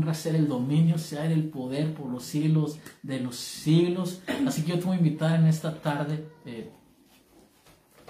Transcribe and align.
honra, 0.00 0.14
sea 0.14 0.34
el 0.34 0.48
dominio, 0.48 0.98
sea 0.98 1.26
el 1.26 1.44
poder 1.44 1.94
por 1.94 2.06
los 2.06 2.24
siglos 2.24 2.78
de 3.02 3.20
los 3.20 3.36
siglos. 3.36 4.20
Así 4.46 4.62
que 4.62 4.70
yo 4.70 4.78
te 4.78 4.84
voy 4.86 4.96
a 4.96 4.98
invitar 4.98 5.38
en 5.38 5.46
esta 5.46 5.74
tarde. 5.80 6.26
Eh, 6.46 6.70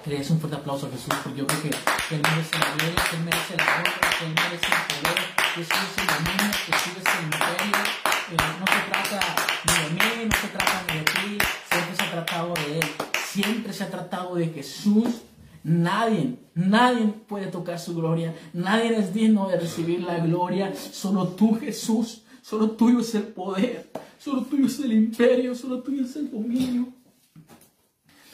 que 0.02 0.10
des 0.10 0.30
un 0.30 0.40
fuerte 0.40 0.56
aplauso 0.56 0.86
a 0.86 0.90
Jesús, 0.90 1.12
porque 1.22 1.40
yo 1.40 1.46
creo 1.46 1.60
que, 1.60 1.68
Él 1.68 2.22
merece 2.22 2.58
la 2.58 2.74
gloria, 2.74 3.04
que 3.10 3.16
Él 3.16 3.22
merece 3.22 3.56
la 3.56 3.64
honra, 3.76 4.10
que 4.18 4.24
Él 4.24 4.34
merece 4.34 4.66
el 4.66 4.82
poder, 4.88 5.20
Jesús 5.54 5.82
es 5.90 5.98
el 6.00 6.06
dominio, 6.06 6.52
Jesús 6.66 6.92
es 6.96 7.08
el 7.14 7.24
imperio. 7.24 7.82
Eh, 8.30 8.36
no 8.60 8.66
se 8.66 8.80
trata 8.88 9.20
ni 9.66 9.72
de 9.82 9.90
mí, 9.90 10.28
no 10.30 10.36
se 10.40 10.48
trata 10.48 10.84
ni 10.88 10.98
de 10.98 11.04
ti, 11.04 11.38
siempre 11.70 11.96
se 11.96 12.02
ha 12.02 12.10
tratado 12.10 12.54
de 12.54 12.78
Él, 12.78 12.86
siempre 13.26 13.72
se 13.74 13.84
ha 13.84 13.90
tratado 13.90 14.34
de 14.36 14.48
Jesús. 14.48 15.29
Nadie, 15.62 16.38
nadie 16.54 17.06
puede 17.28 17.48
tocar 17.48 17.78
su 17.78 17.94
gloria, 17.94 18.34
nadie 18.54 18.96
es 18.98 19.12
digno 19.12 19.48
de 19.48 19.58
recibir 19.58 20.02
la 20.02 20.18
gloria, 20.18 20.74
solo 20.74 21.28
tú 21.28 21.58
Jesús, 21.60 22.22
solo 22.40 22.70
tuyo 22.70 23.00
es 23.00 23.14
el 23.14 23.24
poder, 23.24 23.90
solo 24.18 24.42
tuyo 24.42 24.66
es 24.66 24.80
el 24.80 24.92
imperio, 24.92 25.54
solo 25.54 25.82
tuyo 25.82 26.04
es 26.04 26.16
el 26.16 26.30
dominio. 26.30 26.88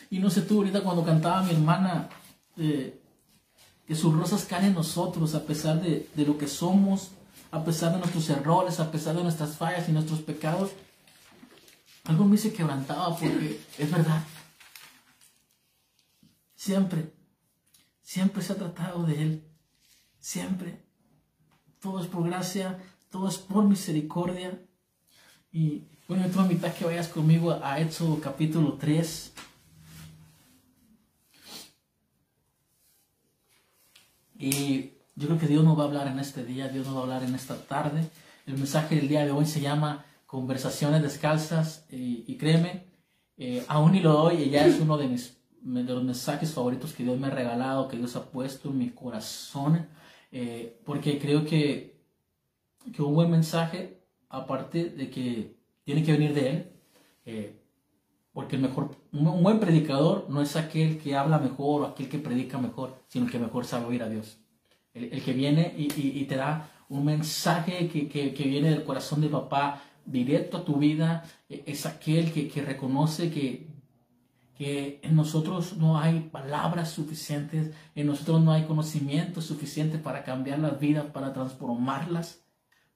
Y 0.09 0.21
no 0.21 0.31
sé 0.31 0.43
tú, 0.43 0.59
ahorita 0.59 0.83
cuando 0.83 1.05
cantaba 1.05 1.43
mi 1.43 1.51
hermana, 1.51 2.09
eh, 2.57 3.01
que 3.87 3.95
sus 3.97 4.15
rosas 4.15 4.45
caen 4.45 4.67
en 4.67 4.75
nosotros 4.75 5.35
a 5.35 5.45
pesar 5.45 5.83
de, 5.83 6.09
de, 6.15 6.27
lo 6.27 6.39
que 6.39 6.47
somos, 6.47 7.11
a 7.51 7.65
pesar 7.65 7.93
de 7.93 7.99
nuestros 7.99 8.31
errores, 8.31 8.79
a 8.79 8.91
pesar 8.93 9.17
de 9.17 9.25
nuestras 9.25 9.57
fallas 9.57 9.89
y 9.89 9.93
nuestros 9.93 10.21
pecados. 10.21 10.71
Algo 12.05 12.25
me 12.25 12.37
se 12.37 12.53
quebrantaba 12.53 13.17
porque 13.17 13.61
es 13.79 13.91
verdad. 13.91 14.23
Siempre, 16.55 17.16
siempre 18.07 18.41
se 18.41 18.53
ha 18.53 18.57
tratado 18.57 19.03
de 19.03 19.21
Él. 19.21 19.45
Siempre. 20.21 20.81
Todo 21.81 22.01
es 22.01 22.07
por 22.07 22.25
gracia, 22.25 22.79
todo 23.11 23.29
es 23.29 23.37
por 23.37 23.65
misericordia. 23.65 24.63
Y 25.53 25.83
bueno, 26.07 26.25
yo 26.25 26.33
te 26.33 26.39
a 26.39 26.43
invitar 26.43 26.73
que 26.73 26.85
vayas 26.85 27.09
conmigo 27.09 27.59
a 27.63 27.81
Éxodo 27.81 28.21
capítulo 28.21 28.75
3. 28.75 29.33
Y 34.39 34.93
yo 35.17 35.27
creo 35.27 35.39
que 35.39 35.49
Dios 35.49 35.65
nos 35.65 35.77
va 35.77 35.83
a 35.83 35.87
hablar 35.87 36.07
en 36.07 36.21
este 36.21 36.45
día, 36.45 36.69
Dios 36.69 36.87
nos 36.87 36.95
va 36.95 37.01
a 37.01 37.03
hablar 37.03 37.25
en 37.25 37.35
esta 37.35 37.57
tarde. 37.67 38.09
El 38.47 38.55
mensaje 38.55 38.95
del 38.95 39.09
día 39.09 39.25
de 39.25 39.33
hoy 39.33 39.47
se 39.47 39.61
llama 39.61 40.05
Conversaciones 40.27 41.03
Descalzas 41.03 41.87
y, 41.91 42.37
créeme, 42.37 42.85
eh, 43.37 43.65
aún 43.67 43.97
y 43.97 44.01
lo 44.01 44.13
doy, 44.13 44.43
y 44.43 44.51
ya 44.51 44.65
es 44.65 44.79
uno 44.79 44.97
de, 44.97 45.09
mis, 45.09 45.37
de 45.67 45.95
los 45.95 46.05
mensajes 46.05 46.53
favoritos 46.53 46.93
que 46.93 47.03
Dios 47.03 47.19
me 47.19 47.27
ha 47.27 47.31
regalado, 47.31 47.89
que 47.89 47.97
Dios 47.97 48.15
ha 48.15 48.31
puesto 48.31 48.71
en 48.71 48.79
mi 48.79 48.91
corazón, 48.91 49.89
eh, 50.31 50.81
porque 50.85 51.19
creo 51.19 51.45
que, 51.45 51.97
que 52.95 53.03
un 53.03 53.15
buen 53.15 53.31
mensaje, 53.31 54.01
aparte 54.29 54.91
de 54.91 55.11
que 55.11 55.57
tiene 55.85 56.05
que 56.05 56.13
venir 56.13 56.35
de 56.35 56.49
Él, 56.49 56.73
eh, 57.25 57.57
porque 58.33 58.57
el 58.57 58.63
mejor, 58.63 58.95
un 59.13 59.43
buen 59.43 59.59
predicador 59.59 60.27
no 60.29 60.41
es 60.41 60.55
aquel 60.55 60.99
que 60.99 61.17
habla 61.17 61.39
mejor 61.39 61.83
o 61.83 61.87
aquel 61.87 62.09
que 62.09 62.19
predica 62.19 62.59
mejor, 62.59 63.03
sino 63.09 63.27
el 63.27 63.33
que 63.33 63.39
mejor 63.39 63.65
sabe 63.65 63.87
oír 63.87 64.03
a 64.03 64.09
Dios. 64.09 64.39
El, 64.95 65.23
que 65.23 65.33
viene 65.33 65.75
y, 65.77 65.89
y, 65.95 66.25
te 66.25 66.37
da 66.37 66.71
un 66.89 67.05
mensaje 67.05 67.89
que, 67.89 68.09
que, 68.09 68.33
que, 68.33 68.45
viene 68.45 68.71
del 68.71 68.85
corazón 68.85 69.21
de 69.21 69.29
papá 69.29 69.83
directo 70.07 70.59
a 70.59 70.65
tu 70.65 70.77
vida, 70.77 71.25
e, 71.51 71.65
es 71.67 71.85
aquel 71.85 72.33
que, 72.33 72.49
que 72.49 72.63
reconoce 72.63 73.31
que, 73.31 73.76
que 74.57 75.01
en 75.03 75.15
nosotros 75.15 75.77
no 75.77 75.99
hay 75.99 76.21
palabras 76.33 76.91
suficientes, 76.91 77.75
en 77.95 78.07
nosotros 78.07 78.43
no 78.43 78.53
hay 78.53 78.65
conocimiento 78.65 79.43
suficiente 79.43 79.99
para 79.99 80.25
cambiar 80.25 80.61
las 80.61 80.81
vidas, 80.81 81.07
para 81.07 81.33
transformarlas. 81.33 82.41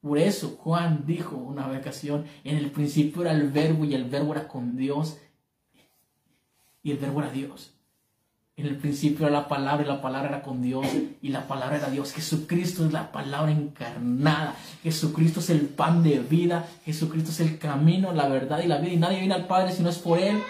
Por 0.00 0.16
eso 0.16 0.56
Juan 0.58 1.04
dijo 1.06 1.36
una 1.36 1.66
ocasión, 1.70 2.24
en 2.44 2.56
el 2.56 2.70
principio 2.70 3.22
era 3.22 3.32
el 3.32 3.50
verbo 3.50 3.84
y 3.84 3.94
el 3.94 4.04
verbo 4.04 4.32
era 4.32 4.48
con 4.48 4.76
Dios 4.76 5.18
y 6.82 6.92
el 6.92 6.96
verbo 6.96 7.20
era 7.20 7.30
Dios. 7.30 7.74
En 8.56 8.66
el 8.66 8.76
principio 8.76 9.26
era 9.26 9.40
la 9.40 9.48
palabra 9.48 9.84
y 9.84 9.88
la 9.88 10.02
palabra 10.02 10.28
era 10.28 10.42
con 10.42 10.60
Dios 10.60 10.86
y 11.22 11.28
la 11.28 11.46
palabra 11.46 11.76
era 11.76 11.90
Dios. 11.90 12.12
Jesucristo 12.12 12.84
es 12.84 12.92
la 12.92 13.10
palabra 13.10 13.52
encarnada. 13.52 14.54
Jesucristo 14.82 15.40
es 15.40 15.48
el 15.48 15.60
pan 15.60 16.02
de 16.02 16.18
vida. 16.18 16.68
Jesucristo 16.84 17.30
es 17.30 17.40
el 17.40 17.58
camino, 17.58 18.12
la 18.12 18.28
verdad 18.28 18.62
y 18.62 18.66
la 18.66 18.76
vida. 18.76 18.92
Y 18.92 18.98
nadie 18.98 19.20
viene 19.20 19.34
al 19.34 19.46
Padre 19.46 19.72
si 19.72 19.82
no 19.82 19.88
es 19.88 19.98
por 19.98 20.18
Él. 20.18 20.42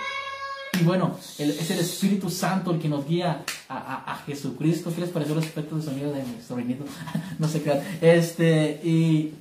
Y 0.78 0.84
bueno, 0.84 1.16
es 1.38 1.70
el 1.70 1.78
Espíritu 1.78 2.30
Santo 2.30 2.70
el 2.70 2.78
que 2.78 2.88
nos 2.88 3.06
guía 3.06 3.44
a, 3.68 4.22
Jesucristo. 4.26 4.92
¿Qué 4.94 5.00
les 5.00 5.10
pareció 5.10 5.34
los 5.34 5.44
efectos 5.44 5.84
de 5.84 5.90
sonido 5.90 6.12
de 6.12 6.22
mi 6.22 6.40
sobrinito? 6.46 6.84
no 7.38 7.48
sé 7.48 7.62
qué. 7.62 7.80
Este, 8.00 8.80
y, 8.84 9.34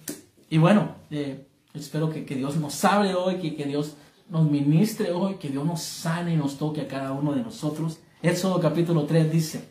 y 0.50 0.58
bueno, 0.58 0.96
eh, 1.12 1.46
espero 1.74 2.10
que, 2.10 2.26
que, 2.26 2.36
Dios 2.36 2.58
nos 2.58 2.84
hable 2.84 3.14
hoy, 3.14 3.36
que, 3.36 3.56
que 3.56 3.66
Dios 3.66 3.94
nos 4.30 4.50
ministre 4.50 5.12
hoy, 5.12 5.36
que 5.36 5.50
Dios 5.50 5.66
nos 5.66 5.82
sane 5.82 6.34
y 6.34 6.38
nos 6.38 6.58
toque 6.58 6.82
a 6.82 6.88
cada 6.88 7.12
uno 7.12 7.34
de 7.34 7.42
nosotros. 7.42 8.00
Éxodo 8.22 8.60
capítulo 8.60 9.06
3 9.06 9.32
dice, 9.32 9.70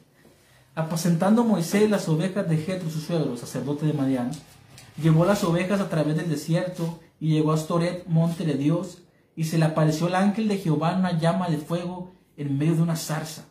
apacentando 0.75 1.45
Moisés 1.45 1.91
las 1.91 2.09
ovejas 2.09 2.49
de 2.49 2.57
Jetro, 2.57 2.89
su 2.89 3.01
suegro, 3.01 3.37
sacerdote 3.37 3.85
de 3.85 3.93
Madián, 3.93 4.31
llevó 5.03 5.25
las 5.25 5.45
ovejas 5.45 5.81
a 5.81 5.89
través 5.89 6.17
del 6.17 6.29
desierto 6.29 6.99
y 7.21 7.31
llegó 7.31 7.53
a 7.53 7.57
Storet, 7.57 8.07
monte 8.07 8.45
de 8.45 8.55
Dios, 8.55 8.99
y 9.39 9.45
se 9.45 9.57
le 9.57 9.67
apareció 9.67 10.09
el 10.09 10.17
ángel 10.17 10.49
de 10.49 10.59
Jehová 10.59 10.97
una 10.99 11.17
llama 11.17 11.49
de 11.49 11.59
fuego 11.59 12.11
en 12.37 12.59
medio 12.59 12.75
de 12.75 12.83
una 12.83 12.97
zarza. 12.97 13.45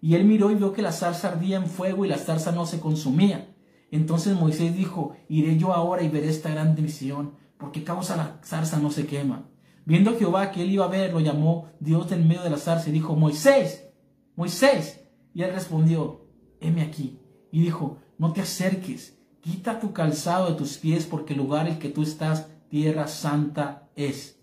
Y 0.00 0.16
él 0.16 0.24
miró 0.24 0.50
y 0.50 0.56
vio 0.56 0.72
que 0.72 0.82
la 0.82 0.90
zarza 0.90 1.28
ardía 1.28 1.58
en 1.58 1.68
fuego 1.68 2.04
y 2.04 2.08
la 2.08 2.18
zarza 2.18 2.50
no 2.50 2.66
se 2.66 2.80
consumía. 2.80 3.54
Entonces 3.92 4.34
Moisés 4.34 4.74
dijo, 4.74 5.14
iré 5.28 5.56
yo 5.56 5.72
ahora 5.72 6.02
y 6.02 6.08
veré 6.08 6.28
esta 6.28 6.50
gran 6.50 6.74
misión, 6.74 7.34
porque 7.56 7.84
causa 7.84 8.16
la 8.16 8.40
zarza 8.44 8.80
no 8.80 8.90
se 8.90 9.06
quema. 9.06 9.48
Viendo 9.84 10.18
Jehová 10.18 10.50
que 10.50 10.62
él 10.62 10.72
iba 10.72 10.86
a 10.86 10.88
ver, 10.88 11.12
lo 11.12 11.20
llamó 11.20 11.68
Dios 11.78 12.10
en 12.10 12.26
medio 12.26 12.42
de 12.42 12.50
la 12.50 12.58
zarza 12.58 12.88
y 12.88 12.92
dijo, 12.92 13.14
Moisés, 13.14 13.90
Moisés. 14.34 15.04
Y 15.34 15.44
él 15.44 15.52
respondió, 15.54 16.26
heme 16.60 16.82
aquí. 16.82 17.20
Y 17.52 17.60
dijo, 17.60 17.98
no 18.18 18.32
te 18.32 18.40
acerques, 18.40 19.16
quita 19.40 19.78
tu 19.78 19.92
calzado 19.92 20.50
de 20.50 20.56
tus 20.56 20.78
pies, 20.78 21.06
porque 21.06 21.34
el 21.34 21.38
lugar 21.38 21.68
en 21.68 21.78
que 21.78 21.90
tú 21.90 22.02
estás, 22.02 22.48
tierra 22.70 23.06
santa 23.06 23.88
es. 23.94 24.37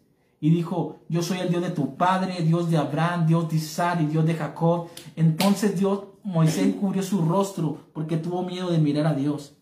Y 0.45 0.51
dijo, 0.51 1.00
yo 1.09 1.23
soy 1.23 1.39
el 1.39 1.50
Dios 1.50 1.63
de 1.63 1.72
tu 1.72 1.95
padre, 1.95 2.44
Dios 2.44 2.69
de 2.69 2.78
Abraham, 2.78 3.25
Dios 3.25 3.50
de 3.50 3.56
Isaac 3.56 4.01
y 4.01 4.06
Dios 4.06 4.28
de 4.28 4.35
Jacob. 4.35 4.89
Entonces 5.16 5.75
Dios, 5.75 6.03
Moisés 6.23 6.75
cubrió 6.75 7.01
su 7.01 7.25
rostro, 7.25 7.79
porque 7.94 8.17
tuvo 8.17 8.44
miedo 8.44 8.69
de 8.69 8.78
mirar 8.78 9.07
a 9.07 9.16
Dios. 9.16 9.55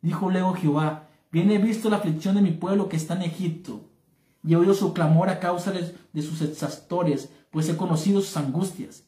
Dijo 0.00 0.30
luego 0.30 0.54
Jehová, 0.54 1.08
bien 1.30 1.50
he 1.50 1.58
visto 1.58 1.90
la 1.90 1.98
aflicción 1.98 2.34
de 2.34 2.40
mi 2.40 2.52
pueblo 2.52 2.88
que 2.88 2.96
está 2.96 3.12
en 3.12 3.24
Egipto 3.24 3.82
y 4.42 4.54
he 4.54 4.56
oído 4.56 4.72
su 4.72 4.94
clamor 4.94 5.28
a 5.28 5.38
causa 5.38 5.70
de 5.70 6.22
sus 6.22 6.40
exastores, 6.40 7.28
pues 7.50 7.68
he 7.68 7.76
conocido 7.76 8.22
sus 8.22 8.38
angustias. 8.38 9.04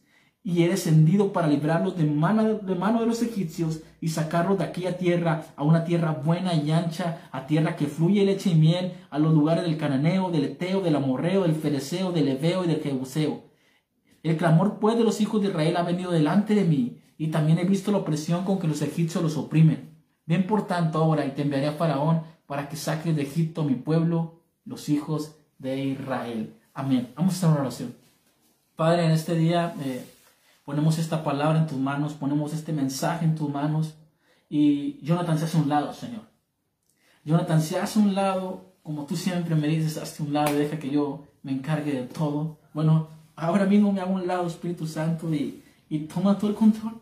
Y 0.46 0.62
he 0.62 0.68
descendido 0.68 1.32
para 1.32 1.48
librarlos 1.48 1.96
de 1.96 2.04
mano, 2.04 2.44
de 2.44 2.74
mano 2.76 3.00
de 3.00 3.06
los 3.06 3.20
egipcios 3.20 3.80
y 4.00 4.10
sacarlos 4.10 4.58
de 4.58 4.62
aquella 4.62 4.96
tierra 4.96 5.44
a 5.56 5.64
una 5.64 5.84
tierra 5.84 6.12
buena 6.12 6.54
y 6.54 6.70
ancha, 6.70 7.28
a 7.32 7.48
tierra 7.48 7.74
que 7.74 7.88
fluye 7.88 8.24
leche 8.24 8.50
y 8.50 8.54
miel, 8.54 8.92
a 9.10 9.18
los 9.18 9.34
lugares 9.34 9.64
del 9.64 9.76
cananeo, 9.76 10.30
del 10.30 10.44
eteo, 10.44 10.82
del 10.82 10.94
amorreo, 10.94 11.42
del 11.42 11.56
fereceo, 11.56 12.12
del 12.12 12.28
ebeo 12.28 12.62
y 12.62 12.68
del 12.68 12.80
jebuseo. 12.80 13.42
El 14.22 14.36
clamor 14.36 14.78
pues 14.78 14.96
de 14.96 15.02
los 15.02 15.20
hijos 15.20 15.42
de 15.42 15.48
Israel 15.48 15.78
ha 15.78 15.82
venido 15.82 16.12
delante 16.12 16.54
de 16.54 16.64
mí, 16.64 17.02
y 17.18 17.28
también 17.28 17.58
he 17.58 17.64
visto 17.64 17.90
la 17.90 17.98
opresión 17.98 18.44
con 18.44 18.60
que 18.60 18.68
los 18.68 18.82
egipcios 18.82 19.24
los 19.24 19.36
oprimen. 19.36 19.96
Ven 20.26 20.46
por 20.46 20.68
tanto 20.68 20.98
ahora 20.98 21.26
y 21.26 21.30
te 21.30 21.42
enviaré 21.42 21.66
a 21.66 21.72
Faraón 21.72 22.22
para 22.46 22.68
que 22.68 22.76
saques 22.76 23.16
de 23.16 23.22
Egipto 23.22 23.62
a 23.62 23.64
mi 23.64 23.74
pueblo 23.74 24.42
los 24.64 24.88
hijos 24.88 25.34
de 25.58 25.84
Israel. 25.84 26.54
Amén. 26.72 27.12
Vamos 27.16 27.34
a 27.34 27.36
hacer 27.36 27.48
una 27.48 27.60
oración. 27.62 27.96
Padre, 28.76 29.06
en 29.06 29.10
este 29.10 29.34
día 29.34 29.74
eh, 29.84 30.04
ponemos 30.66 30.98
esta 30.98 31.22
palabra 31.22 31.60
en 31.60 31.66
tus 31.66 31.78
manos, 31.78 32.14
ponemos 32.14 32.52
este 32.52 32.72
mensaje 32.72 33.24
en 33.24 33.36
tus 33.36 33.48
manos 33.48 33.94
y 34.50 34.98
Jonathan 35.02 35.38
se 35.38 35.44
hace 35.46 35.56
un 35.56 35.68
lado, 35.68 35.94
Señor. 35.94 36.22
Jonathan 37.24 37.62
se 37.62 37.78
hace 37.78 38.00
un 38.00 38.14
lado, 38.14 38.74
como 38.82 39.06
tú 39.06 39.16
siempre 39.16 39.54
me 39.54 39.68
dices, 39.68 39.96
hazte 39.96 40.24
un 40.24 40.32
lado 40.32 40.54
y 40.54 40.58
deja 40.58 40.78
que 40.78 40.90
yo 40.90 41.24
me 41.42 41.52
encargue 41.52 41.92
de 41.92 42.02
todo. 42.02 42.58
Bueno, 42.74 43.08
ahora 43.36 43.64
mismo 43.64 43.92
me 43.92 44.00
hago 44.00 44.12
un 44.12 44.26
lado, 44.26 44.46
Espíritu 44.46 44.86
Santo, 44.86 45.32
y, 45.32 45.62
y 45.88 46.00
toma 46.00 46.36
todo 46.36 46.50
el 46.50 46.56
control. 46.56 47.00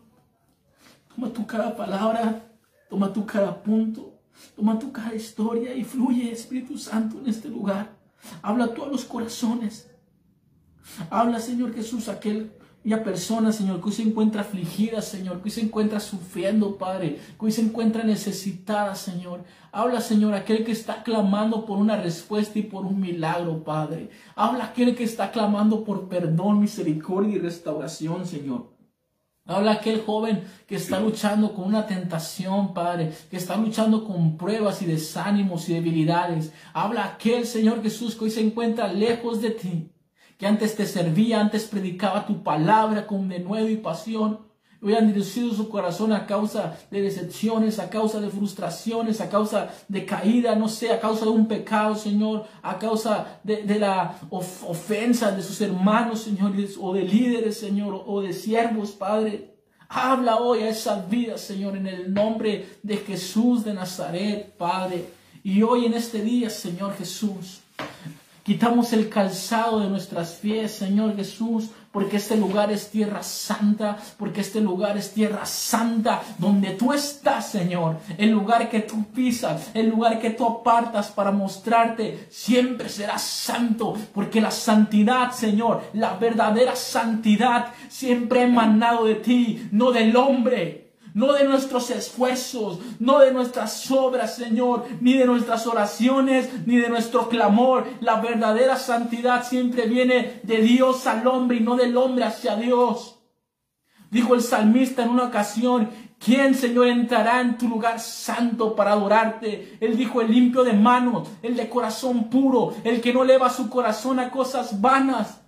Toma 1.15 1.29
tu 1.29 1.45
cada 1.47 1.75
palabra, 1.75 2.43
toma 2.87 3.11
tu 3.11 3.25
cada 3.25 3.61
punto. 3.63 4.13
Toma 4.55 4.77
tu 4.77 4.91
cada 4.91 5.15
historia 5.15 5.73
y 5.73 5.83
fluye, 5.83 6.31
Espíritu 6.31 6.77
Santo, 6.77 7.19
en 7.19 7.27
este 7.27 7.47
lugar. 7.47 7.95
Habla 8.41 8.65
a 8.65 8.73
todos 8.73 8.91
los 8.91 9.05
corazones. 9.05 9.89
Habla, 11.09 11.39
Señor 11.39 11.73
Jesús, 11.73 12.09
aquel 12.09 12.51
aquella 12.85 13.03
persona, 13.03 13.51
Señor, 13.51 13.79
que 13.79 13.87
hoy 13.87 13.91
se 13.93 14.03
encuentra 14.03 14.41
afligida, 14.41 15.01
Señor, 15.01 15.39
que 15.39 15.45
hoy 15.45 15.49
se 15.49 15.61
encuentra 15.61 15.99
sufriendo, 15.99 16.77
Padre, 16.77 17.17
que 17.39 17.45
hoy 17.47 17.51
se 17.51 17.61
encuentra 17.61 18.03
necesitada, 18.03 18.93
Señor. 18.93 19.43
Habla, 19.71 20.01
Señor, 20.01 20.35
aquel 20.35 20.63
que 20.63 20.71
está 20.71 21.01
clamando 21.01 21.65
por 21.65 21.79
una 21.79 21.97
respuesta 21.97 22.59
y 22.59 22.61
por 22.61 22.85
un 22.85 22.99
milagro, 22.99 23.63
Padre. 23.63 24.11
Habla 24.35 24.65
aquel 24.65 24.95
que 24.95 25.03
está 25.03 25.31
clamando 25.31 25.83
por 25.83 26.07
perdón, 26.07 26.59
misericordia 26.59 27.37
y 27.37 27.39
restauración, 27.39 28.27
Señor. 28.27 28.75
Habla 29.47 29.73
aquel 29.73 30.03
joven 30.03 30.43
que 30.67 30.75
está 30.75 30.99
luchando 30.99 31.55
con 31.55 31.65
una 31.65 31.87
tentación, 31.87 32.75
Padre, 32.75 33.11
que 33.31 33.37
está 33.37 33.57
luchando 33.57 34.03
con 34.03 34.37
pruebas 34.37 34.83
y 34.83 34.85
desánimos 34.85 35.69
y 35.69 35.73
debilidades. 35.73 36.53
Habla 36.71 37.05
aquel 37.05 37.47
Señor 37.47 37.81
Jesús 37.81 38.15
que 38.15 38.25
hoy 38.25 38.31
se 38.31 38.41
encuentra 38.41 38.93
lejos 38.93 39.41
de 39.41 39.51
ti, 39.51 39.91
que 40.37 40.47
antes 40.47 40.75
te 40.75 40.85
servía, 40.85 41.39
antes 41.39 41.65
predicaba 41.65 42.25
tu 42.25 42.43
palabra 42.43 43.07
con 43.07 43.29
denuedo 43.29 43.69
y 43.69 43.77
pasión, 43.77 44.39
hubieran 44.81 45.07
dirigido 45.07 45.53
su 45.53 45.69
corazón 45.69 46.13
a 46.13 46.27
causa 46.27 46.77
de 46.91 47.01
decepciones, 47.01 47.79
a 47.79 47.89
causa 47.89 48.19
de 48.19 48.29
frustraciones, 48.29 49.21
a 49.21 49.29
causa 49.29 49.69
de 49.87 50.05
caída, 50.05 50.55
no 50.55 50.67
sé, 50.67 50.91
a 50.91 50.99
causa 50.99 51.25
de 51.25 51.31
un 51.31 51.47
pecado, 51.47 51.95
Señor, 51.95 52.45
a 52.61 52.77
causa 52.77 53.39
de, 53.43 53.63
la 53.79 54.19
ofensa 54.29 55.31
de 55.31 55.41
sus 55.41 55.59
hermanos, 55.61 56.21
Señor, 56.21 56.53
o 56.79 56.93
de 56.93 57.03
líderes, 57.03 57.57
Señor, 57.57 58.03
o 58.05 58.21
de 58.21 58.33
siervos, 58.33 58.91
Padre. 58.91 59.55
Habla 59.87 60.37
hoy 60.37 60.63
a 60.63 60.69
esas 60.69 61.09
vidas, 61.09 61.41
Señor, 61.41 61.77
en 61.77 61.87
el 61.87 62.13
nombre 62.13 62.77
de 62.83 62.97
Jesús 62.97 63.63
de 63.63 63.73
Nazaret, 63.73 64.55
Padre. 64.57 65.05
Y 65.43 65.63
hoy 65.63 65.85
en 65.85 65.93
este 65.93 66.21
día, 66.21 66.49
Señor 66.49 66.95
Jesús, 66.95 67.61
quitamos 68.45 68.93
el 68.93 69.09
calzado 69.09 69.79
de 69.79 69.89
nuestras 69.89 70.33
pies, 70.33 70.71
Señor 70.71 71.15
Jesús, 71.15 71.71
porque 71.91 72.17
este 72.17 72.37
lugar 72.37 72.71
es 72.71 72.91
tierra 72.91 73.23
santa, 73.23 73.97
porque 74.19 74.41
este 74.41 74.61
lugar 74.61 74.97
es 74.97 75.13
tierra 75.13 75.47
santa, 75.47 76.21
donde 76.37 76.71
tú 76.71 76.93
estás, 76.93 77.49
Señor, 77.49 77.97
el 78.19 78.29
lugar 78.29 78.69
que 78.69 78.81
tú 78.81 79.05
pisas, 79.05 79.71
el 79.73 79.89
lugar 79.89 80.19
que 80.19 80.29
tú 80.29 80.45
apartas 80.45 81.07
para 81.07 81.31
mostrarte, 81.31 82.27
siempre 82.29 82.87
será 82.87 83.17
santo, 83.17 83.97
porque 84.13 84.39
la 84.39 84.51
santidad, 84.51 85.31
Señor, 85.31 85.81
la 85.93 86.13
verdadera 86.13 86.75
santidad, 86.75 87.73
siempre 87.89 88.41
ha 88.41 88.43
emanado 88.43 89.05
de 89.05 89.15
ti, 89.15 89.69
no 89.71 89.91
del 89.91 90.15
hombre 90.15 90.84
no 91.15 91.31
de 91.31 91.45
nuestros 91.45 91.89
esfuerzos, 91.91 92.79
no 92.99 93.19
de 93.19 93.31
nuestras 93.31 93.89
obras, 93.89 94.35
Señor, 94.35 94.85
ni 94.99 95.13
de 95.13 95.25
nuestras 95.25 95.65
oraciones, 95.65 96.49
ni 96.67 96.75
de 96.75 96.89
nuestro 96.89 97.29
clamor. 97.29 97.87
La 98.01 98.19
verdadera 98.19 98.75
santidad 98.75 99.47
siempre 99.47 99.87
viene 99.87 100.41
de 100.43 100.57
Dios 100.57 101.07
al 101.07 101.25
hombre 101.25 101.57
y 101.57 101.61
no 101.61 101.77
del 101.77 101.95
hombre 101.95 102.25
hacia 102.25 102.57
Dios. 102.57 103.17
Dijo 104.11 104.35
el 104.35 104.41
salmista 104.41 105.03
en 105.03 105.09
una 105.09 105.23
ocasión, 105.23 105.89
¿quién, 106.19 106.53
Señor, 106.53 106.87
entrará 106.87 107.39
en 107.39 107.57
tu 107.57 107.69
lugar 107.69 108.01
santo 108.01 108.75
para 108.75 108.91
adorarte? 108.91 109.77
Él 109.79 109.95
dijo, 109.95 110.19
el 110.19 110.29
limpio 110.29 110.65
de 110.65 110.73
manos, 110.73 111.29
el 111.41 111.55
de 111.55 111.69
corazón 111.69 112.29
puro, 112.29 112.75
el 112.83 112.99
que 112.99 113.13
no 113.13 113.23
eleva 113.23 113.49
su 113.49 113.69
corazón 113.69 114.19
a 114.19 114.31
cosas 114.31 114.81
vanas. 114.81 115.39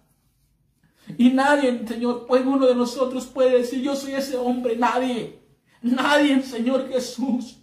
Y 1.18 1.32
nadie, 1.32 1.86
Señor, 1.86 2.26
pues 2.26 2.46
uno 2.46 2.68
de 2.68 2.76
nosotros 2.76 3.26
puede 3.26 3.58
decir, 3.58 3.82
yo 3.82 3.98
soy 3.98 4.14
ese 4.14 4.38
hombre, 4.38 4.78
nadie. 4.78 5.46
Nadie, 5.82 6.42
Señor 6.42 6.90
Jesús. 6.90 7.58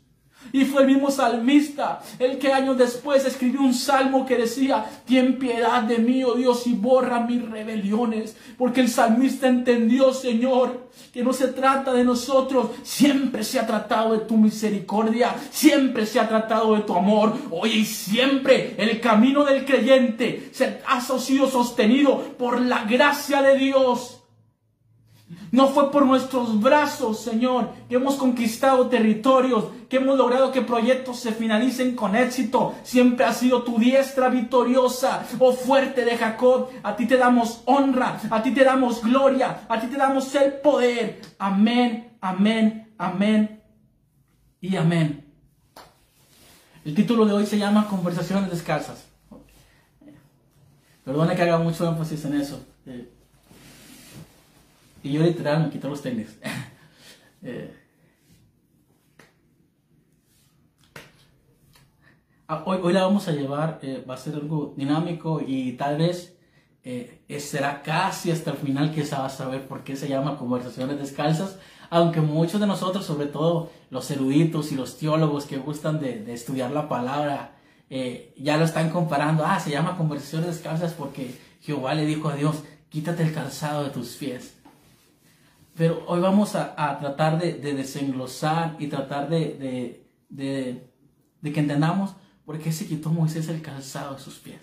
Y 0.53 0.65
fue 0.65 0.83
el 0.83 0.89
mismo 0.89 1.11
salmista, 1.11 2.01
el 2.19 2.39
que 2.39 2.53
años 2.53 2.77
después 2.77 3.25
escribió 3.25 3.61
un 3.61 3.75
salmo 3.75 4.27
que 4.27 4.37
decía, 4.37 4.85
ten 5.07 5.39
piedad 5.39 5.83
de 5.83 5.99
mí, 5.99 6.23
oh 6.23 6.35
Dios, 6.35 6.67
y 6.67 6.75
borra 6.75 7.21
mis 7.21 7.49
rebeliones. 7.49 8.37
Porque 8.59 8.81
el 8.81 8.89
salmista 8.89 9.49
entendió, 9.49 10.13
Señor, 10.13 10.91
que 11.13 11.25
no 11.25 11.33
se 11.33 11.49
trata 11.49 11.93
de 11.93 12.05
nosotros, 12.05 12.71
siempre 12.83 13.43
se 13.43 13.59
ha 13.59 13.67
tratado 13.67 14.13
de 14.13 14.27
tu 14.27 14.37
misericordia, 14.37 15.35
siempre 15.51 16.07
se 16.07 16.21
ha 16.21 16.29
tratado 16.29 16.75
de 16.75 16.83
tu 16.83 16.95
amor. 16.95 17.35
Oye, 17.51 17.79
y 17.79 17.85
siempre 17.85 18.75
el 18.79 19.01
camino 19.01 19.45
del 19.45 19.65
creyente 19.65 20.51
ha 20.87 21.01
sido 21.01 21.51
sostenido 21.51 22.37
por 22.39 22.61
la 22.61 22.85
gracia 22.85 23.43
de 23.43 23.57
Dios. 23.57 24.24
No 25.55 25.69
fue 25.69 25.93
por 25.93 26.05
nuestros 26.05 26.61
brazos, 26.61 27.21
Señor, 27.21 27.71
que 27.89 27.95
hemos 27.95 28.17
conquistado 28.17 28.89
territorios, 28.89 29.67
que 29.89 29.99
hemos 29.99 30.19
logrado 30.19 30.51
que 30.51 30.63
proyectos 30.63 31.21
se 31.21 31.31
finalicen 31.31 31.95
con 31.95 32.17
éxito. 32.17 32.75
Siempre 32.83 33.25
ha 33.25 33.33
sido 33.33 33.63
tu 33.63 33.79
diestra 33.79 34.31
victoriosa, 34.31 35.25
oh 35.39 35.53
fuerte 35.53 36.05
de 36.05 36.17
Jacob. 36.17 36.71
A 36.83 36.97
ti 36.97 37.07
te 37.07 37.17
damos 37.17 37.63
honra, 37.67 38.21
a 38.29 38.43
ti 38.43 38.51
te 38.51 38.65
damos 38.65 39.01
gloria, 39.01 39.61
a 39.69 39.79
ti 39.81 39.87
te 39.87 39.97
damos 39.97 40.35
el 40.35 40.55
poder. 40.55 41.21
Amén, 41.39 42.17
amén, 42.21 42.93
amén 42.99 43.63
y 44.61 44.75
amén. 44.75 45.25
El 46.85 46.97
título 46.97 47.27
de 47.27 47.33
hoy 47.33 47.47
se 47.47 47.59
llama 47.59 47.87
Conversaciones 47.87 48.51
descalzas. 48.51 49.07
Perdona 51.05 51.37
que 51.37 51.43
haga 51.43 51.59
mucho 51.59 51.89
énfasis 51.89 52.25
en 52.25 52.41
eso. 52.41 52.61
Y 55.05 55.13
yo 55.13 55.23
literal 55.23 55.63
me 55.63 55.71
quito 55.71 55.89
los 55.89 56.03
tenis. 56.03 56.37
Eh, 57.47 57.71
ah, 62.49 62.63
hoy, 62.65 62.79
hoy, 62.83 62.95
la 62.95 63.03
vamos 63.03 63.29
a 63.29 63.33
llevar, 63.33 63.81
eh, 63.83 64.03
va 64.09 64.15
a 64.15 64.17
ser 64.17 64.37
algo 64.37 64.73
dinámico 64.79 65.43
y 65.47 65.73
tal 65.73 65.99
vez 65.99 66.39
eh, 66.85 67.23
será 67.39 67.83
casi 67.83 68.31
hasta 68.31 68.53
el 68.53 68.57
final 68.57 68.95
que 68.95 69.05
se 69.05 69.15
va 69.15 69.27
a 69.27 69.29
saber 69.29 69.69
por 69.69 69.85
qué 69.85 69.95
se 69.95 70.09
llama 70.09 70.39
conversaciones 70.39 70.99
descalzas, 70.99 71.59
aunque 71.91 72.23
muchos 72.23 72.63
de 72.63 72.67
nosotros, 72.67 73.05
sobre 73.05 73.27
todo 73.27 73.71
los 73.91 74.11
eruditos 74.11 74.73
y 74.73 74.77
los 74.77 74.97
teólogos 74.97 75.45
que 75.45 75.59
gustan 75.59 76.01
de 76.01 76.33
estudiar 76.33 76.71
la 76.71 76.89
palabra, 76.89 77.57
ya 78.39 78.57
lo 78.57 78.65
están 78.65 78.89
comparando, 78.89 79.45
ah, 79.45 79.61
se 79.61 79.71
llama 79.71 79.99
conversaciones 79.99 80.47
descalzas 80.47 80.95
porque 80.95 81.39
Jehová 81.61 81.93
le 81.93 82.07
dijo 82.07 82.31
a 82.31 82.37
Dios, 82.37 82.63
quítate 82.89 83.23
el 83.23 83.35
calzado 83.35 83.85
de 83.85 83.91
tus 83.91 84.17
pies. 84.17 84.54
Pero 85.77 86.05
hoy 86.07 86.21
vamos 86.21 86.55
a, 86.55 86.99
tratar 87.01 87.41
de, 87.41 87.55
desenglosar 87.75 88.77
y 88.79 88.87
tratar 88.87 89.29
de, 89.29 90.07
que 90.37 91.61
entendamos 91.61 92.15
por 92.45 92.59
qué 92.59 92.71
se 92.71 92.87
quitó 92.87 93.11
Moisés 93.11 93.49
el 93.49 93.61
calzado 93.61 94.15
de 94.15 94.21
sus 94.21 94.39
pies. 94.39 94.61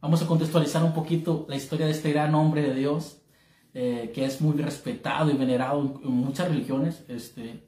Vamos 0.00 0.22
a 0.22 0.26
contextualizar 0.26 0.84
un 0.84 0.94
poquito 0.94 1.46
la 1.48 1.56
historia 1.56 1.86
de 1.86 1.92
este 1.92 2.12
gran 2.12 2.34
hombre 2.34 2.62
de 2.62 2.74
Dios, 2.74 3.22
eh, 3.74 4.12
que 4.14 4.24
es 4.24 4.40
muy 4.40 4.56
respetado 4.60 5.30
y 5.30 5.36
venerado 5.36 6.00
en, 6.04 6.10
muchas 6.10 6.48
religiones. 6.48 7.04
Este, 7.08 7.66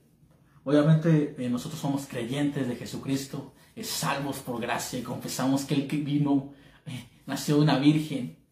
obviamente 0.62 1.34
eh, 1.38 1.48
nosotros 1.48 1.80
somos 1.80 2.06
creyentes 2.06 2.68
de 2.68 2.76
Jesucristo, 2.76 3.54
salvos 3.82 4.38
por 4.38 4.60
gracia 4.60 5.00
y 5.00 5.02
confesamos 5.02 5.64
que 5.64 5.74
Él 5.74 5.88
vino, 6.04 6.52
eh, 6.86 7.08
nació 7.26 7.56
de 7.56 7.62
una 7.62 7.78
virgen, 7.78 8.43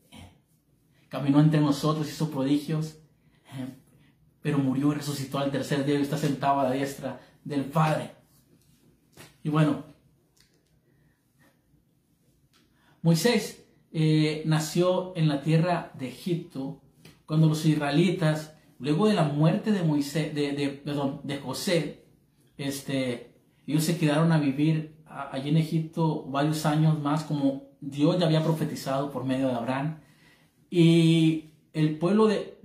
caminó 1.13 1.41
entre 1.41 1.61
nosotros, 1.61 2.09
hizo 2.09 2.31
prodigios, 2.31 2.97
eh, 3.45 3.69
pero 4.41 4.57
murió 4.57 4.93
y 4.93 4.95
resucitó 4.95 5.39
al 5.39 5.51
tercer 5.51 5.85
día 5.85 5.99
y 5.99 6.03
está 6.03 6.17
sentado 6.17 6.61
a 6.61 6.65
la 6.65 6.71
diestra 6.71 7.21
del 7.45 7.67
Padre. 7.67 8.13
Y 9.45 9.51
bueno, 9.51 9.85
Moisés 13.03 13.63
eh, 13.93 14.43
nació 14.47 15.15
en 15.15 15.29
la 15.29 15.43
tierra 15.43 15.93
de 15.99 16.09
Egipto 16.09 16.81
cuando 17.27 17.47
los 17.47 17.67
israelitas, 17.67 18.57
luego 18.79 19.07
de 19.07 19.13
la 19.13 19.25
muerte 19.25 19.71
de 19.71 19.83
Moisés, 19.83 20.35
de, 20.35 20.81
perdón, 20.83 21.21
de 21.25 21.37
José, 21.41 22.07
este, 22.57 23.35
ellos 23.67 23.85
se 23.85 23.99
quedaron 23.99 24.33
a 24.33 24.39
vivir 24.39 24.97
allí 25.05 25.51
en 25.51 25.59
Egipto 25.59 26.25
varios 26.25 26.65
años 26.65 26.99
más, 27.03 27.25
como 27.25 27.65
Dios 27.83 28.19
ya 28.19 28.25
había 28.25 28.43
profetizado 28.43 29.11
por 29.11 29.25
medio 29.25 29.49
de 29.49 29.55
Abraham. 29.55 29.99
Y 30.75 31.51
el 31.75 31.99
pueblo 31.99 32.29
de, 32.29 32.57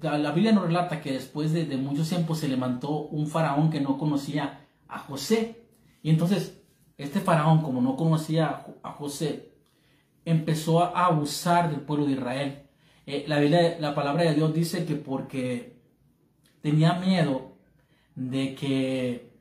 la 0.00 0.30
Biblia 0.30 0.52
nos 0.52 0.66
relata 0.66 1.00
que 1.00 1.10
después 1.10 1.52
de, 1.52 1.64
muchos 1.76 2.08
tiempos 2.08 2.38
se 2.38 2.46
levantó 2.46 2.90
un 3.08 3.26
faraón 3.26 3.70
que 3.70 3.80
no 3.80 3.98
conocía 3.98 4.60
a 4.86 5.00
José. 5.00 5.64
Y 6.00 6.10
entonces 6.10 6.62
este 6.96 7.18
faraón, 7.18 7.62
como 7.62 7.82
no 7.82 7.96
conocía 7.96 8.64
a 8.84 8.92
José, 8.92 9.50
empezó 10.24 10.80
a 10.80 11.06
abusar 11.06 11.68
del 11.68 11.80
pueblo 11.80 12.06
de 12.06 12.12
Israel. 12.12 12.62
Eh, 13.04 13.24
la, 13.26 13.40
Biblia, 13.40 13.78
la 13.80 13.96
palabra 13.96 14.22
de 14.22 14.34
Dios 14.34 14.54
dice 14.54 14.86
que 14.86 14.94
porque 14.94 15.74
tenía 16.62 16.92
miedo 17.00 17.56
de 18.14 18.54
que 18.54 19.32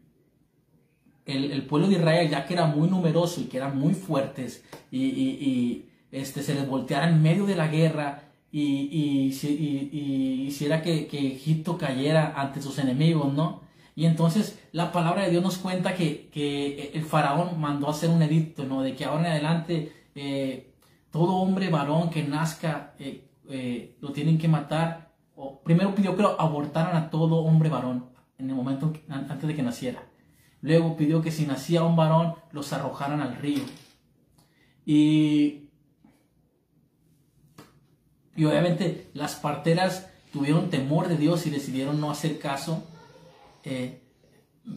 el, 1.27 1.51
el, 1.51 1.67
pueblo 1.67 1.89
de 1.89 1.98
Israel, 1.98 2.27
ya 2.27 2.48
que 2.48 2.55
era 2.55 2.65
muy 2.65 2.89
numeroso 2.89 3.39
y 3.39 3.44
que 3.44 3.58
eran 3.58 3.77
muy 3.77 3.94
fuertes, 3.94 4.65
y 4.89 5.86
este, 6.15 6.43
se 6.43 6.55
les 6.55 6.67
volteara 6.67 7.10
en 7.10 7.22
medio 7.22 7.45
de 7.45 7.55
la 7.55 7.67
guerra 7.67 8.24
y, 8.51 8.62
y, 8.62 10.48
hiciera 10.48 10.81
que, 10.81 11.07
Egipto 11.12 11.77
cayera 11.77 12.34
ante 12.38 12.62
sus 12.62 12.79
enemigos, 12.79 13.34
¿no? 13.34 13.62
Y 13.95 14.05
entonces 14.05 14.60
la 14.72 14.91
palabra 14.93 15.24
de 15.24 15.31
Dios 15.31 15.43
nos 15.43 15.57
cuenta 15.57 15.93
que, 15.93 16.91
el 16.93 17.03
faraón 17.03 17.60
mandó 17.60 17.89
hacer 17.89 18.10
un 18.10 18.22
edicto, 18.22 18.63
¿no? 18.63 18.81
De 18.81 18.95
que 18.95 19.03
ahora 19.03 19.25
en 19.25 19.31
adelante 19.34 19.91
eh, 20.15 20.74
todo 21.12 21.36
hombre 21.36 21.69
varón 21.69 22.10
que 22.10 22.24
nazca 22.24 22.93
eh, 22.98 23.27
eh, 23.50 23.98
lo 24.00 24.13
tienen 24.13 24.38
que 24.38 24.48
matar. 24.48 25.12
Primero 25.65 25.93
pidió 25.93 26.15
que 26.15 26.24
abortaran 26.24 26.95
a 26.95 27.10
todo 27.10 27.43
hombre 27.43 27.69
varón 27.69 28.05
en 28.38 28.50
el 28.50 28.55
momento 28.55 28.93
antes 29.10 29.48
de 29.48 29.55
que 29.55 29.63
naciera. 29.63 30.03
Luego 30.62 30.95
pidió 30.95 31.22
que 31.22 31.31
si 31.31 31.45
nacía 31.45 31.84
un 31.84 31.98
varón 31.98 32.36
los 32.53 32.72
arrojaran 32.72 33.22
al 33.22 33.36
río. 33.36 33.63
Y 34.86 35.64
y 38.36 38.46
obviamente 38.46 39.10
las 39.13 39.36
parteras 39.36 40.08
tuvieron 40.34 40.70
temor 40.70 41.08
de 41.08 41.18
Dios 41.18 41.48
y 41.48 41.50
decidieron 41.50 42.01
no 42.01 42.12
hacer 42.12 42.39
caso. 42.39 42.84
Eh, 43.63 44.01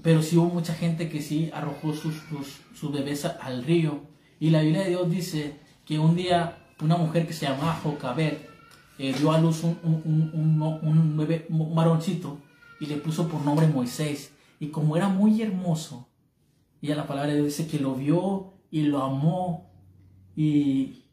pero 0.03 0.23
sí 0.23 0.37
hubo 0.37 0.49
mucha 0.49 0.75
gente 0.75 1.09
que 1.09 1.23
sí 1.23 1.51
arrojó 1.53 1.95
sus, 1.95 2.15
sus, 2.75 2.93
bebés 2.93 3.25
al 3.25 3.65
río. 3.65 4.03
Y 4.39 4.51
la 4.51 4.63
Biblia 4.63 4.83
de 4.83 4.91
Dios 4.91 5.11
dice 5.11 5.57
que 5.85 5.99
un 5.99 6.15
día 6.15 6.59
una 6.81 6.97
mujer 6.97 7.27
que 7.27 7.33
se 7.33 7.47
llamaba 7.47 7.81
Jocabet 7.83 8.49
eh, 8.99 9.13
dio 9.19 9.33
a 9.33 9.41
luz 9.41 9.65
un, 9.65 9.79
un, 9.83 10.31
un, 10.33 10.63
un, 10.63 11.17
bebé, 11.17 11.47
un 11.49 12.01
y 12.81 12.87
le 12.87 12.97
puso 12.97 13.29
por 13.29 13.41
nombre 13.45 13.67
Moisés. 13.67 14.33
Y 14.61 14.69
como 14.69 14.97
era 14.97 15.09
muy 15.09 15.43
hermoso, 15.43 16.09
y 16.81 16.93
a 16.93 16.97
la 16.97 17.07
palabra 17.07 17.31
de 17.31 17.41
Dios 17.41 17.57
dice 17.57 17.69
que 17.69 17.81
lo 17.83 17.95
vio 17.95 18.53
y 18.71 18.83
lo 18.83 19.03
amó 19.03 19.71
y, 20.37 21.08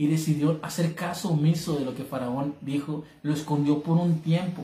y 0.00 0.06
decidió 0.06 0.58
hacer 0.62 0.94
caso 0.94 1.28
omiso 1.28 1.78
de 1.78 1.84
lo 1.84 1.94
que 1.94 2.04
Faraón 2.04 2.54
dijo, 2.62 3.04
lo 3.20 3.34
escondió 3.34 3.82
por 3.82 3.98
un 3.98 4.20
tiempo. 4.20 4.62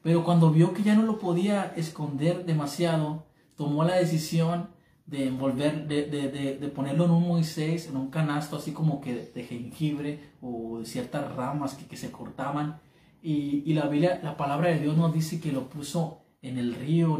Pero 0.00 0.22
cuando 0.22 0.52
vio 0.52 0.72
que 0.72 0.84
ya 0.84 0.94
no 0.94 1.02
lo 1.02 1.18
podía 1.18 1.74
esconder 1.76 2.46
demasiado, 2.46 3.24
tomó 3.56 3.82
la 3.82 3.96
decisión 3.96 4.68
de 5.06 5.26
envolver, 5.26 5.88
de, 5.88 6.04
de, 6.06 6.68
ponerlo 6.68 7.06
en 7.06 7.10
un 7.10 7.26
Moisés, 7.26 7.88
en 7.88 7.96
un 7.96 8.10
canasto 8.10 8.58
así 8.58 8.70
como 8.70 9.00
que 9.00 9.32
de, 9.34 9.42
jengibre 9.42 10.20
o 10.40 10.78
de 10.78 10.86
ciertas 10.86 11.34
ramas 11.34 11.74
que, 11.74 11.86
que 11.86 11.96
se 11.96 12.12
cortaban. 12.12 12.78
Y, 13.24 13.64
y, 13.66 13.74
la 13.74 13.88
Biblia, 13.88 14.20
la 14.22 14.36
palabra 14.36 14.68
de 14.68 14.78
Dios 14.78 14.96
nos 14.96 15.12
dice 15.12 15.40
que 15.40 15.50
lo 15.50 15.68
puso 15.68 16.20
en 16.42 16.58
el 16.58 16.76
río 16.76 17.18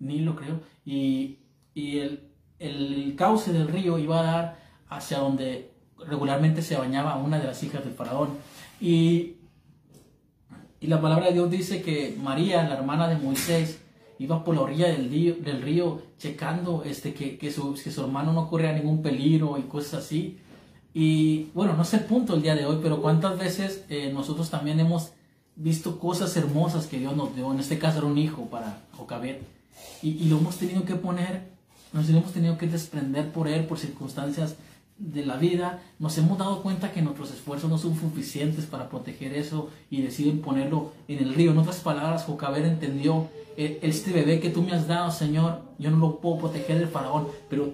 Nilo, 0.00 0.36
creo, 0.36 0.60
y, 0.84 1.38
y 1.72 1.96
el, 2.00 2.28
el, 2.58 3.14
cauce 3.16 3.54
del 3.54 3.68
río 3.68 3.98
iba 3.98 4.20
a 4.20 4.22
dar 4.22 4.60
hacia 4.90 5.20
donde 5.20 5.69
regularmente 6.06 6.62
se 6.62 6.76
bañaba 6.76 7.16
una 7.16 7.38
de 7.38 7.46
las 7.46 7.62
hijas 7.62 7.84
del 7.84 7.94
faraón. 7.94 8.30
Y 8.80 9.36
y 10.80 10.86
la 10.86 11.00
palabra 11.00 11.26
de 11.26 11.34
Dios 11.34 11.50
dice 11.50 11.82
que 11.82 12.16
María, 12.22 12.66
la 12.66 12.74
hermana 12.74 13.06
de 13.06 13.16
Moisés, 13.16 13.80
iba 14.18 14.42
por 14.42 14.54
la 14.54 14.62
orilla 14.62 14.88
del 14.88 15.10
río, 15.10 15.34
del 15.34 15.60
río 15.60 16.00
checando 16.18 16.82
este, 16.84 17.12
que, 17.12 17.36
que, 17.36 17.52
su, 17.52 17.74
que 17.74 17.90
su 17.90 18.00
hermano 18.00 18.32
no 18.32 18.48
corría 18.48 18.72
ningún 18.72 19.02
peligro 19.02 19.58
y 19.58 19.62
cosas 19.62 20.04
así. 20.04 20.38
Y 20.94 21.48
bueno, 21.54 21.74
no 21.74 21.84
sé 21.84 21.98
el 21.98 22.04
punto 22.04 22.34
el 22.34 22.42
día 22.42 22.54
de 22.54 22.64
hoy, 22.64 22.78
pero 22.82 23.02
cuántas 23.02 23.38
veces 23.38 23.84
eh, 23.90 24.10
nosotros 24.12 24.48
también 24.48 24.80
hemos 24.80 25.10
visto 25.54 25.98
cosas 25.98 26.34
hermosas 26.38 26.86
que 26.86 26.98
Dios 26.98 27.14
nos 27.14 27.36
dio. 27.36 27.52
En 27.52 27.60
este 27.60 27.78
caso 27.78 27.98
era 27.98 28.06
un 28.06 28.16
hijo 28.16 28.46
para 28.46 28.80
Jocabet. 28.96 29.42
Y, 30.02 30.08
y 30.12 30.28
lo 30.30 30.38
hemos 30.38 30.56
tenido 30.56 30.84
que 30.86 30.94
poner, 30.94 31.50
nos 31.92 32.08
hemos 32.08 32.32
tenido 32.32 32.56
que 32.56 32.66
desprender 32.66 33.30
por 33.32 33.48
él, 33.48 33.66
por 33.66 33.78
circunstancias 33.78 34.56
de 35.00 35.24
la 35.24 35.36
vida, 35.36 35.82
nos 35.98 36.16
hemos 36.18 36.38
dado 36.38 36.62
cuenta 36.62 36.92
que 36.92 37.00
nuestros 37.00 37.32
esfuerzos 37.32 37.70
no 37.70 37.78
son 37.78 37.98
suficientes 37.98 38.66
para 38.66 38.90
proteger 38.90 39.34
eso 39.34 39.70
y 39.90 40.02
deciden 40.02 40.42
ponerlo 40.42 40.92
en 41.08 41.18
el 41.18 41.34
río. 41.34 41.52
En 41.52 41.58
otras 41.58 41.80
palabras, 41.80 42.24
Jocabed 42.24 42.64
entendió, 42.66 43.28
e, 43.56 43.80
este 43.82 44.12
bebé 44.12 44.40
que 44.40 44.50
tú 44.50 44.62
me 44.62 44.72
has 44.72 44.86
dado, 44.86 45.10
Señor, 45.10 45.62
yo 45.78 45.90
no 45.90 45.96
lo 45.96 46.20
puedo 46.20 46.38
proteger 46.38 46.78
del 46.78 46.88
faraón, 46.88 47.28
pero 47.48 47.72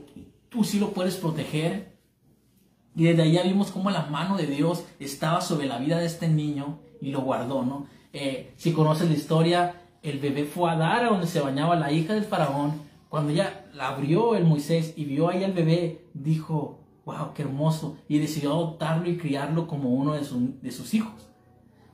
tú 0.49 0.63
sí 0.63 0.79
lo 0.79 0.93
puedes 0.93 1.17
proteger. 1.17 1.97
Y 2.95 3.05
desde 3.05 3.23
ahí 3.23 3.33
ya 3.33 3.43
vimos 3.43 3.73
cómo 3.73 3.91
la 3.91 4.07
mano 4.07 4.37
de 4.37 4.47
Dios 4.47 4.85
estaba 5.01 5.41
sobre 5.41 5.67
la 5.67 5.79
vida 5.79 5.99
de 5.99 6.07
este 6.07 6.29
niño 6.29 6.79
y 7.01 7.11
lo 7.11 7.21
guardó, 7.23 7.65
¿no? 7.65 7.89
Eh, 8.13 8.53
si 8.57 8.73
conoces 8.73 9.09
la 9.09 9.17
historia, 9.17 9.83
el 10.03 10.21
bebé 10.21 10.45
fue 10.45 10.71
a 10.71 10.77
dar 10.77 11.05
a 11.05 11.09
donde 11.11 11.27
se 11.27 11.41
bañaba 11.41 11.75
la 11.77 11.91
hija 11.91 12.15
del 12.15 12.25
faraón. 12.25 12.81
Cuando 13.09 13.33
ella 13.33 13.67
la 13.75 13.89
abrió 13.89 14.37
el 14.37 14.45
Moisés 14.45 14.95
y 14.97 15.05
vio 15.05 15.29
ahí 15.29 15.45
al 15.45 15.53
bebé, 15.53 16.07
dijo, 16.15 16.86
wow, 17.07 17.33
qué 17.33 17.43
hermoso, 17.43 17.97
y 18.09 18.19
decidió 18.19 18.53
adoptarlo 18.53 19.09
y 19.09 19.17
criarlo 19.17 19.67
como 19.67 19.95
uno 19.95 20.13
de, 20.13 20.21
de 20.61 20.71
sus 20.71 20.93
hijos. 20.93 21.31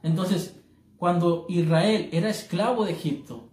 Entonces, 0.03 0.61
cuando 0.97 1.47
Israel 1.49 2.09
era 2.13 2.29
esclavo 2.29 2.85
de 2.85 2.93
Egipto, 2.93 3.53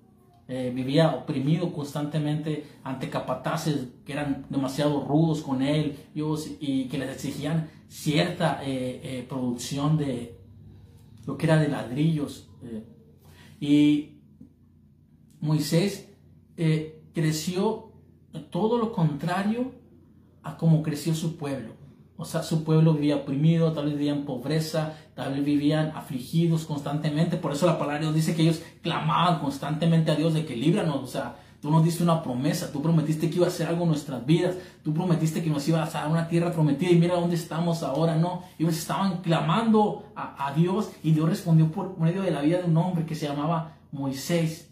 eh, 0.52 0.72
vivía 0.74 1.12
oprimido 1.12 1.72
constantemente 1.72 2.66
ante 2.84 3.08
capataces 3.12 3.90
que 4.04 4.14
eran 4.14 4.48
demasiado 4.50 5.06
rudos 5.06 5.44
con 5.44 5.62
él 5.62 5.96
y 6.16 6.86
que 6.86 6.98
les 6.98 7.12
exigían 7.12 7.70
cierta 7.88 8.60
eh, 8.64 9.00
eh, 9.04 9.26
producción 9.30 9.96
de 10.00 10.40
lo 11.28 11.38
que 11.38 11.46
era 11.46 11.58
de 11.58 11.68
ladrillos. 11.68 12.50
y 13.60 14.16
Moisés 15.40 16.10
creció 17.14 17.92
todo 18.50 18.80
lo 18.80 18.92
contrario 18.92 19.79
a 20.44 20.58
cómo 20.58 20.84
creció 20.84 21.16
su 21.16 21.38
pueblo. 21.38 21.74
O 22.18 22.26
sea, 22.26 22.44
su 22.44 22.66
pueblo 22.66 22.94
vivía 22.94 23.16
oprimido, 23.16 23.72
tal 23.72 23.86
vez 23.86 23.94
vivían 23.94 24.26
pobreza, 24.26 24.98
tal 25.16 25.34
vez 25.34 25.46
vivían 25.46 25.94
afligidos 25.96 26.66
constantemente. 26.66 27.38
Por 27.38 27.54
eso 27.54 27.66
la 27.66 27.80
palabra 27.80 28.00
de 28.00 28.06
Dios 28.06 28.16
dice 28.16 28.36
que 28.36 28.42
ellos 28.42 28.62
clamaban 28.82 29.40
constantemente 29.40 30.12
a 30.12 30.16
Dios 30.16 30.34
de 30.34 30.46
que 30.46 30.58
líbranos. 30.58 30.98
O 30.98 31.08
sea, 31.08 31.38
tú 31.62 31.72
nos 31.72 31.82
diste 31.82 32.04
una 32.04 32.22
promesa, 32.22 32.74
tú 32.74 32.82
prometiste 32.82 33.30
que 33.30 33.38
iba 33.38 33.46
a 33.46 33.50
hacer 33.50 33.68
algo 33.68 33.84
en 33.84 33.92
nuestras 33.92 34.26
vidas, 34.26 34.58
tú 34.84 34.94
prometiste 34.94 35.42
que 35.42 35.50
nos 35.50 35.66
ibas 35.70 35.96
a 35.96 36.02
dar 36.02 36.12
una 36.12 36.28
tierra 36.28 36.52
prometida 36.52 36.92
y 36.92 37.00
mira 37.00 37.16
dónde 37.16 37.36
estamos 37.36 37.84
ahora, 37.84 38.18
¿no? 38.18 38.44
Ellos 38.58 38.78
estaban 38.78 39.22
clamando 39.22 40.12
a, 40.14 40.48
a 40.48 40.54
Dios 40.54 40.92
y 41.02 41.12
Dios 41.12 41.30
respondió 41.30 41.72
por 41.72 41.98
medio 42.00 42.22
de 42.22 42.32
la 42.32 42.42
vida 42.42 42.58
de 42.58 42.66
un 42.66 42.76
hombre 42.76 43.06
que 43.06 43.16
se 43.16 43.28
llamaba 43.28 43.78
Moisés. 43.94 44.70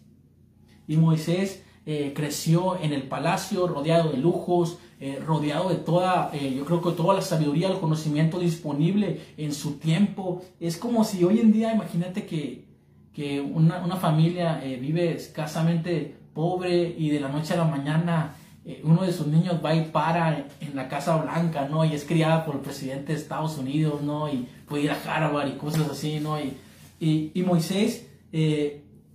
Y 0.86 0.98
Moisés 0.98 1.62
eh, 1.90 2.12
creció 2.14 2.78
en 2.78 2.92
el 2.92 3.04
palacio 3.04 3.66
rodeado 3.66 4.10
de 4.10 4.18
lujos, 4.18 4.76
eh, 5.00 5.22
rodeado 5.24 5.68
de 5.68 5.76
toda, 5.76 6.30
eh, 6.32 6.54
yo 6.56 6.64
creo 6.64 6.82
que 6.82 6.90
toda 6.90 7.14
la 7.14 7.22
sabiduría, 7.22 7.68
el 7.68 7.78
conocimiento 7.78 8.38
disponible 8.38 9.20
en 9.36 9.54
su 9.54 9.78
tiempo. 9.78 10.42
Es 10.58 10.76
como 10.76 11.04
si 11.04 11.22
hoy 11.22 11.38
en 11.38 11.52
día, 11.52 11.72
imagínate 11.72 12.26
que, 12.26 12.64
que 13.12 13.40
una, 13.40 13.84
una, 13.84 13.96
familia 13.96 14.60
vive 14.80 15.12
escasamente 15.12 16.16
pobre 16.34 16.94
y 16.98 17.10
de 17.10 17.20
la 17.20 17.28
noche 17.28 17.54
a 17.54 17.58
la 17.58 17.64
mañana 17.64 18.36
uno 18.82 19.02
de 19.02 19.12
sus 19.12 19.26
niños 19.26 19.60
va 19.64 19.74
y 19.74 19.86
para 19.86 20.46
en 20.60 20.76
la 20.76 20.88
Casa 20.88 21.16
Blanca, 21.16 21.66
¿no? 21.68 21.84
Y 21.84 21.94
es 21.94 22.04
criada 22.04 22.44
por 22.44 22.56
el 22.56 22.60
presidente 22.60 23.12
de 23.12 23.18
Estados 23.18 23.56
Unidos, 23.56 24.02
¿no? 24.02 24.28
Y 24.28 24.46
puede 24.66 24.84
ir 24.84 24.90
a 24.90 24.98
Harvard 25.06 25.48
y 25.48 25.52
cosas 25.52 25.88
así, 25.88 26.20
¿no? 26.20 26.38
Y, 26.38 26.56
y, 27.00 27.30
y 27.34 27.42
Moisés 27.42 28.06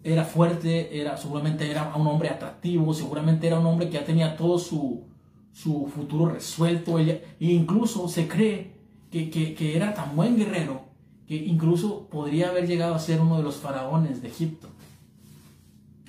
era 0.03 0.25
fuerte, 0.25 0.99
era, 0.99 1.17
seguramente 1.17 1.69
era 1.69 1.93
un 1.95 2.07
hombre 2.07 2.29
atractivo, 2.29 2.93
seguramente 2.93 3.47
era 3.47 3.59
un 3.59 3.65
hombre 3.65 3.87
que 3.87 3.93
ya 3.93 4.03
tenía 4.03 4.35
todo 4.35 4.59
su, 4.59 5.03
su 5.53 5.87
futuro 5.87 6.33
resuelto. 6.33 6.99
e 6.99 7.21
incluso 7.39 8.09
se 8.09 8.27
cree 8.27 8.73
que, 9.11 9.29
que, 9.29 9.77
era 9.77 9.93
tan 9.93 10.15
buen 10.15 10.35
guerrero 10.35 10.81
que 11.27 11.35
incluso 11.35 12.09
podría 12.09 12.49
haber 12.49 12.67
llegado 12.67 12.95
a 12.95 12.99
ser 12.99 13.21
uno 13.21 13.37
de 13.37 13.43
los 13.43 13.57
faraones 13.57 14.21
de 14.21 14.27
Egipto. 14.27 14.67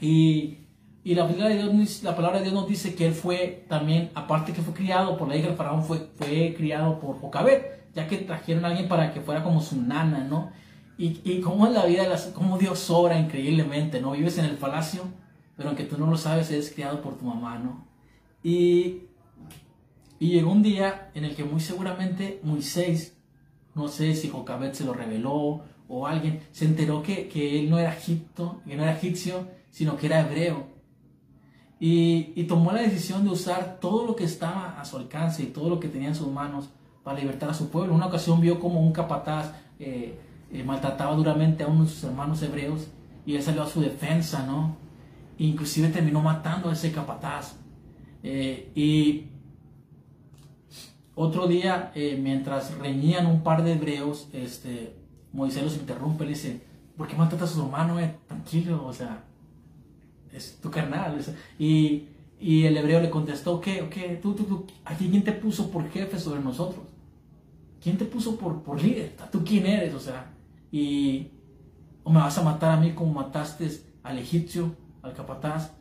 Y, 0.01 0.59
y 1.05 1.15
la, 1.15 1.29
palabra 1.29 1.51
de 1.51 1.63
Dios, 1.63 2.03
la 2.03 2.17
palabra 2.17 2.39
de 2.39 2.45
Dios 2.45 2.55
nos 2.55 2.67
dice 2.67 2.95
que 2.95 3.07
él 3.07 3.13
fue 3.13 3.65
también, 3.69 4.11
aparte 4.15 4.53
que 4.53 4.63
fue 4.63 4.75
criado 4.75 5.17
por 5.17 5.29
la 5.29 5.37
hija 5.37 5.49
del 5.49 5.57
faraón, 5.57 5.85
fue, 5.85 6.11
fue 6.17 6.55
criado 6.57 6.99
por 6.99 7.21
Jocabed, 7.21 7.63
ya 7.95 8.09
que 8.09 8.17
trajeron 8.17 8.65
a 8.65 8.69
alguien 8.69 8.89
para 8.89 9.13
que 9.13 9.21
fuera 9.21 9.45
como 9.45 9.61
su 9.61 9.81
nana, 9.81 10.25
¿no? 10.25 10.51
Y, 10.97 11.21
y 11.25 11.41
cómo 11.41 11.67
es 11.67 11.73
la 11.73 11.85
vida, 11.87 12.05
cómo 12.33 12.59
Dios 12.59 12.79
sobra 12.79 13.19
increíblemente, 13.19 14.01
¿no? 14.01 14.13
Vives 14.13 14.39
en 14.39 14.47
el 14.47 14.57
palacio, 14.57 15.03
pero 15.57 15.69
aunque 15.69 15.85
tú 15.85 15.99
no 15.99 16.07
lo 16.07 16.17
sabes, 16.17 16.51
eres 16.51 16.73
criado 16.73 17.03
por 17.03 17.19
tu 17.19 17.25
mamá, 17.25 17.59
¿no? 17.59 17.87
Y, 18.43 19.03
y 20.19 20.29
llegó 20.29 20.53
un 20.53 20.63
día 20.63 21.11
en 21.15 21.25
el 21.25 21.35
que 21.35 21.45
muy 21.45 21.61
seguramente 21.61 22.41
Moisés, 22.43 23.17
no 23.75 23.89
sé 23.89 24.15
si 24.15 24.29
Jocabet 24.29 24.75
se 24.75 24.85
lo 24.85 24.95
reveló 24.95 25.63
o 25.89 26.07
alguien, 26.07 26.41
se 26.53 26.65
enteró 26.65 27.03
que, 27.03 27.29
que 27.29 27.61
él 27.61 27.71
no 27.71 27.79
era 27.79 27.93
egipto, 27.93 28.63
que 28.67 28.77
no 28.77 28.83
era 28.85 28.97
egipcio, 28.97 29.49
sino 29.71 29.97
que 29.97 30.07
era 30.07 30.21
hebreo. 30.21 30.69
Y, 31.81 32.33
y, 32.37 32.45
tomó 32.45 32.73
la 32.73 32.81
decisión 32.81 33.25
de 33.25 33.31
usar 33.31 33.79
todo 33.81 34.07
lo 34.07 34.17
que 34.17 34.25
estaba 34.25 34.81
a 34.81 34.85
su 34.85 34.97
alcance 34.97 35.43
y 35.43 35.47
todo 35.47 35.69
lo 35.69 35.81
que 35.81 35.89
tenía 35.89 36.09
en 36.09 36.15
sus 36.15 36.29
manos 36.29 36.71
para 37.03 37.19
libertar 37.19 37.51
a 37.51 37.55
su 37.55 37.69
pueblo. 37.69 37.95
Una 37.95 38.07
ocasión 38.07 38.41
vio 38.41 38.59
como 38.61 38.81
un 38.81 38.93
capataz 38.93 39.53
eh, 39.79 40.19
eh, 40.53 40.63
maltrataba 40.63 41.15
duramente 41.17 41.65
a 41.65 41.67
uno 41.67 41.83
de 41.85 41.91
sus 41.91 42.05
hermanos 42.05 42.41
hebreos 42.43 42.89
y 43.27 43.35
él 43.35 43.43
salió 43.43 43.65
a 43.65 43.67
su 43.67 43.81
defensa, 43.81 44.47
¿no? 44.47 44.77
Inclusive 45.39 45.89
terminó 45.89 46.23
matando 46.23 46.71
a 46.71 46.73
ese 46.73 46.93
capataz. 46.93 47.57
Eh, 48.23 48.71
y 48.75 49.27
otro 51.15 51.47
día, 51.47 51.93
eh, 51.95 52.19
mientras 52.21 52.77
reñían 52.79 53.27
un 53.27 53.43
par 53.43 53.63
de 53.63 53.75
hebreos, 53.75 54.29
este, 54.33 54.97
Moisés 55.33 55.63
los 55.63 55.77
interrumpe 55.77 56.25
y 56.25 56.29
le 56.29 56.33
dice, 56.35 56.61
¿por 56.97 57.07
qué 57.07 57.17
maltratas 57.17 57.51
a 57.51 57.55
su 57.55 57.63
hermano? 57.63 57.97
Tranquilo, 58.27 58.85
o 58.87 58.93
sea, 58.93 59.25
es 60.33 60.59
tu 60.61 60.71
carnal. 60.71 61.19
Y, 61.59 62.09
y, 62.41 62.65
el 62.65 62.77
hebreo 62.77 63.01
le 63.01 63.11
contestó, 63.11 63.61
¿qué? 63.61 63.89
¿Qué? 63.91 64.19
¿Tú, 64.21 64.35
tú, 64.35 64.45
tú, 64.45 64.67
¿Aquí 64.85 65.09
quién 65.09 65.23
te 65.23 65.33
puso 65.33 65.71
por 65.71 65.89
jefe 65.91 66.19
sobre 66.19 66.41
nosotros? 66.41 66.85
¿Quién 67.83 67.97
te 67.97 68.05
puso 68.05 68.37
por, 68.37 68.63
por 68.63 68.83
líder? 68.83 69.15
¿Tú 69.31 69.45
quién 69.45 69.67
eres? 69.67 69.95
O 69.95 70.01
sea, 70.01 70.33
y 70.73 71.29
o 72.03 72.11
me 72.11 72.21
vas 72.21 72.37
a 72.39 72.43
matar 72.43 72.73
a 72.73 72.81
mí 72.81 72.93
como 72.93 73.13
mataste 73.13 73.71
al 74.03 74.19
egipcio, 74.19 74.75
al 75.03 75.15
capataz. 75.15 75.73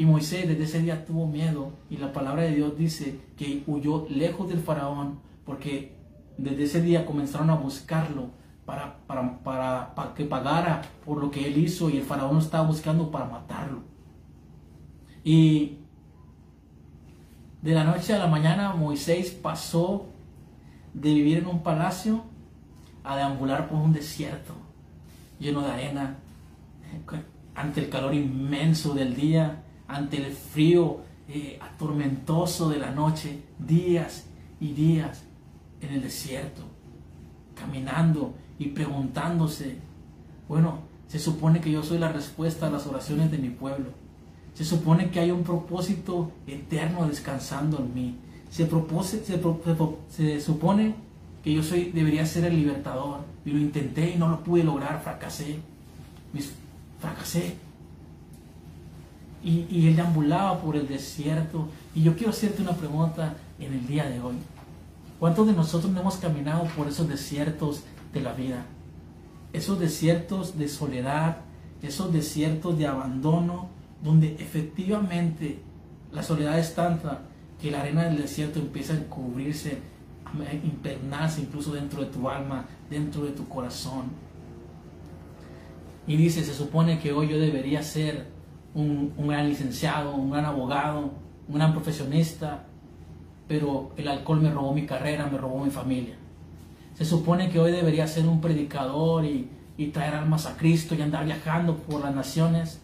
Y 0.00 0.06
Moisés 0.06 0.48
desde 0.48 0.64
ese 0.64 0.78
día 0.80 1.04
tuvo 1.04 1.26
miedo 1.26 1.72
y 1.90 1.98
la 1.98 2.10
palabra 2.10 2.44
de 2.44 2.54
Dios 2.54 2.74
dice 2.78 3.20
que 3.36 3.62
huyó 3.66 4.06
lejos 4.08 4.48
del 4.48 4.60
faraón 4.60 5.18
porque 5.44 5.94
desde 6.38 6.64
ese 6.64 6.80
día 6.80 7.04
comenzaron 7.04 7.50
a 7.50 7.54
buscarlo 7.54 8.30
para, 8.64 8.96
para, 9.06 9.44
para, 9.94 10.14
que 10.14 10.24
pagara 10.24 10.80
por 11.04 11.18
lo 11.18 11.30
que 11.30 11.46
él 11.46 11.58
hizo 11.58 11.90
y 11.90 11.98
el 11.98 12.02
faraón 12.02 12.38
estaba 12.38 12.66
buscando 12.66 13.10
para 13.10 13.26
matarlo. 13.26 13.82
Y 15.22 15.76
de 17.60 17.74
la 17.74 17.84
noche 17.84 18.14
a 18.14 18.18
la 18.18 18.26
mañana 18.26 18.72
Moisés 18.72 19.32
pasó 19.32 20.06
de 20.94 21.12
vivir 21.12 21.36
en 21.40 21.46
un 21.46 21.62
palacio 21.62 22.24
a 23.04 23.18
deambular 23.18 23.68
por 23.68 23.78
un 23.78 23.92
desierto 23.92 24.54
lleno 25.38 25.60
de 25.60 25.70
arena, 25.72 26.16
ante 27.54 27.80
el 27.82 27.90
calor 27.90 28.14
inmenso 28.14 28.94
del 28.94 29.14
día, 29.14 29.64
ante 29.90 30.18
el 30.18 30.32
frío 30.32 31.00
eh, 31.28 31.58
atormentoso 31.60 32.68
de 32.68 32.78
la 32.78 32.90
noche, 32.90 33.42
días 33.58 34.26
y 34.60 34.72
días 34.72 35.22
en 35.80 35.94
el 35.94 36.02
desierto, 36.02 36.62
caminando 37.54 38.34
y 38.58 38.66
preguntándose, 38.68 39.78
bueno, 40.48 40.80
se 41.08 41.18
supone 41.18 41.60
que 41.60 41.70
yo 41.70 41.82
soy 41.82 41.98
la 41.98 42.12
respuesta 42.12 42.66
a 42.68 42.70
las 42.70 42.86
oraciones 42.86 43.30
de 43.30 43.38
mi 43.38 43.50
pueblo. 43.50 43.90
Se 44.54 44.64
supone 44.64 45.10
que 45.10 45.20
hay 45.20 45.30
un 45.30 45.42
propósito 45.42 46.32
eterno 46.46 47.06
descansando 47.06 47.78
en 47.78 47.94
mí. 47.94 48.16
Se, 48.50 48.68
supone 50.40 50.94
que 51.42 51.52
yo 51.52 51.62
soy, 51.62 51.90
debería 51.92 52.26
ser 52.26 52.44
el 52.44 52.56
libertador. 52.56 53.20
Y 53.44 53.50
lo 53.50 53.58
intenté 53.58 54.10
y 54.10 54.18
no 54.18 54.28
lo 54.28 54.44
pude 54.44 54.64
lograr, 54.64 55.00
fracasé. 55.02 55.58
fracasé. 57.00 57.56
Y, 59.42 59.88
él 59.88 59.96
deambulaba 59.96 60.60
por 60.60 60.76
el 60.76 60.86
desierto. 60.86 61.68
Y 61.94 62.02
yo 62.02 62.14
quiero 62.14 62.30
hacerte 62.30 62.62
una 62.62 62.72
pregunta 62.72 63.34
en 63.58 63.72
el 63.72 63.86
día 63.86 64.08
de 64.08 64.20
hoy. 64.20 64.34
¿Cuántos 65.18 65.46
de 65.46 65.52
nosotros 65.52 65.92
no 65.92 66.00
hemos 66.00 66.16
caminado 66.16 66.64
por 66.76 66.88
esos 66.88 67.08
desiertos 67.08 67.82
de 68.12 68.20
la 68.20 68.32
vida? 68.32 68.64
Esos 69.52 69.78
desiertos 69.78 70.58
de 70.58 70.68
soledad, 70.68 71.38
esos 71.82 72.12
desiertos 72.12 72.78
de 72.78 72.86
abandono, 72.86 73.68
donde 74.02 74.36
efectivamente 74.38 75.62
la 76.12 76.22
soledad 76.22 76.58
es 76.58 76.74
tanta 76.74 77.22
que 77.60 77.70
la 77.70 77.80
arena 77.80 78.04
del 78.04 78.18
desierto 78.18 78.58
empieza 78.58 78.94
a 78.94 78.98
cubrirse 79.00 79.78
impregnarse 80.64 81.40
incluso 81.40 81.72
dentro 81.72 82.02
de 82.02 82.06
tu 82.06 82.28
alma, 82.28 82.64
dentro 82.88 83.24
de 83.24 83.32
tu 83.32 83.48
corazón. 83.48 84.04
Y 86.06 86.16
dice, 86.16 86.44
se 86.44 86.54
supone 86.54 86.98
que 86.98 87.12
hoy 87.12 87.28
yo 87.28 87.38
debería 87.38 87.82
ser 87.82 88.26
un, 88.74 89.12
gran 89.28 89.48
licenciado, 89.48 90.14
un 90.14 90.30
gran 90.30 90.44
abogado, 90.44 91.12
un 91.48 91.54
gran 91.54 91.72
profesionista, 91.72 92.64
pero 93.48 93.90
el 93.96 94.08
alcohol 94.08 94.40
me 94.40 94.50
robó 94.50 94.72
mi 94.72 94.86
carrera, 94.86 95.26
me 95.26 95.38
robó 95.38 95.64
mi 95.64 95.70
familia. 95.70 96.16
Se 96.94 97.04
supone 97.04 97.50
que 97.50 97.58
hoy 97.58 97.72
debería 97.72 98.06
ser 98.06 98.26
un 98.26 98.40
predicador 98.40 99.24
y, 99.24 99.48
y 99.76 99.86
traer 99.88 100.14
almas 100.14 100.46
a 100.46 100.56
Cristo 100.56 100.94
y 100.94 101.02
andar 101.02 101.24
viajando 101.24 101.76
por 101.76 102.02
las 102.02 102.14
naciones, 102.14 102.80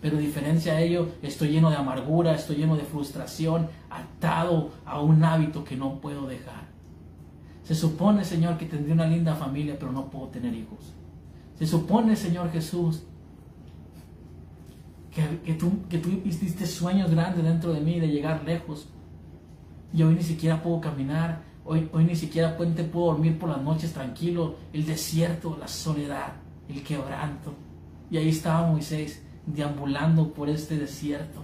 pero 0.00 0.16
diferencia 0.16 0.74
a 0.74 0.80
ello, 0.80 1.08
estoy 1.22 1.48
lleno 1.50 1.70
de 1.70 1.76
amargura, 1.76 2.34
estoy 2.34 2.56
lleno 2.56 2.76
de 2.76 2.82
frustración, 2.82 3.68
atado 3.88 4.70
a 4.84 5.00
un 5.00 5.22
hábito 5.22 5.64
que 5.64 5.76
no 5.76 6.00
puedo 6.00 6.26
dejar. 6.26 6.72
Se 7.62 7.74
supone, 7.76 8.24
Señor, 8.24 8.58
que 8.58 8.66
tendré 8.66 8.92
una 8.92 9.06
linda 9.06 9.36
familia, 9.36 9.76
pero 9.78 9.92
no 9.92 10.10
puedo 10.10 10.26
tener 10.28 10.54
hijos. 10.54 10.92
Se 11.56 11.66
supone, 11.66 12.16
Señor 12.16 12.50
Jesús, 12.50 13.04
que, 15.14 15.54
tú, 15.54 15.86
que 15.88 15.98
tú 15.98 16.22
hiciste 16.24 16.66
sueños 16.66 17.10
grandes 17.10 17.44
dentro 17.44 17.72
de 17.72 17.80
mí 17.80 18.00
de 18.00 18.08
llegar 18.08 18.44
lejos. 18.44 18.88
Y 19.92 20.02
hoy 20.02 20.14
ni 20.14 20.22
siquiera 20.22 20.62
puedo 20.62 20.80
caminar, 20.80 21.42
hoy, 21.64 21.88
hoy 21.92 22.04
ni 22.04 22.16
siquiera 22.16 22.56
puedo 22.56 23.06
dormir 23.06 23.38
por 23.38 23.50
las 23.50 23.60
noches 23.60 23.92
tranquilo. 23.92 24.56
El 24.72 24.86
desierto, 24.86 25.56
la 25.60 25.68
soledad, 25.68 26.32
el 26.68 26.82
quebranto. 26.82 27.52
Y 28.10 28.16
ahí 28.16 28.30
estaba 28.30 28.66
Moisés 28.66 29.22
deambulando 29.46 30.32
por 30.32 30.48
este 30.48 30.78
desierto. 30.78 31.42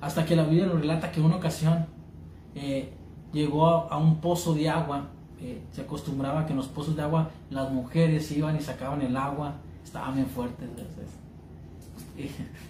Hasta 0.00 0.24
que 0.24 0.36
la 0.36 0.44
Biblia 0.44 0.66
nos 0.66 0.80
relata 0.80 1.10
que 1.10 1.18
en 1.18 1.26
una 1.26 1.36
ocasión 1.36 1.86
eh, 2.54 2.92
llegó 3.32 3.66
a, 3.66 3.98
un 3.98 4.20
pozo 4.20 4.54
de 4.54 4.68
agua. 4.68 5.08
Eh, 5.40 5.62
se 5.72 5.82
acostumbraba 5.82 6.46
que 6.46 6.52
en 6.52 6.58
los 6.58 6.68
pozos 6.68 6.94
de 6.94 7.02
agua 7.02 7.30
las 7.50 7.72
mujeres 7.72 8.30
iban 8.30 8.56
y 8.56 8.60
sacaban 8.60 9.02
el 9.02 9.16
agua, 9.16 9.56
estaban 9.86 10.14
bien 10.16 10.26
fuertes. 10.26 10.68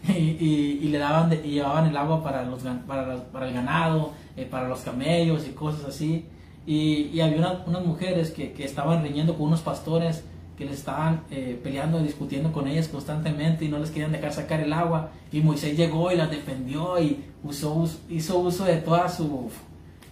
Y, 0.08 0.88
le 0.88 0.98
daban 0.98 1.32
y 1.32 1.50
llevaban 1.50 1.86
el 1.86 1.96
agua 1.96 2.22
para, 2.22 2.44
los, 2.44 2.62
para, 2.86 3.48
el 3.48 3.54
ganado, 3.54 4.12
eh, 4.36 4.44
para 4.44 4.68
los 4.68 4.80
camellos 4.80 5.46
y 5.48 5.50
cosas 5.50 5.84
así. 5.86 6.26
Y, 6.66 7.20
había 7.20 7.62
unas 7.66 7.84
mujeres 7.84 8.30
que, 8.30 8.52
que 8.52 8.64
estaban 8.64 9.02
riñendo 9.02 9.34
con 9.34 9.48
unos 9.48 9.62
pastores 9.62 10.24
que 10.56 10.64
les 10.64 10.78
estaban 10.78 11.22
eh, 11.30 11.58
peleando 11.62 12.00
y 12.00 12.04
discutiendo 12.04 12.50
con 12.50 12.66
ellas 12.66 12.88
constantemente 12.88 13.66
y 13.66 13.68
no 13.68 13.78
les 13.78 13.90
querían 13.90 14.12
dejar 14.12 14.32
sacar 14.32 14.60
el 14.60 14.72
agua. 14.72 15.10
Y 15.30 15.40
Moisés 15.40 15.76
llegó 15.76 16.10
y 16.10 16.16
las 16.16 16.30
defendió 16.30 17.00
y 17.00 17.24
usó, 17.44 17.88
hizo 18.08 18.38
uso 18.38 18.64
de 18.64 18.76
toda 18.76 19.08
su 19.08 19.50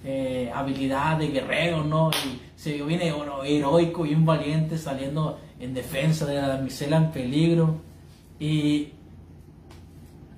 eh, 0.05 0.53
habilidad 0.55 1.17
de 1.19 1.29
guerrero, 1.29 1.83
¿no? 1.85 2.11
Y 2.11 2.41
se 2.57 2.75
vio 2.75 2.87
bien 2.87 3.01
heroico 3.01 4.05
y 4.05 4.15
un 4.15 4.27
valiente 4.27 4.77
saliendo 4.77 5.39
en 5.65 5.75
defensa 5.75 6.27
de 6.27 6.37
la 6.37 6.49
damisela 6.49 6.97
en 6.99 7.11
peligro. 7.11 7.81
Y, 8.39 8.93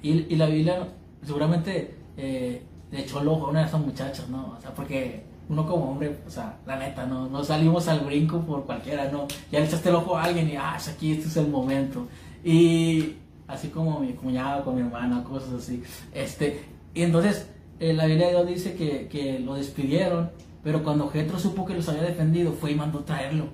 y, 0.02 0.36
la 0.36 0.46
Biblia 0.46 0.88
seguramente 1.24 1.96
eh, 2.16 2.62
le 2.90 3.00
echó 3.00 3.20
el 3.20 3.28
ojo 3.28 3.46
a 3.46 3.50
una 3.50 3.60
de 3.60 3.66
esas 3.66 3.80
muchachas, 3.80 4.28
¿no? 4.28 4.54
O 4.56 4.60
sea, 4.60 4.72
porque 4.72 5.24
uno 5.48 5.66
como 5.66 5.90
hombre, 5.90 6.18
o 6.26 6.30
sea, 6.30 6.58
la 6.66 6.76
neta, 6.78 7.06
no, 7.06 7.28
no 7.28 7.42
salimos 7.42 7.88
al 7.88 8.00
brinco 8.00 8.40
por 8.40 8.64
cualquiera, 8.64 9.10
no. 9.10 9.26
Ya 9.50 9.60
le 9.60 9.66
echaste 9.66 9.88
el 9.88 9.96
ojo 9.96 10.16
a 10.16 10.24
alguien 10.24 10.48
y, 10.48 10.56
ah, 10.56 10.76
aquí, 10.76 11.12
este 11.12 11.28
es 11.28 11.36
el 11.36 11.48
momento. 11.48 12.06
Y 12.44 13.16
así 13.48 13.68
como 13.68 14.00
mi 14.00 14.12
cuñado 14.12 14.64
con 14.64 14.76
mi 14.76 14.82
hermana, 14.82 15.24
cosas 15.24 15.54
así. 15.54 15.82
Este, 16.12 16.64
y 16.94 17.02
entonces, 17.02 17.48
eh, 17.80 17.92
la 17.92 18.06
Biblia 18.06 18.26
de 18.26 18.32
Dios 18.32 18.46
dice 18.46 18.74
que, 18.74 19.08
que, 19.08 19.38
lo 19.40 19.54
despidieron, 19.54 20.30
pero 20.62 20.82
cuando 20.82 21.08
Jetro 21.08 21.38
supo 21.38 21.64
que 21.64 21.74
los 21.74 21.88
había 21.88 22.02
defendido, 22.02 22.52
fue 22.52 22.72
y 22.72 22.74
mandó 22.74 23.00
traerlo. 23.00 23.48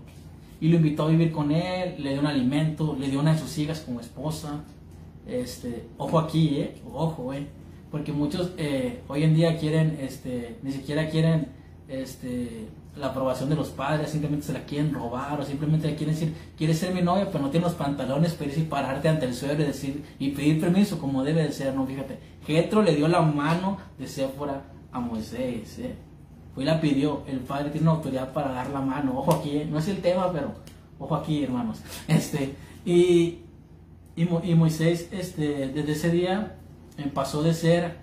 Y 0.63 0.69
lo 0.69 0.77
invitó 0.77 1.03
a 1.03 1.09
vivir 1.09 1.33
con 1.33 1.51
él, 1.51 1.97
le 1.99 2.11
dio 2.11 2.21
un 2.21 2.29
alimento, 2.29 2.97
le 2.97 3.09
dio 3.09 3.19
una 3.19 3.33
de 3.33 3.39
sus 3.41 3.59
hijas 3.59 3.81
como 3.81 3.99
esposa. 3.99 4.63
Este, 5.27 5.89
ojo 5.99 6.21
aquí, 6.21 6.61
eh, 6.61 6.81
ojo, 6.95 7.33
eh. 7.33 7.49
Porque 7.91 8.13
muchos 8.13 8.53
eh, 8.57 9.01
hoy 9.09 9.25
en 9.25 9.35
día 9.35 9.59
quieren, 9.59 9.99
este, 10.01 10.59
ni 10.63 10.71
siquiera 10.71 11.11
quieren 11.11 11.49
este, 11.89 12.69
la 12.97 13.09
aprobación 13.09 13.49
de 13.51 13.57
los 13.57 13.71
padres, 13.71 14.11
simplemente 14.11 14.47
se 14.47 14.53
la 14.53 14.65
quieren 14.65 14.95
robar 14.95 15.41
o 15.41 15.45
simplemente 15.45 15.89
le 15.89 15.97
quieren 15.97 16.15
decir, 16.15 16.33
quieres 16.57 16.79
ser 16.79 16.95
mi 16.95 17.03
novia, 17.03 17.27
pero 17.33 17.43
no 17.43 17.51
tienes 17.51 17.71
los 17.71 17.77
pantalones 17.77 18.35
para 18.35 18.53
y 18.53 18.63
pararte 18.63 19.09
ante 19.09 19.27
el 19.27 19.35
suegro 19.35 19.65
y 19.65 19.67
decir 19.67 20.05
y 20.21 20.31
pedir 20.31 20.61
permiso 20.61 21.01
como 21.01 21.25
debe 21.25 21.43
de 21.43 21.51
ser, 21.51 21.75
no, 21.75 21.85
fíjate. 21.85 22.21
Jetro 22.47 22.83
le 22.83 22.95
dio 22.95 23.09
la 23.09 23.21
mano 23.21 23.79
de 23.99 24.07
Séfora 24.07 24.63
a 24.93 25.01
Moisés, 25.01 25.81
¿eh? 25.81 25.97
Fue 26.55 26.65
y 26.65 26.67
la 26.67 26.81
pidió, 26.81 27.23
el 27.27 27.39
padre 27.41 27.71
tiene 27.71 27.89
una 27.89 27.97
autoridad 27.97 28.33
para 28.33 28.53
dar 28.53 28.71
la 28.71 28.81
mano, 28.81 29.19
ojo 29.19 29.35
aquí, 29.35 29.57
¿eh? 29.57 29.67
no 29.71 29.79
es 29.79 29.89
el 29.89 30.03
tema, 30.03 30.31
pero 30.33 30.53
ojo 30.99 31.15
aquí, 31.17 31.43
hermanos. 31.43 31.79
Este, 32.09 32.55
y, 32.85 33.39
y, 34.17 34.55
Moisés, 34.55 35.09
este, 35.13 35.69
desde 35.69 35.93
ese 35.93 36.11
día 36.11 36.57
eh, 36.99 37.11
pasó 37.13 37.43
de 37.43 37.55
ser 37.55 37.97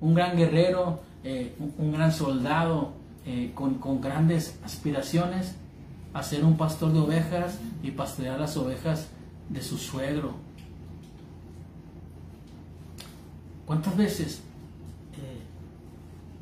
un 0.00 0.14
gran 0.14 0.36
guerrero, 0.36 1.00
eh, 1.24 1.54
un 1.78 1.92
gran 1.92 2.12
soldado, 2.12 2.92
eh, 3.30 3.52
con, 3.54 4.00
grandes 4.00 4.58
aspiraciones 4.64 5.54
a 6.14 6.22
ser 6.22 6.46
un 6.46 6.56
pastor 6.56 6.94
de 6.94 7.00
ovejas 7.00 7.58
y 7.82 7.90
pastorear 7.90 8.40
las 8.40 8.56
ovejas 8.56 9.08
de 9.50 9.60
su 9.60 9.76
suegro. 9.76 10.32
¿Cuántas 13.66 13.98
veces 13.98 14.40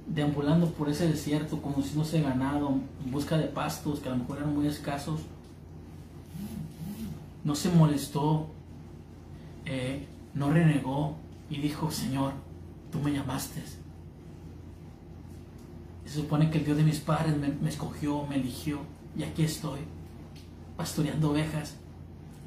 deambulando 0.06 0.70
por 0.70 0.88
ese 0.88 1.08
desierto, 1.08 1.60
conduciéndose 1.60 2.20
ganado 2.20 2.78
en 3.04 3.10
busca 3.10 3.36
de 3.36 3.46
pastos 3.46 4.00
que 4.00 4.08
a 4.08 4.12
lo 4.12 4.18
mejor 4.18 4.38
eran 4.38 4.54
muy 4.54 4.66
escasos, 4.66 5.20
no 7.44 7.54
se 7.54 7.70
molestó, 7.70 8.48
eh, 9.64 10.06
no 10.34 10.50
renegó 10.50 11.16
y 11.50 11.60
dijo, 11.60 11.90
Señor, 11.90 12.32
tú 12.90 13.00
me 13.00 13.12
llamaste, 13.12 13.62
se 16.06 16.14
supone 16.14 16.50
que 16.50 16.58
el 16.58 16.64
Dios 16.64 16.76
de 16.76 16.84
mis 16.84 17.00
padres 17.00 17.34
me, 17.36 17.68
escogió, 17.68 18.24
me 18.26 18.36
eligió, 18.36 18.78
y 19.16 19.24
aquí 19.24 19.42
estoy, 19.42 19.80
pastoreando 20.76 21.30
ovejas. 21.30 21.74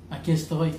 Aquí 0.10 0.32
estoy, 0.32 0.74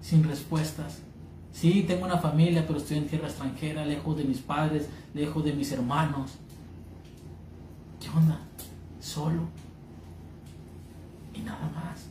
sin 0.00 0.24
respuestas. 0.24 1.02
Sí, 1.52 1.82
tengo 1.82 2.04
una 2.04 2.18
familia, 2.18 2.66
pero 2.66 2.78
estoy 2.78 2.98
en 2.98 3.08
tierra 3.08 3.28
extranjera, 3.28 3.84
lejos 3.84 4.16
de 4.16 4.24
mis 4.24 4.38
padres, 4.38 4.88
lejos 5.14 5.44
de 5.44 5.52
mis 5.52 5.72
hermanos. 5.72 6.38
¿Qué 8.00 8.08
onda? 8.10 8.40
Solo. 9.00 9.48
Y 11.34 11.40
nada 11.40 11.68
más. 11.70 12.08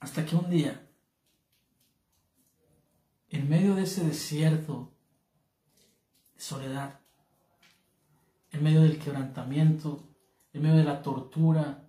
Hasta 0.00 0.24
que 0.24 0.36
un 0.36 0.50
día 0.50 0.86
en 3.36 3.48
medio 3.48 3.74
de 3.74 3.82
ese 3.82 4.04
desierto 4.04 4.92
de 6.34 6.40
soledad, 6.40 7.00
en 8.52 8.62
medio 8.62 8.82
del 8.82 8.98
quebrantamiento, 8.98 10.08
en 10.52 10.62
medio 10.62 10.76
de 10.76 10.84
la 10.84 11.02
tortura, 11.02 11.85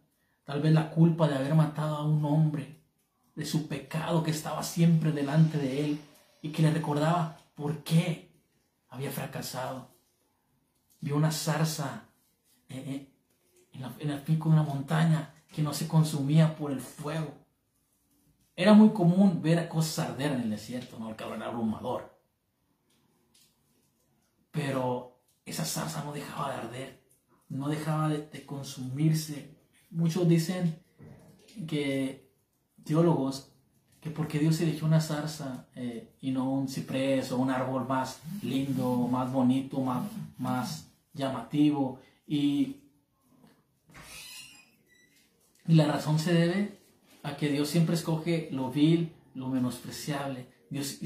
tal 0.47 0.61
vez 0.61 0.71
la 0.71 0.89
culpa 0.91 1.27
de 1.27 1.35
haber 1.35 1.53
matado 1.55 1.97
a 1.97 2.05
un 2.05 2.23
hombre, 2.23 2.81
de 3.35 3.45
su 3.45 3.67
pecado 3.67 4.23
que 4.23 4.31
estaba 4.31 4.63
siempre 4.63 5.11
delante 5.11 5.57
de 5.57 5.83
él 5.83 5.99
y 6.41 6.53
que 6.53 6.61
le 6.61 6.71
recordaba 6.71 7.37
por 7.53 7.83
qué 7.83 8.31
había 8.87 9.11
fracasado. 9.11 9.89
Vio 11.01 11.17
una 11.17 11.31
zarza 11.33 12.05
en, 12.69 13.09
el 13.99 14.21
pico 14.21 14.47
de 14.47 14.55
una 14.55 14.63
montaña 14.63 15.33
que 15.53 15.61
no 15.61 15.73
se 15.73 15.85
consumía 15.85 16.55
por 16.55 16.71
el 16.71 16.79
fuego. 16.79 17.33
Era 18.55 18.71
muy 18.71 18.91
común 18.91 19.41
ver 19.41 19.67
cosas 19.67 20.11
arder 20.11 20.31
en 20.31 20.41
el 20.43 20.49
desierto, 20.49 20.97
¿no? 20.97 21.09
El 21.09 21.17
calor 21.17 21.35
era 21.35 21.47
abrumador. 21.47 22.17
Pero 24.51 25.19
esa 25.45 25.65
zarza 25.65 26.05
no 26.05 26.13
dejaba 26.13 26.51
de 26.51 26.57
arder, 26.57 27.03
no 27.49 27.67
dejaba 27.67 28.07
de, 28.07 28.45
consumirse. 28.45 29.56
Muchos 29.89 30.27
dicen 30.27 30.79
que 31.67 32.29
teólogos 32.83 33.51
que 34.01 34.09
porque 34.11 34.39
Dios 34.39 34.59
eligió 34.61 34.85
una 34.85 35.01
zarza 35.01 35.67
eh, 35.75 36.13
y 36.21 36.31
no 36.31 36.51
un 36.51 36.67
ciprés 36.67 37.31
o 37.31 37.37
un 37.37 37.49
árbol 37.49 37.87
más 37.87 38.19
lindo, 38.43 39.07
más 39.07 39.31
bonito, 39.31 39.79
más, 39.81 40.03
más 40.37 40.91
llamativo. 41.13 41.99
Y, 42.27 42.77
la 45.65 45.85
razón 45.85 46.17
se 46.17 46.33
debe 46.33 46.79
a 47.23 47.35
que 47.35 47.49
Dios 47.49 47.67
siempre 47.67 47.95
escoge 47.95 48.47
lo 48.51 48.71
vil, 48.71 49.11
lo 49.33 49.49
menospreciable. 49.49 50.47
Dios, 50.69 50.99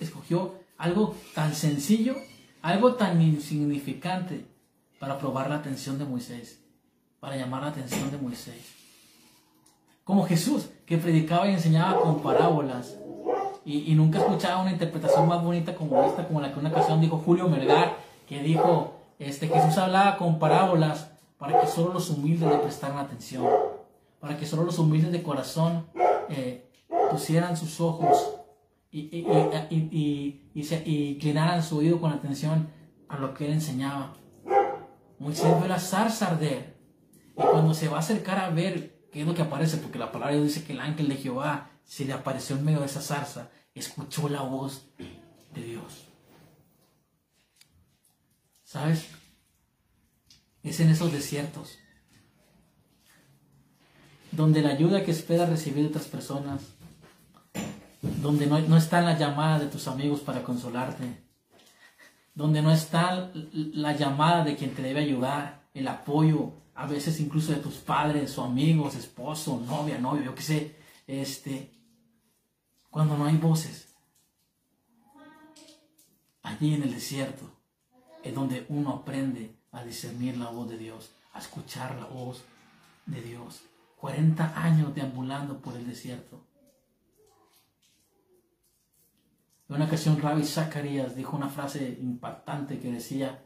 escogió 0.00 0.54
algo 0.76 1.14
tan 1.34 1.54
sencillo 1.54 2.16
algo 2.64 2.94
tan 2.94 3.20
insignificante 3.20 4.46
para 4.98 5.18
probar 5.18 5.50
la 5.50 5.56
atención 5.56 5.98
de 5.98 6.06
Moisés, 6.06 6.63
para 7.24 7.36
llamar 7.36 7.62
la 7.62 7.68
atención 7.68 8.10
de 8.10 8.18
Moisés. 8.18 8.74
Como 10.04 10.26
Jesús, 10.26 10.68
que 10.84 10.98
predicaba 10.98 11.48
y 11.48 11.54
enseñaba 11.54 11.98
con 11.98 12.20
parábolas 12.20 12.98
y, 13.64 13.94
nunca 13.94 14.18
escuchaba 14.18 14.60
una 14.60 14.72
interpretación 14.72 15.26
más 15.26 15.42
bonita 15.42 15.74
como 15.74 16.04
esta, 16.04 16.28
como 16.28 16.42
la 16.42 16.52
que 16.52 16.60
una 16.60 16.68
ocasión 16.68 17.00
dijo 17.00 17.16
Julio 17.24 17.48
Melgar, 17.48 17.96
que 18.28 18.42
dijo, 18.42 18.96
este, 19.18 19.48
Jesús 19.48 19.78
hablaba 19.78 20.18
con 20.18 20.38
parábolas 20.38 21.12
para 21.38 21.62
que 21.62 21.66
solo 21.66 21.94
los 21.94 22.10
humildes 22.10 22.46
le 22.46 22.58
prestaran 22.58 22.98
atención, 22.98 23.46
para 24.20 24.36
que 24.36 24.44
solo 24.44 24.64
los 24.64 24.78
humildes 24.78 25.10
de 25.10 25.22
corazón 25.22 25.86
eh, 26.28 26.70
pusieran 27.10 27.56
sus 27.56 27.80
ojos 27.80 28.34
y, 28.90 29.00
y, 29.70 30.50
y, 30.52 30.62
se, 30.62 30.82
inclinaran 30.86 31.62
su 31.62 31.78
oído 31.78 32.02
con 32.02 32.12
atención 32.12 32.68
a 33.08 33.16
lo 33.16 33.32
que 33.32 33.46
él 33.46 33.54
enseñaba. 33.54 34.12
Moisés 35.18 35.58
ve 35.62 35.68
la 35.68 35.78
zarza 35.78 36.26
arder 36.26 36.73
y 37.36 37.42
cuando 37.42 37.74
se 37.74 37.88
va 37.88 37.96
a 37.96 38.00
acercar 38.00 38.38
a 38.38 38.50
ver 38.50 39.08
qué 39.12 39.22
es 39.22 39.26
lo 39.26 39.34
que 39.34 39.42
aparece, 39.42 39.78
porque 39.78 39.98
la 39.98 40.12
palabra 40.12 40.36
dice 40.36 40.64
que 40.64 40.72
el 40.72 40.80
ángel 40.80 41.08
de 41.08 41.16
Jehová 41.16 41.70
se 41.84 42.04
le 42.04 42.12
apareció 42.12 42.56
en 42.56 42.64
medio 42.64 42.80
de 42.80 42.86
esa 42.86 43.00
zarza, 43.00 43.50
escuchó 43.74 44.28
la 44.28 44.42
voz 44.42 44.86
de 45.52 45.62
Dios. 45.62 46.06
¿Sabes? 48.64 49.06
Es 50.62 50.80
en 50.80 50.90
esos 50.90 51.12
desiertos 51.12 51.78
donde 54.32 54.62
la 54.62 54.70
ayuda 54.70 55.04
que 55.04 55.12
espera 55.12 55.46
recibir 55.46 55.84
de 55.84 55.90
otras 55.90 56.06
personas 56.06 56.60
donde 58.02 58.46
no, 58.46 58.58
no 58.60 58.76
está 58.76 59.00
la 59.00 59.16
llamada 59.16 59.60
de 59.60 59.66
tus 59.66 59.86
amigos 59.88 60.20
para 60.20 60.42
consolarte, 60.42 61.22
donde 62.34 62.62
no 62.62 62.72
está 62.72 63.30
la 63.32 63.92
llamada 63.92 64.44
de 64.44 64.56
quien 64.56 64.74
te 64.74 64.82
debe 64.82 65.00
ayudar, 65.00 65.62
el 65.72 65.88
apoyo, 65.88 66.63
a 66.74 66.86
veces 66.86 67.20
incluso 67.20 67.52
de 67.52 67.58
tus 67.58 67.74
padres 67.74 68.36
o 68.38 68.44
amigos, 68.44 68.94
esposo, 68.94 69.62
novia, 69.66 69.98
novio, 69.98 70.24
yo 70.24 70.34
qué 70.34 70.42
sé, 70.42 70.76
este, 71.06 71.70
cuando 72.90 73.16
no 73.16 73.26
hay 73.26 73.36
voces, 73.36 73.94
allí 76.42 76.74
en 76.74 76.82
el 76.82 76.92
desierto 76.92 77.50
es 78.22 78.34
donde 78.34 78.66
uno 78.68 78.90
aprende 78.90 79.54
a 79.72 79.84
discernir 79.84 80.36
la 80.36 80.50
voz 80.50 80.68
de 80.68 80.78
Dios, 80.78 81.10
a 81.32 81.38
escuchar 81.38 81.94
la 81.96 82.06
voz 82.06 82.42
de 83.06 83.20
Dios. 83.20 83.62
40 83.96 84.62
años 84.62 84.94
deambulando 84.94 85.58
por 85.58 85.76
el 85.76 85.86
desierto. 85.86 86.40
En 89.68 89.76
una 89.76 89.86
ocasión, 89.86 90.20
Rabbi 90.20 90.44
Zacarías 90.44 91.16
dijo 91.16 91.36
una 91.36 91.48
frase 91.48 91.98
impactante 92.00 92.78
que 92.78 92.92
decía, 92.92 93.42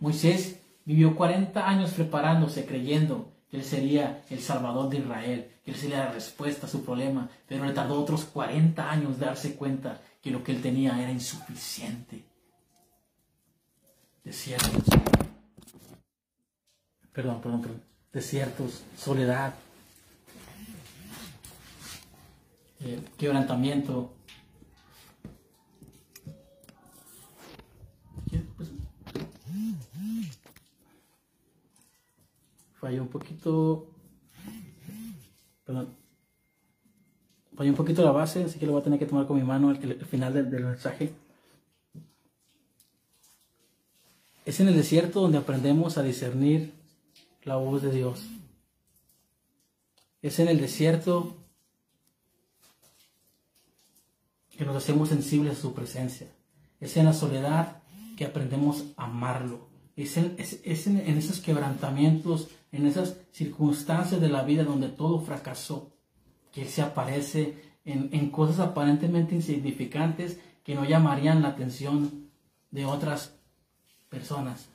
Moisés 0.00 0.59
vivió 0.90 1.14
40 1.14 1.68
años 1.68 1.92
preparándose, 1.92 2.66
creyendo 2.66 3.32
que 3.48 3.58
él 3.58 3.64
sería 3.64 4.24
el 4.28 4.40
salvador 4.40 4.90
de 4.90 4.98
Israel, 4.98 5.48
que 5.64 5.70
él 5.70 5.76
sería 5.76 5.98
la 5.98 6.10
respuesta 6.10 6.66
a 6.66 6.68
su 6.68 6.84
problema, 6.84 7.30
pero 7.46 7.64
le 7.64 7.72
tardó 7.72 8.00
otros 8.00 8.24
40 8.24 8.90
años 8.90 9.20
darse 9.20 9.54
cuenta 9.54 10.00
que 10.20 10.32
lo 10.32 10.42
que 10.42 10.50
él 10.50 10.60
tenía 10.60 11.00
era 11.00 11.12
insuficiente. 11.12 12.24
Desiertos. 14.24 14.82
Perdón, 17.12 17.40
perdón, 17.40 17.62
perdón. 17.62 17.82
Desiertos, 18.12 18.82
soledad, 18.96 19.54
eh, 22.80 23.00
quebrantamiento, 23.16 24.12
falló 32.80 33.02
un 33.02 33.08
poquito. 33.08 33.86
Perdón. 35.64 35.94
Falló 37.56 37.70
un 37.70 37.76
poquito 37.76 38.02
la 38.02 38.12
base, 38.12 38.44
así 38.44 38.58
que 38.58 38.66
lo 38.66 38.72
voy 38.72 38.80
a 38.80 38.84
tener 38.84 38.98
que 38.98 39.06
tomar 39.06 39.26
con 39.26 39.36
mi 39.36 39.44
mano 39.44 39.70
el, 39.70 40.04
final 40.06 40.32
del, 40.32 40.64
mensaje. 40.64 41.12
Es 44.46 44.60
en 44.60 44.68
el 44.68 44.76
desierto 44.76 45.20
donde 45.20 45.38
aprendemos 45.38 45.98
a 45.98 46.02
discernir 46.02 46.72
la 47.44 47.56
voz 47.56 47.82
de 47.82 47.92
Dios. 47.92 48.26
Es 50.22 50.38
en 50.38 50.48
el 50.48 50.58
desierto 50.58 51.36
que 54.56 54.64
nos 54.64 54.76
hacemos 54.76 55.10
sensibles 55.10 55.58
a 55.58 55.60
su 55.60 55.74
presencia. 55.74 56.28
Es 56.80 56.96
en 56.96 57.04
la 57.04 57.12
soledad 57.12 57.82
que 58.16 58.24
aprendemos 58.24 58.84
a 58.96 59.04
amarlo. 59.04 59.68
Es 59.96 60.16
en, 60.16 60.36
en, 60.38 61.18
esos 61.18 61.40
quebrantamientos, 61.40 62.48
en 62.72 62.86
esas 62.86 63.16
circunstancias 63.32 64.20
de 64.20 64.28
la 64.28 64.42
vida 64.42 64.64
donde 64.64 64.88
todo 64.88 65.20
fracasó, 65.20 65.92
que 66.52 66.62
Él 66.62 66.68
se 66.68 66.82
aparece 66.82 67.70
en, 67.84 68.30
cosas 68.30 68.60
aparentemente 68.60 69.34
insignificantes 69.34 70.38
que 70.62 70.74
no 70.74 70.84
llamarían 70.84 71.42
la 71.42 71.48
atención 71.48 72.30
de 72.70 72.84
otras 72.84 73.36
personas. 74.08 74.68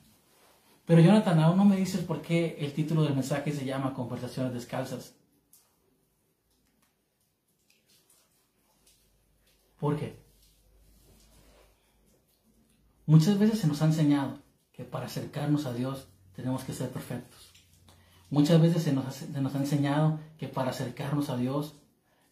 Pero 0.84 1.00
Jonathan, 1.00 1.40
aún 1.40 1.56
no 1.56 1.64
me 1.64 1.76
dices 1.76 2.02
por 2.02 2.22
qué 2.22 2.56
el 2.60 2.72
título 2.72 3.02
del 3.02 3.14
mensaje 3.14 3.52
se 3.52 3.64
llama 3.64 3.94
Conversaciones 3.94 4.52
Descalzas. 4.52 5.14
¿Por 9.78 9.96
qué? 9.96 10.16
Muchas 13.04 13.38
veces 13.38 13.60
se 13.60 13.68
nos 13.68 13.82
ha 13.82 13.86
enseñado 13.86 14.38
que 14.72 14.84
para 14.84 15.06
acercarnos 15.06 15.66
a 15.66 15.72
Dios 15.72 16.08
tenemos 16.34 16.64
que 16.64 16.72
ser 16.72 16.90
perfectos. 16.90 17.45
Muchas 18.30 18.60
veces 18.60 18.82
se 18.82 18.92
nos, 18.92 19.54
ha 19.54 19.58
enseñado 19.58 20.18
que 20.38 20.48
para 20.48 20.70
acercarnos 20.70 21.30
a 21.30 21.36
Dios 21.36 21.74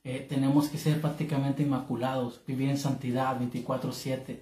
eh, 0.03 0.27
tenemos 0.29 0.69
que 0.69 0.79
ser 0.79 1.01
prácticamente 1.01 1.63
inmaculados, 1.63 2.43
vivir 2.47 2.69
en 2.69 2.79
santidad 2.79 3.39
24/7. 3.39 4.41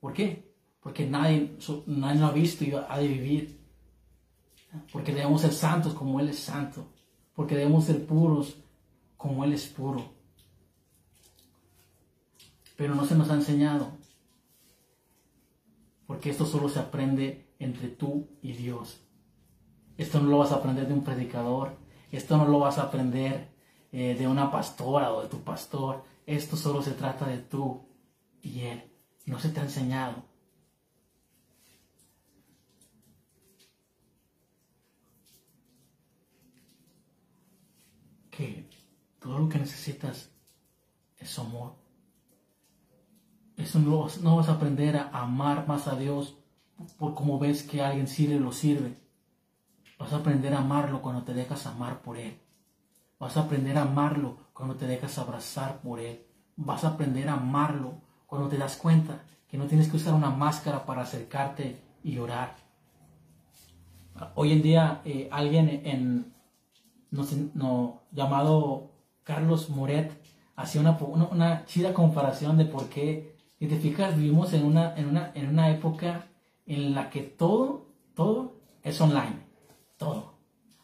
¿Por 0.00 0.12
qué? 0.12 0.52
Porque 0.80 1.06
nadie, 1.06 1.56
nadie 1.86 2.20
lo 2.20 2.26
ha 2.26 2.32
visto 2.32 2.64
y 2.64 2.72
ha 2.72 2.98
de 2.98 3.08
vivir. 3.08 3.58
Porque 4.92 5.14
debemos 5.14 5.40
ser 5.40 5.52
santos 5.52 5.94
como 5.94 6.20
Él 6.20 6.28
es 6.28 6.38
santo. 6.38 6.86
Porque 7.34 7.56
debemos 7.56 7.84
ser 7.84 8.04
puros 8.04 8.56
como 9.16 9.44
Él 9.44 9.52
es 9.52 9.66
puro. 9.66 10.04
Pero 12.76 12.94
no 12.94 13.04
se 13.06 13.14
nos 13.14 13.30
ha 13.30 13.34
enseñado 13.34 13.98
porque 16.08 16.30
esto 16.30 16.46
solo 16.46 16.70
se 16.70 16.78
aprende 16.78 17.44
entre 17.58 17.88
tú 17.88 18.26
y 18.40 18.54
Dios. 18.54 18.98
Esto 19.98 20.20
no 20.20 20.30
lo 20.30 20.38
vas 20.38 20.52
a 20.52 20.56
aprender 20.56 20.86
de 20.86 20.94
un 20.94 21.02
predicador, 21.02 21.76
esto 22.12 22.36
no 22.36 22.46
lo 22.46 22.60
vas 22.60 22.78
a 22.78 22.84
aprender 22.84 23.48
eh, 23.92 24.14
de 24.18 24.28
una 24.28 24.50
pastora 24.50 25.12
o 25.12 25.22
de 25.22 25.28
tu 25.28 25.40
pastor, 25.42 26.04
esto 26.24 26.56
solo 26.56 26.82
se 26.82 26.92
trata 26.92 27.26
de 27.26 27.38
tú 27.38 27.82
y 28.40 28.60
Él. 28.60 28.84
No 29.26 29.40
se 29.40 29.48
te 29.48 29.60
ha 29.60 29.64
enseñado. 29.64 30.24
Que 38.30 38.68
todo 39.18 39.38
lo 39.40 39.48
que 39.48 39.58
necesitas 39.58 40.30
es 41.18 41.38
amor. 41.40 41.74
eso 43.56 43.80
no, 43.80 44.06
no 44.22 44.36
vas 44.36 44.48
a 44.48 44.52
aprender 44.52 44.96
a 44.96 45.08
amar 45.10 45.66
más 45.66 45.88
a 45.88 45.96
Dios 45.96 46.36
por 46.98 47.14
cómo 47.14 47.40
ves 47.40 47.64
que 47.64 47.82
alguien 47.82 48.06
sirve 48.06 48.38
lo 48.38 48.52
sirve. 48.52 49.07
Vas 49.98 50.12
a 50.12 50.16
aprender 50.16 50.54
a 50.54 50.58
amarlo 50.58 51.02
cuando 51.02 51.22
te 51.22 51.34
dejas 51.34 51.66
amar 51.66 52.00
por 52.02 52.16
Él. 52.16 52.38
Vas 53.18 53.36
a 53.36 53.42
aprender 53.42 53.76
a 53.76 53.82
amarlo 53.82 54.36
cuando 54.52 54.76
te 54.76 54.86
dejas 54.86 55.18
abrazar 55.18 55.80
por 55.80 55.98
Él. 55.98 56.24
Vas 56.56 56.84
a 56.84 56.90
aprender 56.90 57.28
a 57.28 57.34
amarlo 57.34 58.00
cuando 58.26 58.48
te 58.48 58.58
das 58.58 58.76
cuenta 58.76 59.24
que 59.48 59.58
no 59.58 59.66
tienes 59.66 59.88
que 59.88 59.96
usar 59.96 60.14
una 60.14 60.30
máscara 60.30 60.86
para 60.86 61.02
acercarte 61.02 61.82
y 62.04 62.18
orar. 62.18 62.56
Hoy 64.34 64.52
en 64.52 64.62
día 64.62 65.00
eh, 65.04 65.28
alguien 65.32 65.68
en, 65.84 66.34
no, 67.10 68.02
llamado 68.12 68.92
Carlos 69.24 69.70
Moret 69.70 70.12
hacía 70.56 70.80
una, 70.80 70.96
una, 70.98 71.64
chida 71.66 71.94
comparación 71.94 72.56
de 72.56 72.64
por 72.64 72.88
qué, 72.88 73.36
si 73.58 73.66
te 73.66 73.78
fijas, 73.78 74.16
vivimos 74.16 74.52
en 74.52 74.64
una, 74.64 74.96
en, 74.96 75.08
una, 75.08 75.32
en 75.34 75.48
una 75.48 75.70
época 75.70 76.26
en 76.66 76.94
la 76.94 77.10
que 77.10 77.22
todo, 77.22 77.86
todo 78.14 78.56
es 78.82 79.00
online, 79.00 79.47
todo. 79.98 80.32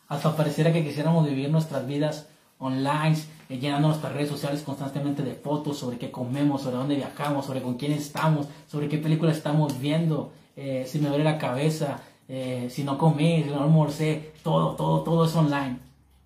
Hasta 0.08 0.36
pareciera 0.36 0.72
que 0.72 0.84
quisiéramos 0.84 1.26
vivir 1.26 1.50
nuestras 1.50 1.86
vidas 1.86 2.28
online, 2.58 3.16
eh, 3.48 3.58
llenando 3.58 3.88
nuestras 3.88 4.12
redes 4.12 4.28
sociales 4.28 4.62
constantemente 4.62 5.22
de 5.22 5.34
fotos 5.34 5.78
sobre 5.78 5.98
qué 5.98 6.10
comemos, 6.10 6.62
sobre 6.62 6.76
dónde 6.76 6.96
viajamos, 6.96 7.46
sobre 7.46 7.62
con 7.62 7.74
quién 7.74 7.92
estamos, 7.92 8.46
sobre 8.66 8.88
qué 8.88 8.98
película 8.98 9.32
estamos 9.32 9.80
viendo, 9.80 10.32
eh, 10.56 10.84
si 10.86 10.98
me 10.98 11.08
duele 11.08 11.24
la 11.24 11.38
cabeza, 11.38 12.00
eh, 12.28 12.68
si 12.70 12.84
no 12.84 12.98
comí, 12.98 13.42
si 13.42 13.50
no 13.50 13.62
almorcé, 13.62 14.32
todo, 14.42 14.76
todo, 14.76 15.02
todo 15.02 15.24
es 15.24 15.34
online. 15.34 15.78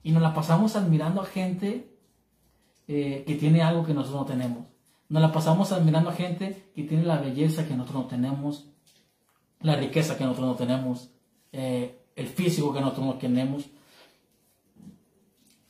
Y 0.03 0.13
nos 0.13 0.23
la 0.23 0.35
pasamos 0.35 0.77
admirando 0.77 1.23
a 1.23 1.27
gente 1.27 1.87
que 2.87 3.37
tiene 3.39 3.61
algo 3.61 3.85
que 3.85 3.93
nosotros 3.93 4.23
no 4.23 4.27
tenemos. 4.27 4.65
Nos 5.11 5.21
la 5.21 5.31
pasamos 5.31 5.73
admirando 5.73 6.09
a 6.09 6.15
gente 6.15 6.71
que 6.75 6.85
tiene 6.85 7.05
la 7.05 7.19
belleza 7.19 7.69
que 7.69 7.75
nosotros 7.75 8.05
no 8.05 8.09
tenemos, 8.09 8.65
la 9.61 9.77
riqueza 9.77 10.17
que 10.17 10.25
nosotros 10.25 10.49
no 10.49 10.55
tenemos, 10.55 11.11
el 12.19 12.27
físico 12.27 12.73
que 12.73 12.81
nosotros 12.81 13.07
no 13.07 13.15
tenemos. 13.15 13.65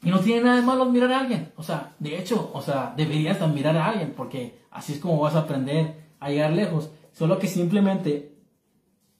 Y 0.02 0.10
no 0.10 0.20
tiene 0.20 0.42
nada 0.42 0.56
de 0.56 0.62
malo 0.62 0.84
admirar 0.84 1.12
a 1.12 1.20
alguien. 1.20 1.52
O 1.56 1.62
sea, 1.62 1.94
de 1.98 2.18
hecho, 2.18 2.50
o 2.54 2.62
sea, 2.62 2.94
deberías 2.96 3.42
admirar 3.42 3.76
a 3.76 3.86
alguien 3.86 4.14
porque 4.16 4.58
así 4.70 4.94
es 4.94 5.00
como 5.00 5.20
vas 5.20 5.34
a 5.34 5.40
aprender 5.40 6.14
a 6.18 6.30
llegar 6.30 6.52
lejos. 6.52 6.90
Solo 7.12 7.38
que 7.38 7.48
simplemente 7.48 8.34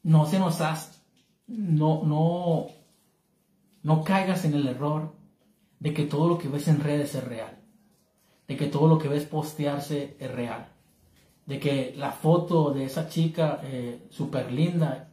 no 0.03 0.25
se 0.27 0.39
nos 0.39 0.61
has, 0.61 1.03
no, 1.47 2.03
no, 2.05 2.69
no 3.83 4.05
caigas 4.05 4.45
en 4.45 4.55
el 4.55 4.67
error 4.67 5.15
de 5.81 5.93
que 5.93 6.05
todo 6.05 6.29
lo 6.29 6.39
que 6.39 6.49
ves 6.49 6.69
en 6.69 6.81
redes 6.81 7.15
es 7.15 7.25
real. 7.25 7.59
De 8.47 8.57
que 8.57 8.67
todo 8.67 8.89
lo 8.89 8.99
que 8.99 9.09
ves 9.09 9.27
postearse 9.27 10.17
es 10.19 10.31
real. 10.31 10.73
De 11.45 11.59
que 11.61 11.93
la 11.97 12.13
foto 12.13 12.71
de 12.73 12.85
esa 12.85 13.09
chica 13.09 13.61
eh, 13.65 14.07
súper 14.11 14.51
linda 14.53 15.11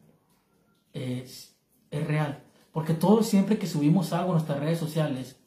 es, 0.93 1.54
es 1.99 2.07
real. 2.07 2.43
Porque 2.71 2.93
todo 2.93 3.23
siempre 3.23 3.57
que 3.57 3.67
subimos 3.67 4.11
algo 4.13 4.27
en 4.27 4.33
nuestras 4.33 4.59
redes 4.59 4.79
sociales, 4.79 5.37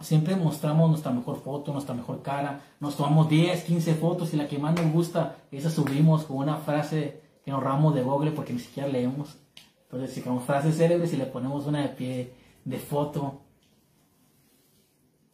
siempre 0.00 0.36
mostramos 0.36 0.90
nuestra 0.90 1.12
mejor 1.12 1.40
foto, 1.40 1.72
nuestra 1.72 1.94
mejor 1.94 2.22
cara, 2.22 2.60
nos 2.80 2.96
tomamos 2.96 3.28
10, 3.28 3.64
15 3.64 3.94
fotos 3.94 4.32
y 4.32 4.36
la 4.36 4.48
que 4.48 4.58
más 4.58 4.74
nos 4.74 4.92
gusta, 4.92 5.36
esa 5.50 5.70
subimos 5.70 6.24
con 6.24 6.38
una 6.38 6.56
frase 6.56 7.20
que 7.44 7.50
nos 7.50 7.62
ramos 7.62 7.94
de 7.94 8.02
Google 8.02 8.32
porque 8.32 8.52
ni 8.52 8.58
siquiera 8.58 8.88
leemos. 8.88 9.36
Entonces, 9.84 10.12
si 10.12 10.20
con 10.20 10.40
frases 10.40 10.76
célebres 10.76 11.12
y 11.12 11.16
le 11.16 11.26
ponemos 11.26 11.66
una 11.66 11.82
de 11.82 11.88
pie 11.88 12.34
de 12.64 12.78
foto 12.78 13.40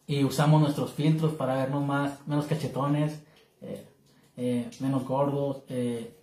y 0.05 0.23
usamos 0.23 0.61
nuestros 0.61 0.93
filtros 0.93 1.33
para 1.33 1.55
vernos 1.55 1.83
más, 1.83 2.27
menos 2.27 2.45
cachetones, 2.45 3.23
eh, 3.61 3.87
eh, 4.37 4.69
menos 4.79 5.05
gordos, 5.05 5.63
eh, 5.69 6.15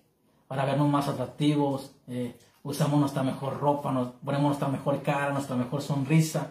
para 0.47 0.65
vernos 0.65 0.89
más 0.89 1.09
atractivos, 1.09 1.93
usamos 2.63 3.01
nuestra 3.01 3.23
mejor 3.23 3.59
ropa, 3.59 3.93
nos 3.93 4.13
ponemos 4.25 4.49
nuestra 4.49 4.69
mejor 4.69 5.03
cara, 5.03 5.33
nuestra 5.33 5.57
mejor 5.57 5.83
sonrisa. 5.83 6.51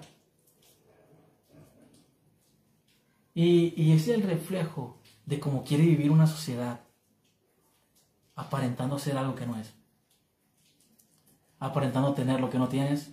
Y, 3.33 3.93
es 3.93 4.07
el 4.09 4.23
reflejo 4.23 4.97
de 5.25 5.39
cómo 5.39 5.63
quiere 5.63 5.85
vivir 5.85 6.11
una 6.11 6.27
sociedad, 6.27 6.81
aparentando 8.35 8.99
ser 8.99 9.17
algo 9.17 9.35
que 9.35 9.45
no 9.45 9.55
es, 9.57 9.73
aparentando 11.59 12.13
tener 12.13 12.41
lo 12.41 12.49
que 12.49 12.57
no 12.57 12.67
tienes, 12.67 13.11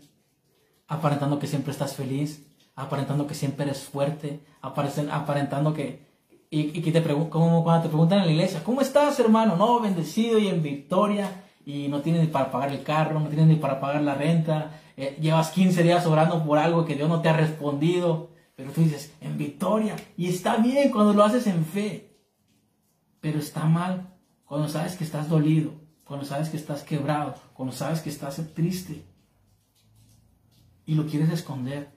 aparentando 0.88 1.38
que 1.38 1.46
siempre 1.46 1.70
estás 1.70 1.94
feliz, 1.94 2.44
aparentando 2.74 3.26
que 3.26 3.35
siempre 3.35 3.66
eres 3.66 3.85
fuerte, 3.85 4.44
aparentando 4.62 5.72
que... 5.74 6.04
Y, 6.48 6.80
que 6.80 6.92
te 6.92 7.02
como 7.28 7.62
cuando 7.62 7.82
te 7.82 7.88
preguntan 7.88 8.20
en 8.20 8.26
la 8.26 8.32
iglesia, 8.32 8.64
¿cómo 8.64 8.80
estás 8.80 9.18
hermano? 9.20 9.56
No, 9.56 9.80
bendecido 9.80 10.38
y 10.38 10.48
en 10.48 10.62
victoria, 10.62 11.45
y 11.66 11.88
no 11.88 12.00
tienes 12.00 12.22
ni 12.22 12.29
para 12.29 12.52
pagar 12.52 12.70
el 12.70 12.85
carro, 12.85 13.18
no 13.18 13.29
tienes 13.29 13.48
ni 13.48 13.57
para 13.57 13.81
pagar 13.81 14.00
la 14.00 14.14
renta, 14.14 14.81
eh, 14.96 15.18
llevas 15.20 15.50
15 15.50 15.83
días 15.83 16.07
orando 16.07 16.44
por 16.44 16.59
algo 16.59 16.85
que 16.85 16.94
Dios 16.94 17.09
no 17.09 17.20
te 17.20 17.29
ha 17.29 17.37
respondido, 17.37 18.31
pero 18.55 18.70
tú 18.70 18.83
dices, 18.83 19.12
en 19.20 19.37
victoria. 19.37 19.96
Y 20.16 20.29
está 20.29 20.59
bien 20.59 20.92
cuando 20.92 21.12
lo 21.12 21.24
haces 21.24 21.48
en 21.48 21.64
fe. 21.64 22.22
Pero 23.20 23.40
está 23.40 23.64
mal 23.64 24.14
cuando 24.44 24.68
sabes 24.68 24.94
que 24.94 25.02
estás 25.02 25.29
dolido, 25.29 25.72
cuando 26.05 26.24
sabes 26.24 26.50
que 26.50 26.57
estás 26.57 26.85
quebrado, 26.85 27.35
cuando 27.52 27.74
sabes 27.74 28.00
que 28.00 28.11
estás 28.11 28.40
triste. 28.55 29.05
Y 30.87 30.94
lo 30.94 31.05
quieres 31.05 31.31
esconder. 31.31 31.90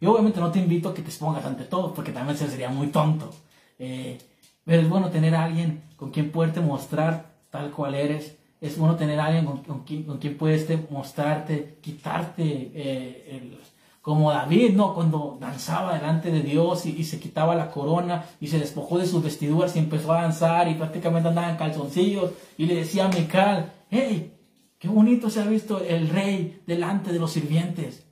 Y 0.00 0.06
obviamente 0.06 0.38
no 0.38 0.52
te 0.52 0.60
invito 0.60 0.90
a 0.90 0.94
que 0.94 1.02
te 1.02 1.08
expongas 1.08 1.44
ante 1.44 1.64
todo, 1.64 1.92
porque 1.92 2.12
también 2.12 2.38
sería 2.38 2.68
muy 2.68 2.86
tonto. 2.86 3.34
Eh, 3.80 4.16
pero 4.64 4.80
es 4.80 4.88
bueno 4.88 5.10
tener 5.10 5.34
a 5.34 5.42
alguien 5.42 5.82
con 5.96 6.12
quien 6.12 6.30
poderte 6.30 6.60
mostrar 6.60 7.27
tal 7.50 7.70
cual 7.70 7.94
eres. 7.94 8.36
Es 8.60 8.76
bueno 8.76 8.96
tener 8.96 9.20
alguien 9.20 9.44
con, 9.44 9.84
quien, 9.84 10.02
con 10.02 10.18
quien 10.18 10.36
puedes 10.36 10.66
mostrarte, 10.90 11.78
quitarte 11.80 12.72
eh, 12.74 13.58
como 14.08 14.30
David, 14.30 14.74
¿no? 14.74 14.94
Cuando 14.94 15.36
danzaba 15.38 15.94
delante 15.94 16.30
de 16.30 16.40
Dios 16.40 16.86
y, 16.86 17.04
se 17.04 17.20
quitaba 17.20 17.54
la 17.54 17.70
corona 17.70 18.24
y 18.40 18.46
se 18.46 18.58
despojó 18.58 18.98
de 18.98 19.06
sus 19.06 19.22
vestiduras 19.22 19.76
y 19.76 19.80
empezó 19.80 20.12
a 20.14 20.22
danzar 20.22 20.66
y 20.68 20.76
prácticamente 20.76 21.28
andaba 21.28 21.50
en 21.50 21.58
calzoncillos 21.58 22.30
y 22.56 22.64
le 22.64 22.76
decía 22.76 23.04
a 23.04 23.08
Mical, 23.08 23.70
hey, 23.90 24.32
qué 24.78 24.88
bonito 24.88 25.28
se 25.28 25.42
ha 25.42 25.44
visto 25.44 25.84
el 25.84 26.08
rey 26.08 26.62
delante 26.66 27.12
de 27.12 27.18
los 27.18 27.32
sirvientes. 27.32 28.06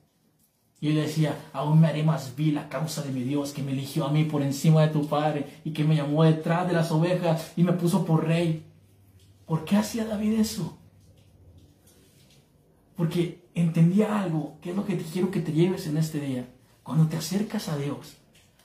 Y 0.83 0.90
él 0.90 0.96
decía, 0.96 1.35
aún 1.55 1.81
me 1.81 1.88
haré 1.88 2.03
más 2.03 2.37
vil 2.37 2.59
a 2.59 2.68
causa 2.68 3.01
de 3.01 3.11
mi 3.11 3.22
Dios 3.22 3.53
que 3.53 3.62
me 3.62 3.72
eligió 3.72 4.05
a 4.05 4.11
mí 4.11 4.25
por 4.25 4.42
encima 4.42 4.83
de 4.83 4.88
tu 4.88 5.07
padre 5.07 5.46
y 5.64 5.72
que 5.72 5.85
me 5.85 5.96
llamó 5.96 6.25
detrás 6.25 6.68
de 6.68 6.75
las 6.75 6.92
ovejas 6.92 7.55
y 7.57 7.62
me 7.62 7.72
puso 7.72 8.05
por 8.05 8.27
rey. 8.27 8.64
¿Por 9.46 9.64
qué 9.64 9.76
hacía 9.76 10.04
David 10.04 10.40
eso? 10.40 10.78
Porque 12.96 13.48
entendía 13.54 14.20
algo, 14.20 14.59
que 14.61 14.70
es 14.70 14.76
lo 14.76 14.85
que 14.85 14.96
te 14.96 15.04
quiero 15.04 15.30
que 15.30 15.40
te 15.40 15.52
lleves 15.52 15.87
en 15.87 15.96
este 15.96 16.20
día. 16.20 16.48
Cuando 16.82 17.06
te 17.06 17.16
acercas 17.16 17.68
a 17.68 17.76
Dios, 17.76 18.16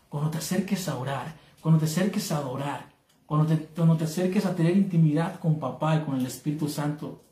cuando 0.09 0.31
te 0.31 0.39
acerques 0.39 0.89
a 0.89 0.97
orar, 0.97 1.35
cuando 1.61 1.79
te 1.79 1.85
acerques 1.85 2.31
a 2.31 2.37
adorar, 2.37 2.89
cuando 3.25 3.47
te, 3.47 3.57
cuando 3.67 3.95
te 3.95 4.05
acerques 4.05 4.45
a 4.45 4.55
tener 4.55 4.75
intimidad 4.75 5.39
con 5.39 5.59
papá 5.59 5.95
y 5.95 6.03
con 6.03 6.19
el 6.19 6.25
Espíritu 6.25 6.67
Santo, 6.67 7.23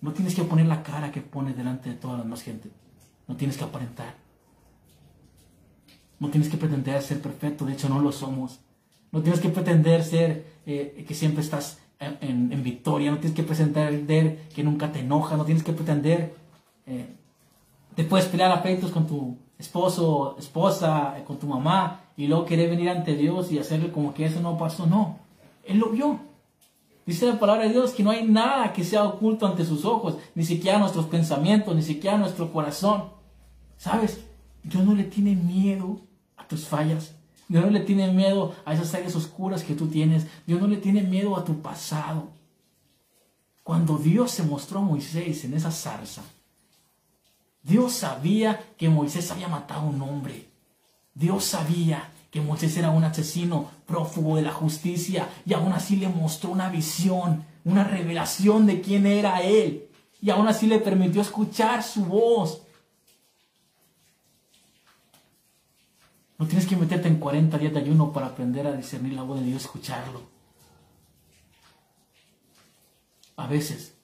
no 0.00 0.12
tienes 0.12 0.34
que 0.34 0.42
poner 0.42 0.66
la 0.66 0.82
cara 0.82 1.12
que 1.12 1.20
pones 1.20 1.56
delante 1.56 1.90
de 1.90 1.96
toda 1.96 2.16
la 2.16 2.22
demás 2.22 2.42
gente. 2.42 2.70
No 3.28 3.36
tienes 3.36 3.56
que 3.56 3.64
aparentar. 3.64 4.14
No 6.18 6.28
tienes 6.30 6.48
que 6.48 6.56
pretender 6.56 7.02
ser 7.02 7.20
perfecto, 7.20 7.66
de 7.66 7.74
hecho 7.74 7.88
no 7.88 8.00
lo 8.00 8.12
somos. 8.12 8.60
No 9.12 9.22
tienes 9.22 9.40
que 9.40 9.48
pretender 9.48 10.02
ser 10.02 10.60
eh, 10.66 11.04
que 11.06 11.14
siempre 11.14 11.42
estás 11.42 11.78
en, 12.00 12.62
victoria, 12.62 13.10
no 13.10 13.18
tienes 13.18 13.36
que 13.36 13.42
pretender 13.42 14.48
que 14.54 14.62
nunca 14.62 14.92
te 14.92 15.00
enojas, 15.00 15.38
no 15.38 15.44
tienes 15.44 15.62
que 15.62 15.72
pretender 15.72 16.34
eh, 16.86 17.16
te 17.96 18.04
puedes 18.04 18.26
pelear 18.26 18.52
a 18.52 18.62
pleitos 18.62 18.90
con 18.92 19.06
tu 19.06 19.38
esposo, 19.58 20.36
esposa, 20.38 21.18
eh, 21.18 21.24
con 21.24 21.38
tu 21.38 21.46
mamá, 21.46 22.02
y 22.16 22.26
luego 22.26 22.44
querer 22.44 22.70
venir 22.70 22.90
ante 22.90 23.16
Dios 23.16 23.50
y 23.50 23.58
hacerle 23.58 23.90
como 23.90 24.14
que 24.14 24.26
eso 24.26 24.40
no 24.40 24.56
pasó. 24.58 24.86
No, 24.86 25.18
Él 25.64 25.78
lo 25.78 25.90
vio. 25.90 26.20
Dice 27.06 27.26
la 27.26 27.38
palabra 27.38 27.64
de 27.64 27.70
Dios 27.70 27.92
que 27.92 28.02
no 28.02 28.10
hay 28.10 28.26
nada 28.26 28.72
que 28.72 28.84
sea 28.84 29.04
oculto 29.04 29.46
ante 29.46 29.64
sus 29.64 29.84
ojos, 29.84 30.18
ni 30.34 30.44
siquiera 30.44 30.78
nuestros 30.78 31.06
pensamientos, 31.06 31.74
ni 31.74 31.82
siquiera 31.82 32.18
nuestro 32.18 32.52
corazón. 32.52 33.04
¿Sabes? 33.78 34.24
Dios 34.62 34.84
no 34.84 34.94
le 34.94 35.04
tiene 35.04 35.34
miedo 35.34 36.00
a 36.36 36.46
tus 36.46 36.66
fallas. 36.66 37.15
Dios 37.48 37.64
no 37.64 37.70
le 37.70 37.80
tiene 37.80 38.12
miedo 38.12 38.54
a 38.64 38.74
esas 38.74 38.92
áreas 38.94 39.14
oscuras 39.14 39.62
que 39.62 39.74
tú 39.74 39.86
tienes. 39.86 40.26
Dios 40.46 40.60
no 40.60 40.66
le 40.66 40.78
tiene 40.78 41.02
miedo 41.02 41.36
a 41.36 41.44
tu 41.44 41.60
pasado. 41.60 42.28
Cuando 43.62 43.98
Dios 43.98 44.30
se 44.30 44.42
mostró 44.42 44.80
a 44.80 44.82
Moisés 44.82 45.44
en 45.44 45.54
esa 45.54 45.70
zarza, 45.70 46.22
Dios 47.62 47.94
sabía 47.94 48.64
que 48.76 48.88
Moisés 48.88 49.30
había 49.30 49.48
matado 49.48 49.80
a 49.80 49.90
un 49.90 50.00
hombre. 50.02 50.48
Dios 51.14 51.44
sabía 51.44 52.12
que 52.30 52.40
Moisés 52.40 52.76
era 52.76 52.90
un 52.90 53.02
asesino 53.02 53.70
prófugo 53.86 54.36
de 54.36 54.42
la 54.42 54.52
justicia 54.52 55.28
y 55.44 55.54
aún 55.54 55.72
así 55.72 55.96
le 55.96 56.08
mostró 56.08 56.50
una 56.50 56.68
visión, 56.68 57.44
una 57.64 57.82
revelación 57.82 58.66
de 58.66 58.80
quién 58.80 59.06
era 59.06 59.40
él. 59.40 59.88
Y 60.22 60.30
aún 60.30 60.46
así 60.46 60.66
le 60.66 60.78
permitió 60.78 61.20
escuchar 61.22 61.82
su 61.82 62.04
voz. 62.04 62.62
No 66.38 66.46
tienes 66.46 66.66
que 66.66 66.76
meterte 66.76 67.08
en 67.08 67.18
40 67.18 67.58
días 67.58 67.72
de 67.72 67.80
ayuno 67.80 68.12
para 68.12 68.26
aprender 68.26 68.66
a 68.66 68.76
discernir 68.76 69.14
la 69.14 69.22
voz 69.22 69.40
de 69.40 69.46
Dios, 69.46 69.62
escucharlo. 69.62 70.36
a 73.36 73.46
veces 73.46 73.94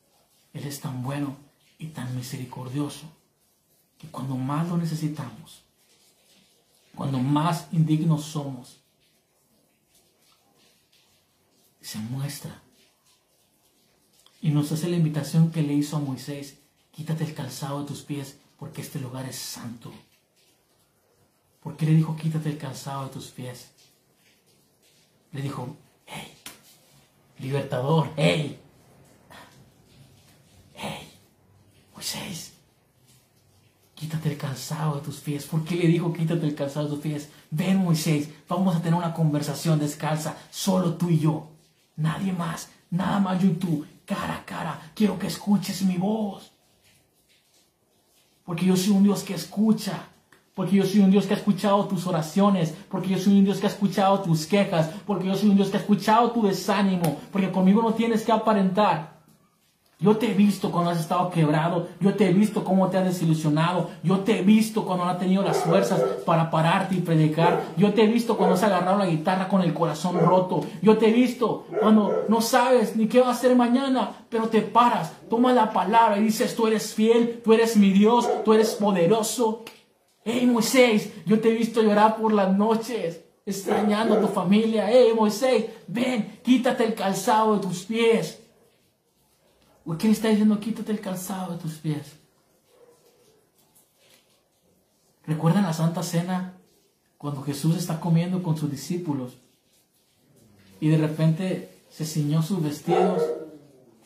Él 0.53 0.65
es 0.67 0.81
tan 0.81 1.03
bueno 1.03 1.37
y 1.79 1.89
tan 1.89 2.15
misericordioso 2.15 3.07
que 3.99 4.09
cuando 4.09 4.37
más 4.37 4.69
lo 4.69 4.77
necesitamos, 4.77 5.63
cuando 6.95 7.19
más 7.19 7.69
indignos 7.73 8.25
somos, 8.25 8.79
se 11.81 11.99
muestra 11.99 12.63
y 14.41 14.51
nos 14.51 14.71
hace 14.71 14.89
la 14.89 14.97
invitación 14.97 15.51
que 15.51 15.63
le 15.63 15.73
hizo 15.73 15.97
a 15.97 16.01
Moisés, 16.01 16.59
quítate 16.93 17.25
el 17.25 17.35
calzado 17.35 17.81
de 17.81 17.89
tus 17.89 18.03
pies 18.03 18.39
porque 18.59 18.83
este 18.83 19.01
lugar 19.01 19.27
es 19.29 19.37
santo. 19.37 19.93
¿Por 21.63 21.77
qué 21.77 21.87
le 21.87 21.95
dijo 21.95 22.17
quítate 22.17 22.51
el 22.51 22.59
calzado 22.59 23.05
de 23.05 23.11
tus 23.11 23.29
pies? 23.29 23.71
Le 25.33 25.41
dijo, 25.41 25.77
hey, 26.07 26.35
libertador, 27.39 28.11
hey, 28.17 28.61
hey, 30.75 31.09
Moisés, 31.95 32.53
quítate 33.95 34.33
el 34.33 34.39
calzado 34.39 34.97
de 34.97 35.03
tus 35.03 35.21
pies. 35.21 35.47
¿Por 35.47 35.65
qué 35.65 35.77
le 35.77 35.87
dijo 35.87 36.13
quítate 36.13 36.47
el 36.47 36.55
calzado 36.55 36.87
de 36.87 36.95
tus 36.95 37.03
pies? 37.03 37.29
Ven 37.51 37.79
Moisés, 37.79 38.29
vamos 38.49 38.77
a 38.77 38.83
tener 38.83 38.95
una 38.95 39.15
conversación 39.15 39.79
descalza, 39.79 40.37
solo 40.51 40.95
tú 40.95 41.09
y 41.09 41.21
yo, 41.21 41.49
nadie 41.97 42.33
más, 42.33 42.71
nada 42.91 43.21
más 43.21 43.41
yo 43.41 43.49
y 43.49 43.55
tú, 43.55 43.87
cara 44.05 44.37
a 44.37 44.45
cara. 44.45 44.93
Quiero 44.95 45.19
que 45.19 45.29
escuches 45.29 45.83
mi 45.83 45.97
voz. 45.97 46.53
Porque 48.45 48.67
yo 48.67 48.77
soy 48.77 48.91
un 48.91 49.05
Dios 49.05 49.23
que 49.23 49.35
escucha. 49.35 50.09
Porque 50.55 50.77
yo 50.77 50.85
soy 50.85 51.01
un 51.01 51.11
Dios 51.11 51.27
que 51.27 51.35
ha 51.35 51.37
escuchado 51.37 51.87
tus 51.87 52.07
oraciones. 52.07 52.75
Porque 52.91 53.09
yo 53.09 53.19
soy 53.19 53.39
un 53.39 53.45
Dios 53.45 53.59
que 53.59 53.67
ha 53.67 53.71
escuchado 53.71 54.21
tus 54.21 54.47
quejas. 54.47 54.91
Porque 55.07 55.27
yo 55.27 55.35
soy 55.35 55.51
un 55.51 55.57
Dios 55.57 55.71
que 55.71 55.79
ha 55.79 55.81
escuchado 55.81 56.31
tu 56.33 56.47
desánimo. 56.47 57.19
Porque 57.31 57.51
conmigo 57.51 57.83
no 57.83 57.95
tienes 57.95 58.23
que 58.23 58.33
aparentar. 58.33 59.13
Yo 60.03 60.17
te 60.17 60.33
he 60.33 60.35
visto 60.35 60.73
cuando 60.73 60.91
has 60.91 60.99
estado 60.99 61.31
quebrado. 61.31 61.87
Yo 62.01 62.15
te 62.15 62.29
he 62.29 62.33
visto 62.33 62.65
cómo 62.65 62.89
te 62.89 62.99
has 62.99 63.05
desilusionado. 63.05 63.91
Yo 64.03 64.21
te 64.21 64.41
he 64.41 64.43
visto 64.43 64.85
cuando 64.85 65.05
no 65.05 65.11
has 65.13 65.19
tenido 65.21 65.45
las 65.45 65.59
fuerzas 65.59 66.01
para 66.27 66.51
pararte 66.51 66.97
y 66.97 67.01
predicar. 67.01 67.63
Yo 67.77 67.95
te 67.95 68.03
he 68.03 68.09
visto 68.09 68.37
cuando 68.37 68.57
has 68.57 68.63
agarrado 68.65 68.99
la 68.99 69.07
guitarra 69.07 69.47
con 69.47 69.63
el 69.63 69.73
corazón 69.73 70.19
roto. 70.19 70.63
Yo 70.83 70.99
te 70.99 71.09
he 71.09 71.13
visto 71.13 71.67
cuando 71.79 72.25
no 72.29 72.41
sabes 72.41 72.97
ni 72.97 73.07
qué 73.07 73.21
va 73.21 73.29
a 73.29 73.33
hacer 73.33 73.55
mañana, 73.55 74.11
pero 74.29 74.49
te 74.49 74.61
paras, 74.63 75.13
tomas 75.31 75.55
la 75.55 75.73
palabra 75.73 76.19
y 76.19 76.25
dices, 76.25 76.57
tú 76.57 76.67
eres 76.67 76.95
fiel, 76.95 77.41
tú 77.45 77.53
eres 77.53 77.77
mi 77.77 77.93
Dios, 77.93 78.29
tú 78.45 78.55
eres 78.55 78.75
poderoso. 78.75 79.63
Hey 80.25 80.47
Moisés, 80.47 81.11
yo 81.27 81.41
te 81.41 81.51
he 81.51 81.55
visto 81.55 81.83
llorar 81.83 82.17
por 82.17 82.33
las 82.33 82.57
noches, 82.57 83.21
extrañando 83.45 84.15
a 84.15 84.21
tu 84.21 84.29
familia. 84.29 84.89
Hey 84.91 85.13
Moisés, 85.17 85.67
ven, 85.89 86.41
quítate 86.45 86.85
el 86.85 86.95
calzado 86.95 87.57
de 87.57 87.67
tus 87.67 87.85
pies. 87.85 88.41
¿O 89.85 89.99
qué 89.99 90.07
le 90.07 90.13
está 90.13 90.29
diciendo? 90.29 90.61
Quítate 90.61 90.93
el 90.93 91.01
calzado 91.01 91.53
de 91.53 91.59
tus 91.59 91.75
pies. 91.75 92.15
¿Recuerdan 95.27 95.65
la 95.65 95.73
Santa 95.73 96.03
Cena 96.03 96.55
cuando 97.19 97.43
Jesús 97.43 97.77
está 97.77 98.01
comiendo 98.01 98.43
con 98.43 98.57
sus 98.57 98.71
discípulos 98.71 99.35
y 100.81 100.89
de 100.89 100.99
repente 100.99 101.71
se 101.91 102.05
ciñó 102.05 102.43
sus 102.43 102.63
vestidos, 102.63 103.23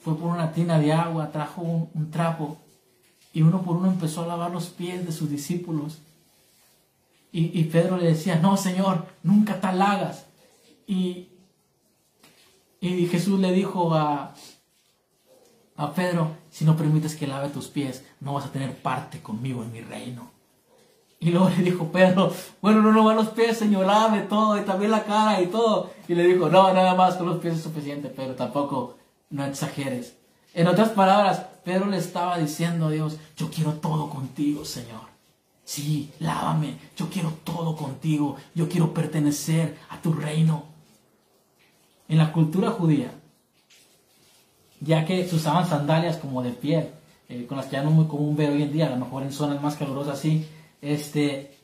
fue 0.03 0.17
por 0.17 0.29
una 0.29 0.53
tina 0.53 0.79
de 0.79 0.93
agua, 0.93 1.33
trajo 1.33 1.63
un, 1.63 2.11
trapo 2.11 2.59
y 3.33 3.43
uno 3.43 3.63
por 3.63 3.77
uno 3.77 3.91
empezó 3.91 4.23
a 4.23 4.27
lavar 4.27 4.51
los 4.51 4.67
pies 4.67 5.07
de 5.07 5.13
sus 5.13 5.31
discípulos? 5.31 6.01
Y, 7.39 7.65
Pedro 7.65 7.99
le 7.99 8.07
decía, 8.07 8.37
no, 8.37 8.57
Señor, 8.57 9.05
nunca 9.23 9.61
tal 9.61 9.83
hagas. 9.83 10.25
Y, 10.87 11.29
y 12.81 13.07
Jesús 13.09 13.39
le 13.39 13.53
dijo 13.53 13.95
a, 13.95 14.33
a 15.77 15.93
Pedro, 15.93 16.31
si 16.49 16.65
no 16.65 16.79
permites 16.79 17.15
que 17.15 17.27
lave 17.27 17.51
tus 17.51 17.69
pies, 17.69 18.07
no 18.21 18.33
vas 18.33 18.47
a 18.47 18.53
tener 18.53 18.75
parte 18.81 19.21
conmigo 19.21 19.63
en 19.63 19.71
mi 19.71 19.83
reino. 19.83 20.31
Y 21.21 21.31
luego 21.31 21.51
le 21.51 21.63
dijo 21.63 21.93
Pedro, 21.93 22.33
bueno, 22.63 22.81
no, 22.81 22.91
no 22.91 23.05
va 23.05 23.13
los 23.13 23.29
pies, 23.29 23.59
Señor, 23.59 23.85
lave 23.85 24.23
todo 24.23 24.59
y 24.59 24.65
también 24.65 24.91
la 24.91 25.05
cara 25.05 25.43
y 25.43 25.49
todo. 25.49 25.91
Y 26.09 26.15
le 26.15 26.27
dijo, 26.27 26.49
no, 26.49 26.73
nada 26.73 26.95
más 26.95 27.17
con 27.17 27.27
los 27.27 27.39
pies 27.41 27.57
es 27.57 27.63
suficiente, 27.63 28.09
pero 28.09 28.35
tampoco 28.35 28.97
no 29.29 29.45
exageres. 29.45 30.17
En 30.55 30.69
otras 30.69 30.89
palabras, 30.89 31.45
Pedro 31.65 31.85
le 31.85 31.99
estaba 31.99 32.39
diciendo 32.39 32.87
a 32.87 32.91
Dios, 32.91 33.19
yo 33.37 33.51
quiero 33.51 33.75
todo 33.75 34.09
contigo, 34.09 34.65
Señor. 34.65 35.16
Sí, 35.67 36.13
lávame, 36.21 36.79
yo 36.97 37.11
quiero 37.11 37.33
todo 37.43 37.75
contigo, 37.75 38.37
yo 38.55 38.69
quiero 38.69 38.95
pertenecer 38.95 39.77
a 39.89 40.01
tu 40.01 40.13
reino. 40.13 40.63
En 42.09 42.19
la 42.19 42.33
cultura 42.33 42.71
judía, 42.71 43.11
ya 44.81 45.05
que 45.05 45.27
se 45.27 45.35
usaban 45.35 45.69
sandalias 45.69 46.19
como 46.19 46.41
de 46.41 46.53
piel, 46.53 46.91
eh, 47.29 47.47
con 47.49 47.57
las 47.57 47.67
que 47.67 47.73
ya 47.73 47.83
no 47.83 47.89
es 47.89 47.97
muy 47.97 48.07
común 48.07 48.37
ver 48.37 48.51
hoy 48.51 48.63
en 48.63 48.73
día, 48.73 48.87
a 48.87 48.91
lo 48.91 49.05
mejor 49.05 49.25
en 49.25 49.33
zonas 49.33 49.61
más 49.61 49.75
calurosas 49.75 50.21
así, 50.21 50.47
este, 50.81 51.59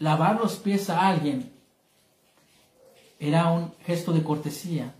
lavar 0.00 0.40
los 0.40 0.56
pies 0.56 0.90
a 0.90 1.06
alguien 1.06 1.52
era 3.20 3.52
un 3.52 3.72
gesto 3.86 4.12
de 4.12 4.24
cortesía, 4.24 4.92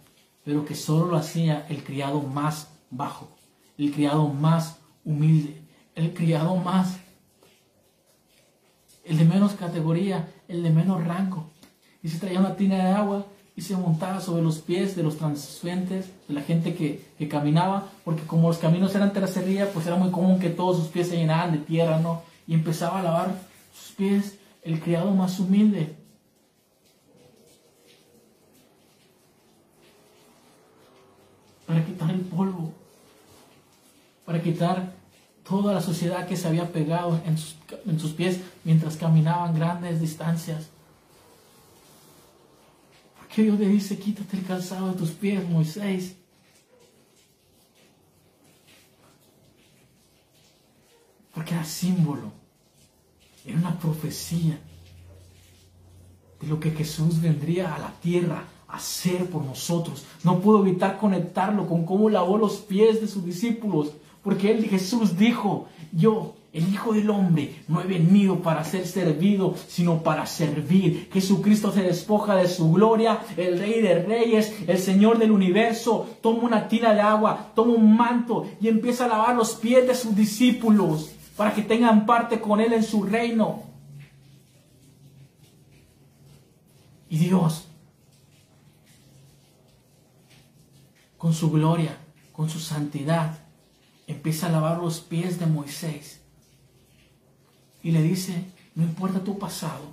pero 0.45 0.65
que 0.65 0.77
solo 0.77 1.07
lo 1.07 1.17
hacía 1.17 1.67
el 1.69 1.83
criado 1.83 2.23
más 2.23 2.69
bajo, 2.91 3.29
el 3.77 3.91
criado 3.91 4.29
más 4.29 4.79
humilde, 5.05 5.61
el 5.97 6.15
criado 6.15 6.55
más, 6.55 7.01
el 9.11 9.19
de 9.19 9.25
menos 9.25 9.55
categoría, 9.55 10.29
el 10.47 10.63
de 10.63 10.71
menos 10.71 11.05
rango. 11.05 11.51
Y 12.01 12.09
se 12.09 12.21
traía 12.21 12.39
una 12.39 12.55
tina 12.55 12.77
de 12.77 12.93
agua 12.93 13.27
y 13.57 13.61
se 13.63 13.77
montaba 13.77 14.21
sobre 14.21 14.43
los 14.43 14.61
pies 14.61 14.95
de 14.95 15.03
los 15.03 15.19
transeúntes, 15.19 16.07
de 16.29 16.35
la 16.35 16.43
gente 16.43 16.77
que, 16.77 17.29
caminaba, 17.29 17.89
porque 18.05 18.23
como 18.23 18.47
los 18.47 18.59
caminos 18.59 18.95
eran 18.95 19.13
terracería, 19.13 19.73
pues 19.73 19.85
era 19.89 19.97
muy 19.97 20.13
común 20.13 20.39
que 20.39 20.49
todos 20.49 20.77
sus 20.77 20.87
pies 20.87 21.09
se 21.09 21.17
llenaran 21.17 21.51
de 21.51 21.59
tierra, 21.59 21.99
¿no? 21.99 22.23
Y 22.47 22.55
empezaba 22.55 23.01
a 23.01 23.03
lavar 23.03 23.35
sus 23.75 23.97
pies 23.97 24.39
el 24.63 24.81
criado 24.81 25.11
más 25.11 25.41
humilde. 25.41 25.97
Para 31.67 31.85
quitar 31.85 32.11
el 32.11 32.21
polvo, 32.21 32.73
para 34.25 34.41
quitar 34.41 35.00
toda 35.51 35.75
la 35.75 35.83
suciedad 35.83 36.27
que 36.27 36.37
se 36.39 36.49
había 36.49 36.73
pegado 36.73 37.21
en 37.27 37.37
sus, 37.37 37.57
en 37.85 38.01
sus 38.01 38.13
pies 38.13 38.41
mientras 38.65 38.97
caminaban 38.97 39.55
grandes 39.55 40.01
distancias 40.01 40.71
que 43.35 43.45
Dios 43.45 43.59
le 43.59 43.69
dice, 43.69 43.99
quítate 43.99 44.37
el 44.37 44.45
calzado 44.45 44.89
de 44.89 44.99
tus 44.99 45.11
pies, 45.11 45.49
Moisés. 45.49 46.17
Porque 51.33 51.55
era 51.55 51.65
símbolo, 51.65 52.33
era 53.45 53.57
una 53.57 53.79
profecía 53.79 54.59
de 56.41 56.47
lo 56.49 56.59
que 56.59 56.73
Jesús 56.73 57.21
vendría 57.21 57.75
a 57.75 57.79
la 57.79 57.93
tierra 58.01 58.45
a 58.67 58.77
hacer 58.77 59.31
por 59.31 59.45
nosotros. 59.45 60.05
No 60.25 60.41
puedo 60.41 60.67
evitar 60.67 60.99
conectarlo 60.99 61.69
con 61.69 61.87
cómo 61.87 62.11
lavó 62.11 62.37
los 62.37 62.57
pies 62.57 63.01
de 63.01 63.07
sus 63.07 63.25
discípulos, 63.25 63.93
porque 64.23 64.51
él, 64.51 64.69
Jesús 64.69 65.17
dijo, 65.17 65.69
yo 65.93 66.35
el 66.53 66.69
Hijo 66.69 66.93
del 66.93 67.09
Hombre 67.11 67.63
no 67.69 67.81
he 67.81 67.87
venido 67.87 68.41
para 68.41 68.65
ser 68.65 68.87
servido, 68.87 69.55
sino 69.69 70.03
para 70.03 70.27
servir. 70.27 71.09
Jesucristo 71.13 71.71
se 71.71 71.83
despoja 71.83 72.35
de 72.35 72.49
su 72.49 72.73
gloria, 72.73 73.21
el 73.37 73.59
Rey 73.59 73.81
de 73.81 74.03
Reyes, 74.03 74.55
el 74.67 74.79
Señor 74.79 75.19
del 75.19 75.31
universo, 75.31 76.09
toma 76.21 76.43
una 76.43 76.67
tina 76.67 76.93
de 76.93 77.01
agua, 77.01 77.53
toma 77.55 77.75
un 77.75 77.97
manto 77.97 78.47
y 78.61 78.69
empieza 78.69 79.05
a 79.05 79.09
lavar 79.09 79.37
los 79.37 79.55
pies 79.55 79.87
de 79.87 79.95
sus 79.95 80.15
discípulos 80.17 81.13
para 81.37 81.55
que 81.55 81.63
tengan 81.63 82.05
parte 82.05 82.41
con 82.41 82.61
Él 82.61 82.73
en 82.73 82.83
su 82.83 83.05
reino. 83.05 83.63
Y 87.09 87.19
Dios, 87.19 87.67
con 91.17 91.33
su 91.33 91.51
gloria, 91.51 91.97
con 92.33 92.49
su 92.51 92.59
santidad, 92.59 93.39
empieza 94.11 94.47
a 94.47 94.51
lavar 94.51 94.79
los 94.79 95.01
pies 95.01 95.39
de 95.39 95.47
Moisés 95.47 96.21
y 97.83 97.93
le 97.93 98.03
dice, 98.03 98.45
no 98.75 98.83
importa 98.83 99.21
tu 99.21 99.39
pasado, 99.39 99.85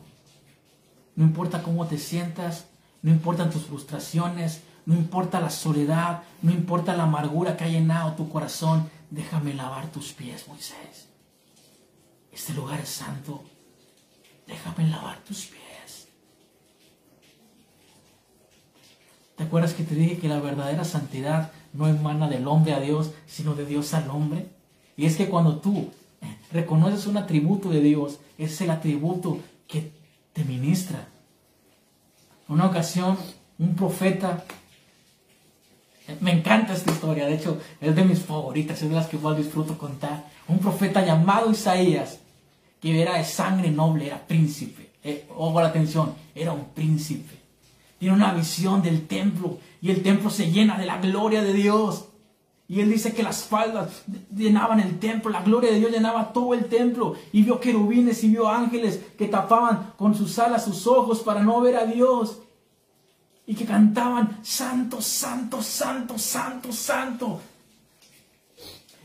no 1.15 1.23
importa 1.23 1.63
cómo 1.63 1.87
te 1.87 1.97
sientas, 1.97 2.65
no 3.01 3.11
importan 3.11 3.49
tus 3.49 3.65
frustraciones, 3.65 4.61
no 4.85 4.95
importa 4.95 5.39
la 5.39 5.49
soledad, 5.49 6.23
no 6.41 6.51
importa 6.51 6.95
la 6.95 7.03
amargura 7.03 7.57
que 7.57 7.65
ha 7.65 7.69
llenado 7.69 8.13
tu 8.13 8.29
corazón, 8.29 8.89
déjame 9.09 9.53
lavar 9.53 9.91
tus 9.91 10.13
pies, 10.13 10.47
Moisés. 10.47 11.07
Este 12.31 12.53
lugar 12.53 12.79
es 12.79 12.89
santo, 12.89 13.43
déjame 14.47 14.89
lavar 14.89 15.19
tus 15.19 15.45
pies. 15.45 16.07
¿Te 19.35 19.43
acuerdas 19.43 19.73
que 19.73 19.83
te 19.83 19.95
dije 19.95 20.17
que 20.17 20.27
la 20.27 20.39
verdadera 20.39 20.83
santidad 20.83 21.51
no 21.77 21.87
emana 21.87 22.27
del 22.27 22.47
hombre 22.47 22.73
a 22.73 22.79
Dios, 22.79 23.11
sino 23.27 23.53
de 23.53 23.65
Dios 23.65 23.93
al 23.93 24.09
hombre? 24.09 24.47
Y 24.97 25.05
es 25.05 25.15
que 25.15 25.29
cuando 25.29 25.57
tú 25.57 25.91
reconoces 26.51 27.05
un 27.05 27.17
atributo 27.17 27.69
de 27.69 27.81
Dios, 27.81 28.19
es 28.37 28.59
el 28.61 28.71
atributo 28.71 29.39
que 29.67 29.91
te 30.33 30.43
ministra. 30.43 31.07
Una 32.47 32.65
ocasión, 32.65 33.17
un 33.59 33.75
profeta 33.75 34.43
Me 36.21 36.31
encanta 36.31 36.73
esta 36.73 36.91
historia, 36.91 37.25
de 37.25 37.35
hecho 37.35 37.59
es 37.81 37.93
de 37.93 38.05
mis 38.05 38.19
favoritas, 38.19 38.81
es 38.81 38.89
de 38.89 38.95
las 38.95 39.07
que 39.07 39.17
más 39.17 39.35
disfruto 39.35 39.77
contar. 39.77 40.23
Un 40.47 40.59
profeta 40.59 41.05
llamado 41.05 41.51
Isaías, 41.51 42.19
que 42.81 43.01
era 43.01 43.17
de 43.17 43.25
sangre 43.25 43.69
noble, 43.69 44.07
era 44.07 44.25
príncipe. 44.25 44.89
Eh, 45.03 45.27
ojo 45.35 45.59
la 45.59 45.67
atención, 45.67 46.13
era 46.33 46.53
un 46.53 46.65
príncipe. 46.73 47.35
Tiene 47.99 48.15
una 48.15 48.33
visión 48.33 48.81
del 48.81 49.05
templo 49.05 49.59
y 49.81 49.91
el 49.91 50.03
templo 50.03 50.29
se 50.29 50.51
llena 50.51 50.77
de 50.77 50.85
la 50.85 50.99
gloria 50.99 51.41
de 51.43 51.53
Dios. 51.53 52.05
Y 52.69 52.81
él 52.81 52.91
dice 52.91 53.13
que 53.13 53.23
las 53.23 53.45
faldas 53.45 54.03
llenaban 54.35 54.81
el 54.81 54.99
templo, 54.99 55.31
la 55.31 55.41
gloria 55.41 55.71
de 55.71 55.79
Dios 55.79 55.91
llenaba 55.91 56.33
todo 56.33 56.53
el 56.53 56.65
templo. 56.65 57.15
Y 57.31 57.43
vio 57.43 57.59
querubines 57.59 58.23
y 58.23 58.29
vio 58.29 58.49
ángeles 58.49 58.99
que 59.17 59.27
tapaban 59.27 59.93
con 59.97 60.15
sus 60.15 60.37
alas 60.39 60.65
sus 60.65 60.85
ojos 60.85 61.21
para 61.21 61.41
no 61.41 61.61
ver 61.61 61.77
a 61.77 61.85
Dios. 61.85 62.39
Y 63.45 63.55
que 63.55 63.65
cantaban, 63.65 64.39
santo, 64.43 65.01
santo, 65.01 65.61
santo, 65.61 66.17
santo, 66.17 66.73
santo. 66.73 67.39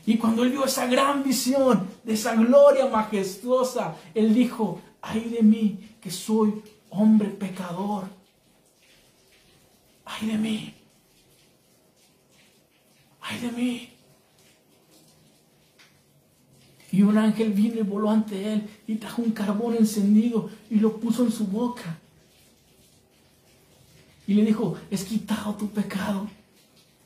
Y 0.05 0.17
cuando 0.17 0.43
él 0.43 0.49
vio 0.49 0.65
esa 0.65 0.85
gran 0.87 1.23
visión 1.23 1.87
de 2.03 2.13
esa 2.13 2.35
gloria 2.35 2.87
majestuosa, 2.87 3.95
él 4.13 4.33
dijo, 4.33 4.81
ay 5.01 5.29
de 5.29 5.41
mí 5.41 5.95
que 6.01 6.11
soy 6.11 6.61
hombre 6.89 7.29
pecador. 7.29 8.22
Ay 10.13 10.27
de 10.27 10.37
mí 10.37 10.73
ay 13.23 13.39
de 13.39 13.51
mí. 13.51 13.89
Y 16.91 17.01
un 17.01 17.17
ángel 17.17 17.53
vino 17.53 17.79
y 17.79 17.83
voló 17.83 18.11
ante 18.11 18.53
él 18.53 18.69
y 18.85 18.95
trajo 18.95 19.23
un 19.23 19.31
carbón 19.31 19.75
encendido 19.75 20.49
y 20.69 20.75
lo 20.75 20.97
puso 20.97 21.23
en 21.23 21.31
su 21.31 21.47
boca. 21.47 21.97
Y 24.27 24.35
le 24.35 24.45
dijo, 24.45 24.77
es 24.91 25.03
quitado 25.03 25.55
tu 25.55 25.69
pecado. 25.69 26.27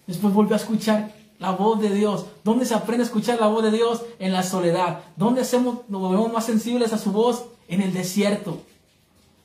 Después 0.06 0.34
volvió 0.34 0.56
a 0.56 0.60
escuchar 0.60 1.16
la 1.40 1.52
voz 1.52 1.80
de 1.80 1.94
Dios. 1.94 2.26
¿Dónde 2.44 2.66
se 2.66 2.74
aprende 2.74 3.04
a 3.04 3.06
escuchar 3.06 3.40
la 3.40 3.48
voz 3.48 3.64
de 3.64 3.72
Dios? 3.72 4.04
En 4.20 4.34
la 4.34 4.44
soledad. 4.44 5.04
¿Dónde 5.16 5.42
hacemos, 5.42 5.80
nos 5.88 6.02
volvemos 6.02 6.34
más 6.34 6.46
sensibles 6.46 6.92
a 6.92 6.98
su 6.98 7.12
voz? 7.12 7.46
En 7.70 7.82
el 7.82 7.94
desierto. 7.94 8.62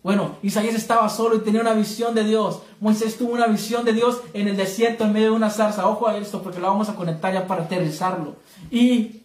Bueno, 0.03 0.36
Isaías 0.42 0.74
estaba 0.74 1.09
solo 1.09 1.36
y 1.36 1.40
tenía 1.40 1.61
una 1.61 1.74
visión 1.74 2.14
de 2.14 2.24
Dios. 2.24 2.62
Moisés 2.80 3.16
tuvo 3.16 3.32
una 3.32 3.46
visión 3.46 3.84
de 3.84 3.92
Dios 3.92 4.20
en 4.34 4.48
el 4.48 4.57
desierto 4.57 5.05
en 5.05 5.12
medio 5.12 5.30
de 5.30 5.36
una 5.36 5.50
zarza. 5.50 5.86
Ojo 5.88 6.09
a 6.09 6.16
esto 6.16 6.42
porque 6.42 6.59
lo 6.59 6.66
vamos 6.66 6.88
a 6.88 6.96
conectar 6.96 7.32
ya 7.32 7.46
para 7.46 7.64
aterrizarlo. 7.64 8.36
Y, 8.70 9.22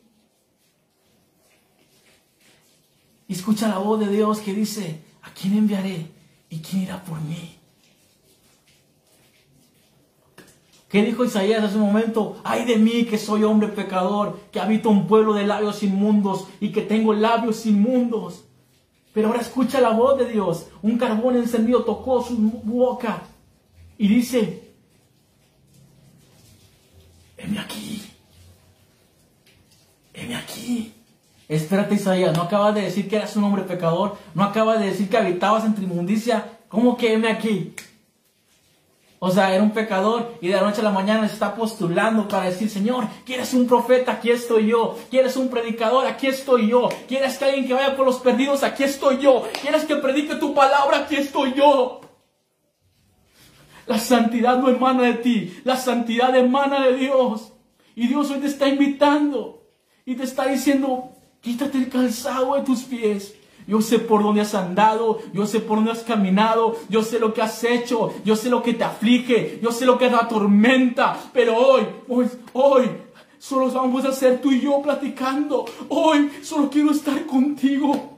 escucha 3.28 3.67
la 3.67 3.80
voz 3.80 3.99
de 3.99 4.07
Dios 4.07 4.39
que 4.39 4.53
dice, 4.53 5.01
¿a 5.23 5.32
quién 5.32 5.57
enviaré? 5.57 6.11
¿Y 6.49 6.59
quién 6.59 6.84
irá 6.84 7.03
por 7.03 7.19
mí? 7.21 7.55
¿Qué 10.89 11.03
dijo 11.03 11.25
Isaías 11.25 11.63
hace 11.63 11.75
un 11.75 11.88
momento? 11.88 12.39
Ay 12.45 12.65
de 12.65 12.78
mí 12.78 13.05
que 13.05 13.17
soy 13.17 13.43
hombre 13.43 13.67
pecador, 13.67 14.39
que 14.51 14.59
habito 14.59 14.89
un 14.89 15.07
pueblo 15.07 15.34
de 15.34 15.45
labios 15.45 15.84
inmundos 15.84 16.47
y 16.61 16.71
que 16.71 16.82
tengo 16.82 17.13
labios 17.13 17.65
inmundos. 17.65 18.46
Pero 19.18 19.30
ahora 19.30 19.41
escucha 19.41 19.82
la 19.82 19.89
voz 19.89 20.20
de 20.20 20.26
Dios. 20.26 20.68
Un 20.84 20.95
carbón 20.95 21.38
encendido 21.38 21.84
tocó 21.84 22.22
su 22.22 22.38
boca 22.38 23.24
y 23.97 24.07
dice, 24.07 24.76
heme 27.36 27.57
aquí, 27.57 28.03
heme 30.13 30.36
aquí. 30.36 30.93
Espérate 31.49 31.95
Isaías, 31.95 32.38
no 32.38 32.43
acabas 32.43 32.76
de 32.76 32.82
decir 32.82 33.09
que 33.09 33.15
eras 33.15 33.36
un 33.36 33.45
hombre 33.45 33.63
pecador, 33.63 34.20
no 34.36 34.43
acabas 34.43 34.80
de 34.82 34.86
decir 34.86 35.09
que 35.09 35.18
habitabas 35.18 35.65
entre 35.65 35.86
inmundicia, 35.86 36.59
¿cómo 36.70 36.95
que 36.95 37.13
heme 37.13 37.32
aquí? 37.32 37.74
O 39.20 39.32
sea, 39.32 39.53
era 39.53 39.63
un 39.63 39.72
pecador 39.72 40.38
y 40.41 40.47
de 40.47 40.55
la 40.55 40.61
noche 40.61 40.82
a 40.82 40.84
la 40.84 40.91
mañana 40.91 41.28
se 41.28 41.34
está 41.34 41.55
postulando 41.55 42.28
para 42.28 42.45
decir, 42.45 42.70
Señor, 42.70 43.07
¿quieres 43.26 43.53
un 43.55 43.68
profeta? 43.68 44.11
Aquí 44.13 44.30
estoy 44.30 44.68
yo. 44.68 44.95
¿Quieres 45.09 45.36
un 45.38 45.49
predicador? 45.49 46.05
Aquí 46.05 46.28
estoy 46.28 46.68
yo. 46.68 46.89
¿Quieres 47.07 47.38
que 47.38 47.45
alguien 47.45 47.68
que 47.68 47.74
vaya 47.74 47.95
por 47.95 48.05
los 48.05 48.20
perdidos? 48.20 48.61
Aquí 48.61 48.84
estoy 48.84 49.18
yo. 49.18 49.47
¿Quieres 49.61 49.86
que 49.86 49.95
predique 49.95 50.36
tu 50.36 50.53
palabra? 50.53 50.99
Aquí 50.99 51.15
estoy 51.15 51.53
yo. 51.53 52.01
La 53.88 53.97
santidad 53.97 54.57
no 54.57 54.70
emana 54.70 55.03
de 55.03 55.13
ti, 55.13 55.61
la 55.63 55.78
santidad 55.78 56.36
emana 56.36 56.86
de 56.86 56.97
Dios. 56.97 57.53
Y 57.95 58.07
Dios 58.07 58.30
hoy 58.30 58.39
te 58.39 58.47
está 58.47 58.68
invitando 58.68 59.63
y 60.05 60.15
te 60.15 60.24
está 60.24 60.45
diciendo, 60.45 61.13
quítate 61.41 61.78
el 61.78 61.89
calzado 61.89 62.55
de 62.55 62.61
tus 62.61 62.84
pies 62.84 63.34
yo 63.68 63.82
sé 63.82 63.99
por 63.99 64.24
dónde 64.24 64.41
has 64.41 64.55
andado, 64.55 65.20
yo 65.34 65.45
sé 65.45 65.59
por 65.59 65.78
dónde 65.78 65.91
has 65.91 66.03
caminado, 66.03 66.76
yo 66.89 67.03
sé 67.03 67.20
lo 67.20 67.34
que 67.34 67.41
has 67.41 67.63
hecho, 67.63 68.13
yo 68.24 68.36
sé 68.36 68.49
lo 68.49 68.63
que 68.63 68.74
te 68.74 68.84
aflige, 68.84 69.59
yo 69.61 69.72
sé 69.72 69.86
lo 69.86 69.97
que 69.97 70.09
te 70.09 70.15
atormenta, 70.15 71.18
pero 71.34 71.55
hoy, 71.55 71.84
hoy, 72.07 72.28
hoy, 72.53 72.89
solo 73.38 73.70
vamos 73.72 74.05
a 74.05 74.13
ser 74.13 74.41
tú 74.41 74.51
y 74.51 74.61
yo 74.61 74.82
platicando. 74.82 75.65
Hoy 75.89 76.32
solo 76.41 76.70
quiero 76.70 76.91
estar 76.91 77.26
contigo. 77.26 78.16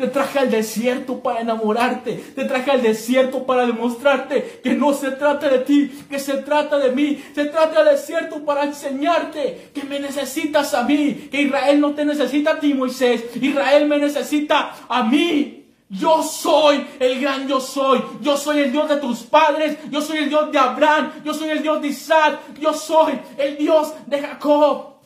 Te 0.00 0.08
traje 0.08 0.38
al 0.38 0.50
desierto 0.50 1.20
para 1.20 1.42
enamorarte. 1.42 2.14
Te 2.34 2.46
traje 2.46 2.70
al 2.70 2.80
desierto 2.80 3.44
para 3.44 3.66
demostrarte 3.66 4.62
que 4.64 4.72
no 4.72 4.94
se 4.94 5.10
trata 5.10 5.46
de 5.50 5.58
ti, 5.58 5.92
que 6.08 6.18
se 6.18 6.38
trata 6.38 6.78
de 6.78 6.90
mí. 6.90 7.22
Se 7.34 7.44
trata 7.44 7.84
del 7.84 7.96
desierto 7.96 8.42
para 8.42 8.64
enseñarte 8.64 9.72
que 9.74 9.84
me 9.84 10.00
necesitas 10.00 10.72
a 10.72 10.84
mí. 10.84 11.28
Que 11.30 11.42
Israel 11.42 11.78
no 11.82 11.90
te 11.90 12.06
necesita 12.06 12.52
a 12.52 12.58
ti, 12.58 12.72
Moisés. 12.72 13.24
Israel 13.42 13.86
me 13.88 13.98
necesita 13.98 14.74
a 14.88 15.02
mí. 15.02 15.66
Yo 15.90 16.22
soy 16.22 16.86
el 16.98 17.20
gran 17.20 17.46
yo 17.46 17.60
soy. 17.60 18.02
Yo 18.22 18.38
soy 18.38 18.60
el 18.60 18.72
Dios 18.72 18.88
de 18.88 18.96
tus 18.96 19.24
padres. 19.24 19.76
Yo 19.90 20.00
soy 20.00 20.16
el 20.16 20.30
Dios 20.30 20.50
de 20.50 20.58
Abraham. 20.58 21.12
Yo 21.26 21.34
soy 21.34 21.50
el 21.50 21.62
Dios 21.62 21.82
de 21.82 21.88
Isaac. 21.88 22.40
Yo 22.58 22.72
soy 22.72 23.20
el 23.36 23.58
Dios 23.58 23.92
de 24.06 24.18
Jacob. 24.18 24.99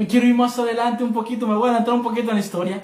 Me 0.00 0.06
quiero 0.06 0.26
ir 0.26 0.34
más 0.34 0.58
adelante 0.58 1.04
un 1.04 1.12
poquito, 1.12 1.46
me 1.46 1.54
voy 1.54 1.66
a 1.66 1.72
adelantar 1.72 1.92
un 1.92 2.02
poquito 2.02 2.30
en 2.30 2.36
la 2.36 2.40
historia. 2.40 2.80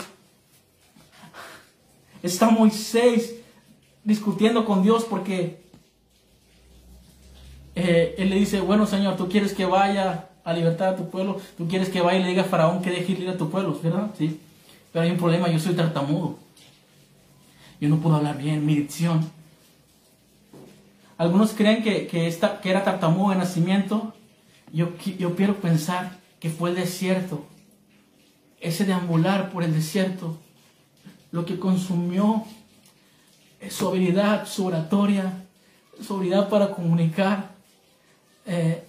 Está 2.23 2.51
Moisés 2.51 3.37
discutiendo 4.05 4.67
con 4.67 4.83
Dios 4.83 5.07
porque 5.09 5.63
eh, 7.75 8.15
él 8.19 8.29
le 8.29 8.37
dice, 8.37 8.61
bueno 8.61 8.87
Señor, 8.87 9.17
tú 9.17 9.31
quieres 9.31 9.55
que 9.55 9.65
vaya 9.65 10.29
a 10.45 10.53
libertar 10.53 10.93
a 10.93 10.97
tu 10.97 11.09
pueblo, 11.09 11.41
tú 11.57 11.67
quieres 11.67 11.89
que 11.89 12.03
vaya 12.03 12.19
y 12.19 12.23
le 12.23 12.29
diga 12.29 12.43
a 12.43 12.45
Faraón 12.45 12.83
que 12.83 12.91
deje 12.91 13.13
ir 13.13 13.31
a 13.31 13.39
tu 13.39 13.49
pueblo, 13.49 13.81
¿verdad? 13.83 14.11
Sí. 14.19 14.39
Pero 14.93 15.03
hay 15.03 15.11
un 15.11 15.17
problema, 15.17 15.49
yo 15.49 15.59
soy 15.59 15.73
tartamudo. 15.73 16.37
Yo 17.81 17.89
no 17.89 17.97
puedo 17.97 18.17
hablar 18.17 18.37
bien, 18.37 18.67
mi 18.67 18.75
dicción. 18.75 19.25
Algunos 21.17 21.55
creen 21.55 21.83
que, 21.83 22.07
que, 22.09 22.29
era 22.63 22.85
tartamudo 22.85 23.31
de 23.31 23.37
nacimiento. 23.37 24.13
Yo, 24.71 24.91
yo 25.19 25.35
quiero 25.35 25.55
pensar 25.55 26.26
que 26.41 26.51
fue 26.51 26.71
el 26.71 26.77
desierto, 26.77 27.47
ese 28.61 28.85
deambular 28.85 29.51
por 29.51 29.63
el 29.63 29.73
desierto, 29.73 30.39
lo 31.31 31.45
que 31.45 31.59
consumió 31.59 32.45
su 33.71 33.89
habilidad, 33.89 34.47
su 34.47 34.67
oratoria, 34.67 35.45
su 36.01 36.17
habilidad 36.17 36.49
para 36.49 36.71
comunicar. 36.71 37.51
Eh, 38.47 38.85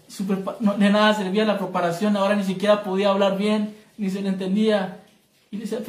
de 0.77 0.89
nada 0.89 1.13
servía 1.13 1.45
la 1.45 1.57
preparación, 1.57 2.15
ahora 2.15 2.35
ni 2.35 2.43
siquiera 2.43 2.83
podía 2.83 3.09
hablar 3.09 3.37
bien, 3.37 3.75
ni 3.97 4.09
se 4.09 4.21
le 4.21 4.29
entendía. 4.29 5.03
Y 5.49 5.57
decía, 5.57 5.79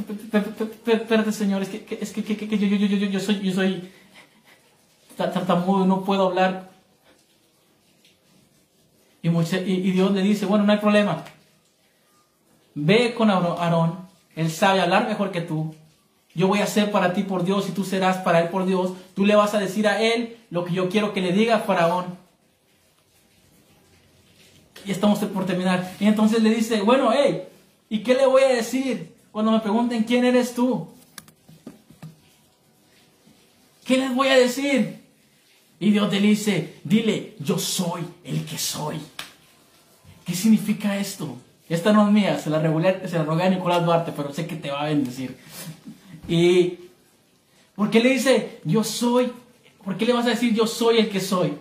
espérate 0.86 1.32
señor, 1.32 1.62
es 1.62 1.68
que, 1.68 1.98
es 2.00 2.12
que, 2.12 2.22
yo, 2.22 2.66
yo, 2.66 2.86
yo, 2.86 3.06
yo, 3.08 3.20
soy, 3.20 3.40
yo 3.40 3.52
soy 3.52 3.90
tartamudo, 5.16 5.84
no 5.84 6.04
puedo 6.04 6.28
hablar. 6.28 6.70
Y 9.20 9.90
Dios 9.90 10.12
le 10.12 10.22
dice, 10.22 10.46
bueno, 10.46 10.64
no 10.64 10.72
hay 10.72 10.78
problema, 10.78 11.24
Ve 12.74 13.14
con 13.14 13.30
Aarón, 13.30 14.08
él 14.36 14.50
sabe 14.50 14.80
hablar 14.80 15.08
mejor 15.08 15.32
que 15.32 15.40
tú. 15.40 15.74
Yo 16.34 16.46
voy 16.46 16.60
a 16.60 16.66
ser 16.66 16.92
para 16.92 17.12
ti 17.14 17.24
por 17.24 17.44
Dios 17.44 17.68
y 17.68 17.72
tú 17.72 17.84
serás 17.84 18.18
para 18.18 18.40
él 18.40 18.48
por 18.48 18.66
Dios. 18.66 18.92
Tú 19.14 19.26
le 19.26 19.34
vas 19.34 19.54
a 19.54 19.58
decir 19.58 19.88
a 19.88 20.00
él 20.00 20.36
lo 20.50 20.64
que 20.64 20.72
yo 20.72 20.88
quiero 20.88 21.12
que 21.12 21.20
le 21.20 21.32
diga 21.32 21.56
a 21.56 21.60
Faraón. 21.60 22.16
Y 24.84 24.92
estamos 24.92 25.18
por 25.18 25.46
terminar. 25.46 25.92
Y 25.98 26.06
entonces 26.06 26.42
le 26.42 26.54
dice, 26.54 26.80
bueno, 26.82 27.10
hey, 27.12 27.42
¿y 27.88 28.04
qué 28.04 28.14
le 28.14 28.26
voy 28.26 28.42
a 28.42 28.48
decir 28.48 29.12
cuando 29.32 29.50
me 29.50 29.60
pregunten 29.60 30.04
quién 30.04 30.24
eres 30.24 30.54
tú? 30.54 30.88
¿Qué 33.84 33.96
les 33.96 34.14
voy 34.14 34.28
a 34.28 34.36
decir? 34.36 35.02
Y 35.80 35.90
Dios 35.90 36.12
le 36.12 36.20
dice, 36.20 36.74
dile, 36.84 37.34
yo 37.40 37.58
soy 37.58 38.02
el 38.22 38.44
que 38.44 38.58
soy. 38.58 39.00
¿Qué 40.24 40.34
significa 40.34 40.96
esto? 40.98 41.38
Esta 41.68 41.92
no 41.92 42.06
es 42.06 42.12
mía, 42.12 42.38
se 42.38 42.48
la, 42.48 42.60
regulé, 42.60 43.06
se 43.06 43.18
la 43.18 43.24
rogué 43.24 43.44
a 43.44 43.50
Nicolás 43.50 43.84
Duarte, 43.84 44.12
pero 44.16 44.32
sé 44.32 44.46
que 44.46 44.56
te 44.56 44.70
va 44.70 44.82
a 44.82 44.86
bendecir. 44.86 45.36
Y, 46.26 46.78
¿por 47.76 47.90
qué 47.90 48.00
le 48.00 48.10
dice, 48.10 48.60
yo 48.64 48.82
soy? 48.82 49.32
¿Por 49.84 49.96
qué 49.96 50.06
le 50.06 50.14
vas 50.14 50.26
a 50.26 50.30
decir, 50.30 50.54
yo 50.54 50.66
soy 50.66 50.98
el 50.98 51.10
que 51.10 51.20
soy? 51.20 51.56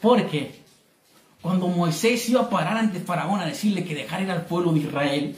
Porque 0.00 0.58
cuando 1.40 1.68
Moisés 1.68 2.28
iba 2.28 2.42
a 2.42 2.50
parar 2.50 2.76
ante 2.76 3.00
Faraón 3.00 3.40
a 3.40 3.46
decirle 3.46 3.84
que 3.84 3.94
dejara 3.94 4.22
ir 4.22 4.30
al 4.30 4.46
pueblo 4.46 4.72
de 4.72 4.80
Israel, 4.80 5.36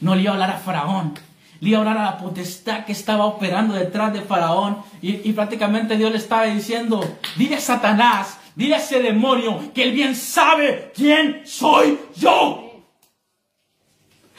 no 0.00 0.14
le 0.14 0.22
iba 0.22 0.30
a 0.30 0.34
hablar 0.34 0.50
a 0.50 0.58
Faraón, 0.58 1.14
le 1.60 1.70
iba 1.70 1.78
a 1.78 1.80
hablar 1.80 1.98
a 1.98 2.04
la 2.04 2.18
potestad 2.18 2.84
que 2.84 2.92
estaba 2.92 3.26
operando 3.26 3.74
detrás 3.74 4.12
de 4.12 4.20
Faraón 4.20 4.78
y, 5.02 5.28
y 5.28 5.32
prácticamente 5.32 5.96
Dios 5.96 6.12
le 6.12 6.18
estaba 6.18 6.44
diciendo, 6.44 7.04
dile 7.36 7.56
a 7.56 7.60
Satanás, 7.60 8.38
dile 8.56 8.74
a 8.74 8.78
ese 8.78 9.00
demonio 9.00 9.70
que 9.72 9.84
él 9.84 9.92
bien 9.92 10.16
sabe 10.16 10.90
quién 10.94 11.46
soy 11.46 11.98
yo. 12.16 12.62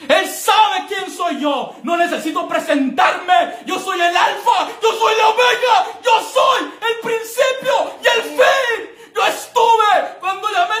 Él 0.06 0.28
sabe 0.28 0.86
quién 0.86 1.10
soy 1.10 1.40
yo. 1.40 1.74
No 1.82 1.96
necesito 1.96 2.46
presentarme. 2.46 3.54
Yo 3.66 3.78
soy 3.78 3.98
el 4.00 4.16
alfa. 4.16 4.68
Yo 4.82 4.92
soy 4.92 5.16
la 5.16 5.28
omega. 5.28 5.86
Yo 6.04 6.10
soy 6.32 6.70
el 6.88 7.00
principio 7.00 7.94
y 8.02 8.06
el 8.06 8.22
fin. 8.22 9.12
Yo 9.14 9.26
estuve 9.26 10.18
cuando 10.20 10.48
llamé 10.50 10.76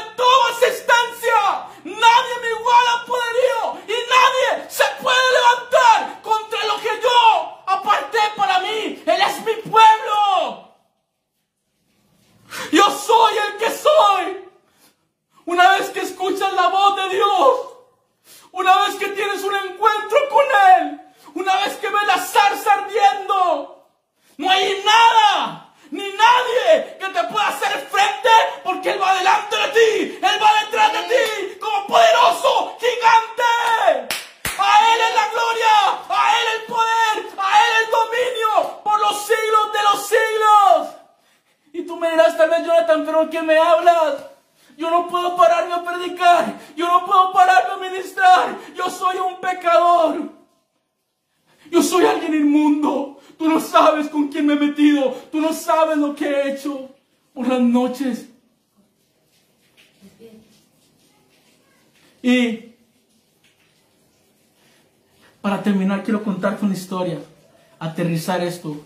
Esto. 68.36 68.84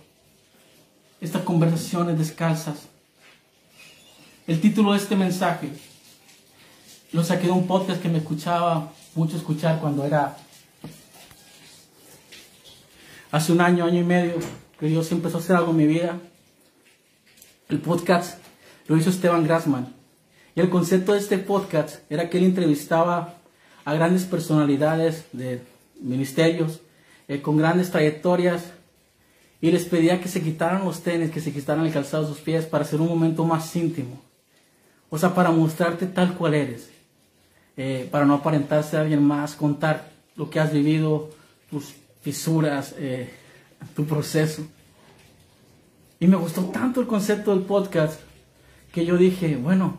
Estas 1.21 1.43
conversaciones 1.43 2.17
descalzas. 2.17 2.87
El 4.47 4.61
título 4.61 4.93
de 4.93 4.99
este 4.99 5.17
mensaje 5.17 5.69
lo 7.13 7.25
saqué 7.25 7.47
de 7.47 7.53
un 7.53 7.67
podcast 7.67 8.01
que 8.01 8.09
me 8.09 8.19
escuchaba 8.19 8.93
mucho 9.15 9.37
escuchar 9.37 9.81
cuando 9.81 10.05
era 10.05 10.37
hace 13.33 13.53
un 13.53 13.61
año, 13.61 13.85
año 13.85 14.01
y 14.01 14.05
medio, 14.05 14.35
que 14.79 14.87
Dios 14.87 15.11
empezó 15.11 15.39
a 15.39 15.41
hacer 15.41 15.57
algo 15.57 15.73
en 15.73 15.77
mi 15.77 15.87
vida. 15.87 16.21
El 17.69 17.81
podcast 17.81 18.39
lo 18.87 18.97
hizo 18.97 19.11
Esteban 19.11 19.45
Grassman. 19.45 19.93
Y 20.55 20.61
el 20.61 20.71
concepto 20.71 21.15
de 21.15 21.19
este 21.19 21.39
podcast 21.39 22.01
era 22.11 22.31
que 22.31 22.39
él 22.39 22.45
entrevistaba 22.45 23.35
a 23.85 23.95
grandes 23.95 24.25
personalidades 24.25 25.25
de 25.33 25.63
ministerios 26.01 26.81
eh, 27.29 27.43
con 27.43 27.57
grandes 27.57 27.91
trayectorias 27.91 28.65
y 29.63 29.71
les 29.71 29.85
pedía 29.85 30.21
que 30.21 30.29
se 30.29 30.43
quitaran 30.43 30.85
los 30.85 31.03
tenis, 31.03 31.31
que 31.31 31.41
se 31.41 31.53
quitaran 31.53 31.87
el 31.87 31.93
calzado 31.93 32.25
de 32.25 32.29
sus 32.31 32.41
pies 32.41 32.67
para 32.67 32.83
hacer 32.83 33.01
un 33.01 33.07
momento 33.07 33.45
más 33.45 33.75
íntimo. 33.77 34.21
O 35.09 35.17
sea, 35.17 35.37
para 35.37 35.53
mostrarte 35.53 36.07
tal 36.07 36.35
cual 36.35 36.55
eres. 36.55 36.91
Eh, 37.77 38.09
para 38.11 38.25
no 38.25 38.35
aparentarse 38.35 38.97
a 38.97 39.03
alguien 39.03 39.23
más, 39.23 39.55
contar 39.55 40.11
lo 40.35 40.51
que 40.51 40.59
has 40.59 40.73
vivido, 40.73 41.31
tus 41.71 41.95
fisuras, 42.23 42.97
eh, 42.99 43.31
tu 43.95 44.05
proceso. 44.05 44.67
Y 46.19 46.27
me 46.27 46.37
gustó 46.37 46.65
tanto 46.65 47.01
el 47.01 47.07
concepto 47.07 47.55
del 47.55 47.65
podcast 47.65 48.21
que 48.93 49.07
yo 49.07 49.17
dije, 49.17 49.55
bueno, 49.55 49.97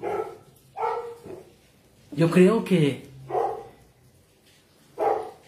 yo 2.11 2.29
creo 2.29 2.65
que, 2.65 3.07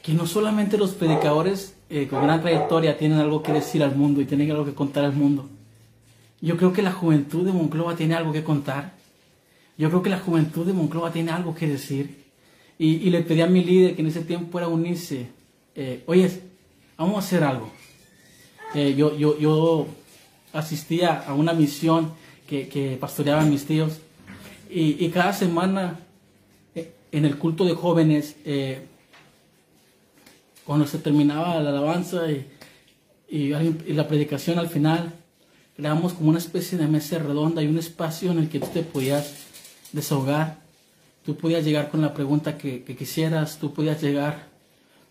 que 0.01 0.13
no 0.13 0.25
solamente 0.25 0.77
los 0.77 0.93
predicadores 0.93 1.74
eh, 1.89 2.07
con 2.07 2.23
gran 2.23 2.41
trayectoria 2.41 2.97
tienen 2.97 3.19
algo 3.19 3.43
que 3.43 3.53
decir 3.53 3.83
al 3.83 3.95
mundo 3.95 4.21
y 4.21 4.25
tienen 4.25 4.51
algo 4.51 4.65
que 4.65 4.73
contar 4.73 5.05
al 5.05 5.13
mundo. 5.13 5.49
Yo 6.41 6.57
creo 6.57 6.73
que 6.73 6.81
la 6.81 6.91
juventud 6.91 7.45
de 7.45 7.51
Monclova 7.51 7.95
tiene 7.95 8.15
algo 8.15 8.31
que 8.31 8.43
contar. 8.43 8.93
Yo 9.77 9.89
creo 9.89 10.01
que 10.01 10.09
la 10.09 10.19
juventud 10.19 10.65
de 10.65 10.73
Monclova 10.73 11.11
tiene 11.11 11.31
algo 11.31 11.55
que 11.55 11.67
decir. 11.67 12.23
Y, 12.77 13.09
le 13.09 13.21
pedí 13.21 13.41
a 13.41 13.47
mi 13.47 13.63
líder 13.63 13.95
que 13.95 14.01
en 14.01 14.07
ese 14.07 14.21
tiempo 14.21 14.57
era 14.57 14.67
unirse. 14.67 15.27
Eh, 15.75 16.03
Oye, 16.07 16.29
vamos 16.97 17.15
a 17.15 17.19
hacer 17.19 17.43
algo. 17.43 17.71
Eh, 18.73 18.95
yo, 18.97 19.17
yo, 19.17 19.39
yo 19.39 19.87
asistía 20.51 21.23
a 21.25 21.33
una 21.33 21.53
misión 21.53 22.11
que, 22.47 22.67
que 22.67 22.97
pastoreaban 22.99 23.49
mis 23.49 23.65
tíos 23.65 23.99
y, 24.69 25.09
cada 25.09 25.31
semana 25.31 25.99
eh, 26.73 26.91
en 27.11 27.25
el 27.25 27.37
culto 27.37 27.63
de 27.63 27.75
jóvenes, 27.75 28.35
cuando 30.65 30.87
se 30.87 30.97
terminaba 30.97 31.59
la 31.61 31.69
alabanza 31.69 32.29
y, 32.31 32.47
y, 33.29 33.93
la 33.93 34.07
predicación 34.07 34.59
al 34.59 34.69
final, 34.69 35.13
creamos 35.75 36.13
como 36.13 36.29
una 36.29 36.39
especie 36.39 36.77
de 36.77 36.87
mesa 36.87 37.19
redonda 37.19 37.61
y 37.61 37.67
un 37.67 37.77
espacio 37.77 38.31
en 38.31 38.39
el 38.39 38.49
que 38.49 38.59
tú 38.59 38.67
te 38.73 38.81
podías 38.81 39.33
desahogar. 39.91 40.59
Tú 41.25 41.35
podías 41.35 41.63
llegar 41.63 41.89
con 41.89 42.01
la 42.01 42.13
pregunta 42.13 42.57
que, 42.57 42.83
que 42.83 42.95
quisieras, 42.95 43.57
tú 43.57 43.73
podías 43.73 44.01
llegar 44.01 44.47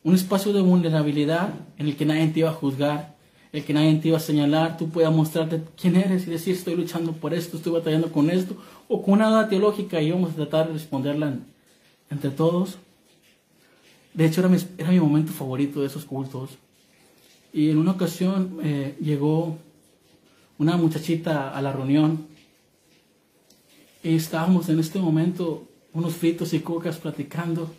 un 0.04 0.14
espacio 0.14 0.52
de 0.52 0.60
vulnerabilidad 0.60 1.48
en 1.78 1.88
el 1.88 1.96
que 1.96 2.04
nadie 2.04 2.28
te 2.28 2.40
iba 2.40 2.50
a 2.50 2.52
juzgar, 2.52 3.14
el 3.52 3.64
que 3.64 3.72
nadie 3.72 3.94
te 3.96 4.08
iba 4.08 4.18
a 4.18 4.20
señalar, 4.20 4.76
tú 4.76 4.90
puedas 4.90 5.12
mostrarte 5.12 5.62
quién 5.80 5.96
eres 5.96 6.26
y 6.26 6.30
decir 6.30 6.54
estoy 6.54 6.74
luchando 6.74 7.12
por 7.12 7.32
esto, 7.32 7.56
estoy 7.56 7.72
batallando 7.72 8.12
con 8.12 8.28
esto, 8.30 8.56
o 8.88 9.02
con 9.02 9.14
una 9.14 9.28
duda 9.28 9.48
teológica 9.48 10.02
y 10.02 10.10
vamos 10.10 10.32
a 10.32 10.34
tratar 10.34 10.66
de 10.66 10.74
responderla 10.74 11.38
entre 12.10 12.30
todos. 12.30 12.78
De 14.14 14.24
hecho, 14.24 14.40
era 14.40 14.48
mi, 14.48 14.58
era 14.78 14.90
mi, 14.90 15.00
momento 15.00 15.32
favorito 15.32 15.80
de 15.80 15.88
esos 15.88 16.04
cultos. 16.04 16.50
Y 17.52 17.70
en 17.70 17.78
una 17.78 17.92
ocasión 17.92 18.58
eh, 18.62 18.96
llegó 19.00 19.58
una 20.58 20.76
muchachita 20.76 21.50
a 21.50 21.60
la 21.60 21.72
reunión 21.72 22.26
y 24.02 24.16
estábamos 24.16 24.68
en 24.68 24.78
este 24.78 24.98
momento 24.98 25.66
unos 25.92 26.14
fritos 26.14 26.52
y 26.54 26.60
cocas 26.60 26.98
platicando. 26.98 27.70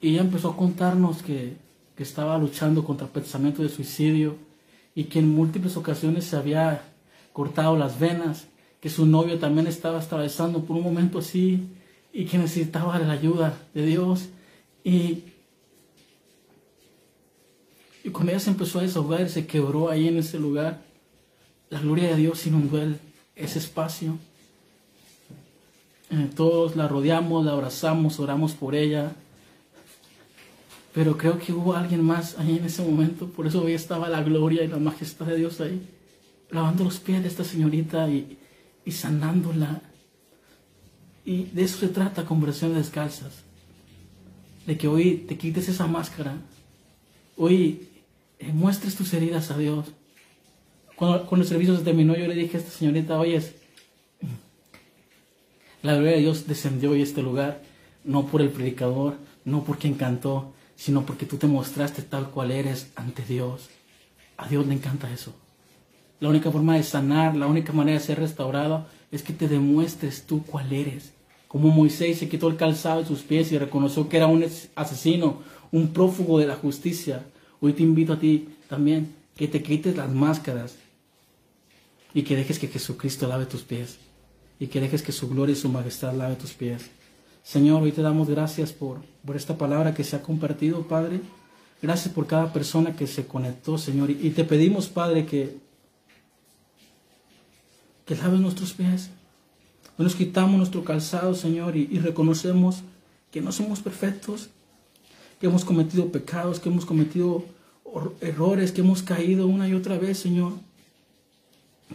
Y 0.00 0.10
ella 0.10 0.20
empezó 0.20 0.50
a 0.50 0.56
contarnos 0.56 1.22
que, 1.22 1.56
que 1.96 2.02
estaba 2.02 2.38
luchando 2.38 2.84
contra 2.84 3.06
el 3.06 3.12
pensamiento 3.12 3.62
de 3.62 3.68
suicidio 3.68 4.36
y 4.94 5.04
que 5.04 5.18
en 5.18 5.28
múltiples 5.28 5.76
ocasiones 5.76 6.24
se 6.24 6.36
había 6.36 6.82
cortado 7.32 7.76
las 7.76 7.98
venas, 7.98 8.46
que 8.80 8.90
su 8.90 9.06
novio 9.06 9.38
también 9.38 9.66
estaba 9.66 9.98
atravesando 10.00 10.64
por 10.64 10.76
un 10.76 10.82
momento 10.82 11.18
así 11.18 11.68
y 12.12 12.24
que 12.26 12.38
necesitaba 12.38 12.98
la 12.98 13.12
ayuda 13.12 13.58
de 13.74 13.86
Dios. 13.86 14.28
Y, 14.88 15.22
y 18.02 18.08
cuando 18.08 18.32
ella 18.32 18.40
se 18.40 18.48
empezó 18.48 18.78
a 18.78 18.82
desahogar, 18.82 19.28
se 19.28 19.46
quebró 19.46 19.90
ahí 19.90 20.08
en 20.08 20.16
ese 20.16 20.38
lugar, 20.38 20.80
la 21.68 21.78
gloria 21.78 22.08
de 22.08 22.16
Dios 22.16 22.46
inundó 22.46 22.80
ese 23.36 23.58
espacio. 23.58 24.16
Eh, 26.10 26.30
todos 26.34 26.74
la 26.74 26.88
rodeamos, 26.88 27.44
la 27.44 27.52
abrazamos, 27.52 28.18
oramos 28.18 28.54
por 28.54 28.74
ella. 28.74 29.12
Pero 30.94 31.18
creo 31.18 31.38
que 31.38 31.52
hubo 31.52 31.74
alguien 31.74 32.02
más 32.02 32.38
ahí 32.38 32.56
en 32.56 32.64
ese 32.64 32.82
momento, 32.82 33.28
por 33.28 33.46
eso 33.46 33.62
hoy 33.62 33.74
estaba 33.74 34.08
la 34.08 34.22
gloria 34.22 34.64
y 34.64 34.68
la 34.68 34.78
majestad 34.78 35.26
de 35.26 35.36
Dios 35.36 35.60
ahí, 35.60 35.86
lavando 36.50 36.84
los 36.84 36.98
pies 36.98 37.20
de 37.20 37.28
esta 37.28 37.44
señorita 37.44 38.08
y, 38.08 38.38
y 38.86 38.92
sanándola. 38.92 39.82
Y 41.26 41.44
de 41.44 41.64
eso 41.64 41.76
se 41.76 41.88
trata 41.88 42.24
conversaciones 42.24 42.78
descalzas. 42.78 43.47
De 44.68 44.76
que 44.76 44.86
hoy 44.86 45.24
te 45.26 45.38
quites 45.38 45.66
esa 45.70 45.86
máscara. 45.86 46.36
Hoy 47.38 47.88
eh, 48.38 48.52
muestres 48.52 48.96
tus 48.96 49.14
heridas 49.14 49.50
a 49.50 49.56
Dios. 49.56 49.86
Cuando, 50.94 51.24
cuando 51.24 51.44
el 51.44 51.48
servicio 51.48 51.74
se 51.74 51.84
terminó, 51.84 52.14
yo 52.14 52.28
le 52.28 52.34
dije 52.34 52.58
a 52.58 52.60
esta 52.60 52.70
señorita, 52.70 53.18
oye, 53.18 53.40
la 55.82 55.94
gloria 55.94 56.16
de 56.16 56.20
Dios 56.20 56.46
descendió 56.46 56.90
hoy 56.90 57.00
a 57.00 57.04
este 57.04 57.22
lugar, 57.22 57.62
no 58.04 58.26
por 58.26 58.42
el 58.42 58.50
predicador, 58.50 59.16
no 59.46 59.64
porque 59.64 59.88
encantó, 59.88 60.52
sino 60.76 61.06
porque 61.06 61.24
tú 61.24 61.38
te 61.38 61.46
mostraste 61.46 62.02
tal 62.02 62.28
cual 62.28 62.50
eres 62.50 62.90
ante 62.94 63.24
Dios. 63.24 63.70
A 64.36 64.48
Dios 64.48 64.66
le 64.66 64.74
encanta 64.74 65.10
eso. 65.10 65.32
La 66.20 66.28
única 66.28 66.50
forma 66.50 66.76
de 66.76 66.82
sanar, 66.82 67.34
la 67.36 67.46
única 67.46 67.72
manera 67.72 67.98
de 67.98 68.04
ser 68.04 68.18
restaurado 68.18 68.86
es 69.10 69.22
que 69.22 69.32
te 69.32 69.48
demuestres 69.48 70.26
tú 70.26 70.44
cuál 70.44 70.74
eres. 70.74 71.14
Como 71.48 71.68
Moisés 71.68 72.18
se 72.18 72.28
quitó 72.28 72.48
el 72.48 72.56
calzado 72.56 73.00
de 73.00 73.08
sus 73.08 73.22
pies 73.22 73.50
y 73.50 73.58
reconoció 73.58 74.08
que 74.08 74.18
era 74.18 74.26
un 74.26 74.44
asesino, 74.74 75.42
un 75.72 75.88
prófugo 75.88 76.38
de 76.38 76.46
la 76.46 76.56
justicia, 76.56 77.24
Hoy 77.60 77.72
te 77.72 77.82
invito 77.82 78.12
a 78.12 78.20
ti 78.20 78.48
también 78.68 79.14
que 79.34 79.48
te 79.48 79.62
quites 79.62 79.96
las 79.96 80.12
máscaras 80.12 80.76
y 82.14 82.22
que 82.22 82.36
dejes 82.36 82.58
que 82.58 82.68
Jesucristo 82.68 83.26
lave 83.26 83.46
tus 83.46 83.62
pies 83.62 83.98
y 84.60 84.68
que 84.68 84.80
dejes 84.80 85.02
que 85.02 85.12
su 85.12 85.28
gloria 85.28 85.54
y 85.54 85.56
su 85.56 85.68
majestad 85.68 86.14
lave 86.14 86.36
tus 86.36 86.52
pies. 86.52 86.90
Señor, 87.42 87.82
hoy 87.82 87.92
te 87.92 88.02
damos 88.02 88.28
gracias 88.28 88.72
por, 88.72 89.00
por 89.24 89.36
esta 89.36 89.56
palabra 89.58 89.94
que 89.94 90.04
se 90.04 90.16
ha 90.16 90.22
compartido, 90.22 90.86
Padre. 90.86 91.20
Gracias 91.82 92.12
por 92.12 92.26
cada 92.26 92.52
persona 92.52 92.94
que 92.94 93.06
se 93.06 93.26
conectó, 93.26 93.78
Señor. 93.78 94.10
Y, 94.10 94.30
te 94.30 94.44
pedimos, 94.44 94.88
Padre, 94.88 95.26
que, 95.26 95.56
que 98.04 98.16
laves 98.16 98.40
nuestros 98.40 98.72
pies. 98.72 99.10
Hoy 99.98 100.04
nos 100.04 100.14
quitamos 100.14 100.56
nuestro 100.56 100.84
calzado, 100.84 101.34
Señor, 101.34 101.76
y, 101.76 101.88
y 101.90 101.98
reconocemos 101.98 102.82
que 103.32 103.40
no 103.40 103.50
somos 103.50 103.80
perfectos, 103.80 104.48
que 105.40 105.48
hemos 105.48 105.64
cometido 105.64 106.12
pecados, 106.12 106.60
que 106.60 106.68
hemos 106.68 106.86
cometido 106.86 107.44
errores, 108.20 108.70
que 108.70 108.82
hemos 108.82 109.02
caído 109.02 109.48
una 109.48 109.66
y 109.66 109.74
otra 109.74 109.98
vez, 109.98 110.20
Señor. 110.20 110.52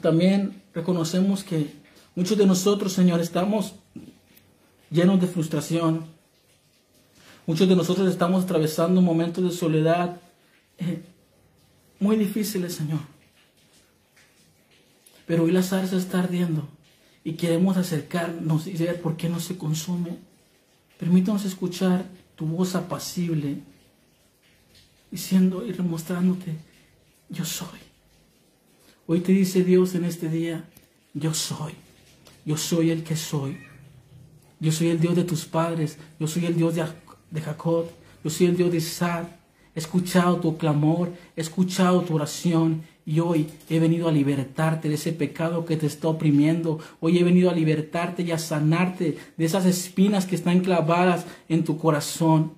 También 0.02 0.62
reconocemos 0.74 1.46
que 1.46 1.74
muchos 2.14 2.38
de 2.38 2.46
nosotros, 2.46 2.92
Señor, 2.92 3.22
estamos 3.22 3.76
llenos 4.92 5.22
de 5.22 5.28
frustración. 5.28 6.06
Muchos 7.48 7.70
de 7.70 7.76
nosotros 7.78 8.10
estamos 8.10 8.44
atravesando 8.44 9.02
momentos 9.02 9.46
de 9.46 9.52
soledad 9.52 10.20
eh, 10.78 11.02
muy 12.02 12.18
difíciles, 12.18 12.74
Señor. 12.74 13.00
Pero 15.26 15.44
hoy 15.44 15.54
la 15.54 15.64
zarza 15.64 15.96
está 15.96 16.20
ardiendo 16.20 16.68
y 17.24 17.34
queremos 17.34 17.78
acercarnos 17.78 18.68
y 18.68 18.74
ver 18.74 19.02
por 19.02 19.16
qué 19.16 19.30
no 19.30 19.40
se 19.40 19.58
consume. 19.58 20.18
Permítanos 21.00 21.46
escuchar 21.46 22.06
tu 22.36 22.46
voz 22.46 22.76
apacible, 22.76 23.58
diciendo 25.12 25.66
y 25.66 25.72
demostrándote, 25.72 26.56
yo 27.30 27.46
soy. 27.46 27.80
Hoy 29.08 29.20
te 29.20 29.32
dice 29.32 29.64
Dios 29.64 29.96
en 29.96 30.06
este 30.06 30.30
día, 30.30 30.70
yo 31.14 31.34
soy, 31.34 31.74
yo 32.46 32.58
soy 32.58 32.92
el 32.92 33.04
que 33.04 33.16
soy. 33.16 33.58
Yo 34.64 34.72
soy 34.72 34.88
el 34.88 35.00
Dios 35.02 35.16
de 35.18 35.26
tus 35.26 35.44
padres, 35.44 35.98
yo 36.22 36.26
soy 36.26 36.46
el 36.46 36.56
Dios 36.56 36.76
de 36.76 37.42
Jacob, 37.42 37.88
yo 38.24 38.30
soy 38.30 38.48
el 38.48 38.56
Dios 38.56 38.72
de 38.72 38.78
Isaac. 38.78 39.28
He 39.76 39.80
escuchado 39.80 40.38
tu 40.38 40.58
clamor, 40.58 41.12
he 41.36 41.42
escuchado 41.42 42.02
tu 42.04 42.16
oración 42.16 42.84
y 43.06 43.20
hoy 43.20 43.48
he 43.70 43.80
venido 43.80 44.08
a 44.08 44.12
libertarte 44.12 44.88
de 44.88 44.96
ese 44.96 45.12
pecado 45.12 45.66
que 45.66 45.76
te 45.76 45.88
está 45.88 46.08
oprimiendo. 46.08 46.80
Hoy 47.02 47.18
he 47.18 47.24
venido 47.24 47.50
a 47.50 47.54
libertarte 47.54 48.24
y 48.24 48.32
a 48.32 48.38
sanarte 48.38 49.18
de 49.36 49.46
esas 49.46 49.66
espinas 49.66 50.26
que 50.26 50.36
están 50.36 50.62
clavadas 50.62 51.26
en 51.50 51.64
tu 51.64 51.78
corazón. 51.78 52.54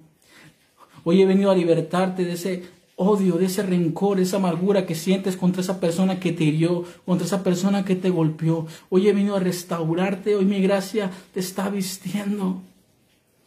Hoy 1.04 1.22
he 1.22 1.26
venido 1.26 1.52
a 1.52 1.56
libertarte 1.56 2.24
de 2.24 2.34
ese 2.34 2.64
odio, 2.96 3.38
de 3.38 3.46
ese 3.46 3.64
rencor, 3.64 4.18
de 4.18 4.24
esa 4.24 4.38
amargura 4.38 4.86
que 4.86 4.96
sientes 4.96 5.36
contra 5.36 5.62
esa 5.62 5.80
persona 5.80 6.20
que 6.20 6.32
te 6.32 6.44
hirió, 6.44 6.86
contra 7.06 7.26
esa 7.26 7.44
persona 7.44 7.84
que 7.84 7.96
te 7.96 8.10
golpeó. 8.10 8.68
Hoy 8.90 9.08
he 9.08 9.14
venido 9.14 9.36
a 9.36 9.40
restaurarte, 9.40 10.36
hoy 10.36 10.46
mi 10.46 10.62
gracia 10.62 11.12
te 11.34 11.40
está 11.40 11.70
vistiendo. 11.70 12.62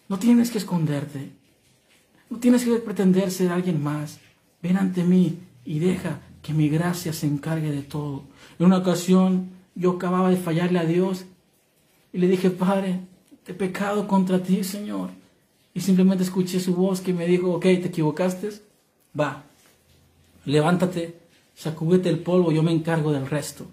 No 0.08 0.18
tienes 0.18 0.50
que 0.50 0.58
esconderte, 0.58 1.30
no 2.28 2.38
tienes 2.38 2.64
que 2.64 2.74
pretender 2.76 3.30
ser 3.30 3.50
alguien 3.50 3.82
más. 3.82 4.18
Ven 4.62 4.76
ante 4.76 5.04
mí 5.04 5.38
y 5.64 5.78
deja 5.78 6.20
que 6.48 6.54
mi 6.54 6.70
gracia 6.70 7.12
se 7.12 7.26
encargue 7.26 7.70
de 7.70 7.82
todo. 7.82 8.22
En 8.58 8.64
una 8.64 8.78
ocasión 8.78 9.50
yo 9.74 9.90
acababa 9.90 10.30
de 10.30 10.38
fallarle 10.38 10.78
a 10.78 10.86
Dios 10.86 11.26
y 12.10 12.16
le 12.16 12.26
dije, 12.26 12.48
Padre, 12.48 13.00
he 13.46 13.52
pecado 13.52 14.08
contra 14.08 14.42
ti, 14.42 14.64
Señor. 14.64 15.10
Y 15.74 15.80
simplemente 15.80 16.24
escuché 16.24 16.58
su 16.58 16.74
voz 16.74 17.02
que 17.02 17.12
me 17.12 17.26
dijo, 17.26 17.52
ok, 17.52 17.64
te 17.64 17.88
equivocaste, 17.88 18.48
va, 19.18 19.44
levántate, 20.46 21.16
sacúdete 21.54 22.08
el 22.08 22.20
polvo, 22.20 22.50
yo 22.50 22.62
me 22.62 22.72
encargo 22.72 23.12
del 23.12 23.28
resto. 23.28 23.66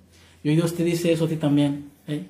Y 0.43 0.49
hoy 0.49 0.55
Dios 0.55 0.75
te 0.75 0.83
dice 0.83 1.13
eso 1.13 1.25
a 1.25 1.29
ti 1.29 1.37
también, 1.37 1.91
¿eh? 2.07 2.25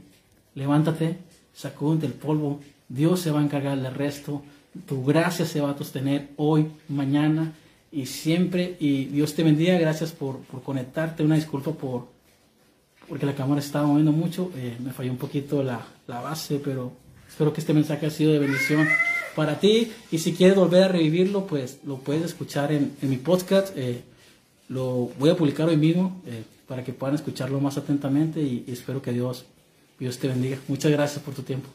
levántate, 0.54 1.18
sacúdete 1.56 2.06
el 2.06 2.14
polvo, 2.14 2.60
Dios 2.88 3.20
se 3.20 3.32
va 3.32 3.40
a 3.40 3.44
encargar 3.44 3.82
del 3.82 3.96
resto, 3.96 4.44
tu 4.88 5.04
gracia 5.04 5.44
se 5.44 5.60
va 5.60 5.72
a 5.72 5.78
sostener 5.78 6.30
hoy, 6.38 6.68
mañana 6.88 7.52
y 7.92 8.06
siempre. 8.06 8.78
Y 8.80 9.06
Dios 9.06 9.34
te 9.34 9.44
bendiga, 9.44 9.78
gracias 9.78 10.12
por, 10.12 10.40
conectarte, 10.64 11.24
una 11.24 11.36
disculpa 11.36 11.72
por 11.72 12.14
porque 13.08 13.28
la 13.28 13.36
cámara 13.36 13.62
estaba 13.62 13.86
moviendo 13.86 14.12
mucho, 14.12 14.52
eh, 14.56 14.78
me 14.84 14.92
falló 14.92 15.12
un 15.12 15.20
poquito 15.20 15.62
la, 15.62 15.86
la 16.08 16.22
base, 16.22 16.60
pero 16.64 16.92
espero 17.28 17.54
que 17.54 17.62
este 17.62 17.72
mensaje 17.72 18.08
ha 18.08 18.10
sido 18.10 18.32
de 18.34 18.40
bendición 18.40 18.88
para 19.36 19.60
ti. 19.60 19.92
Y 20.12 20.18
si 20.18 20.34
quieres 20.34 20.56
volver 20.56 20.84
a 20.84 20.88
revivirlo, 20.88 21.46
pues 21.46 21.80
lo 21.86 21.98
puedes 21.98 22.24
escuchar 22.24 22.72
en, 22.72 22.96
mi 23.02 23.18
podcast. 23.18 23.78
Eh, 23.78 24.02
lo 24.70 25.12
voy 25.20 25.30
a 25.30 25.36
publicar 25.36 25.70
hoy 25.70 25.78
mismo 25.78 26.20
eh, 26.26 26.44
para 26.68 26.84
que 26.84 26.94
puedan 26.94 27.16
escucharlo 27.16 27.60
más 27.60 27.78
atentamente 27.78 28.42
y, 28.42 28.64
y 28.68 28.72
espero 28.72 29.02
que 29.02 29.12
Dios, 29.12 29.46
Dios 30.00 30.18
te 30.18 30.28
bendiga. 30.28 30.58
Muchas 30.68 30.92
gracias 30.92 31.24
por 31.24 31.36
tu 31.36 31.44
tiempo. 31.44 31.70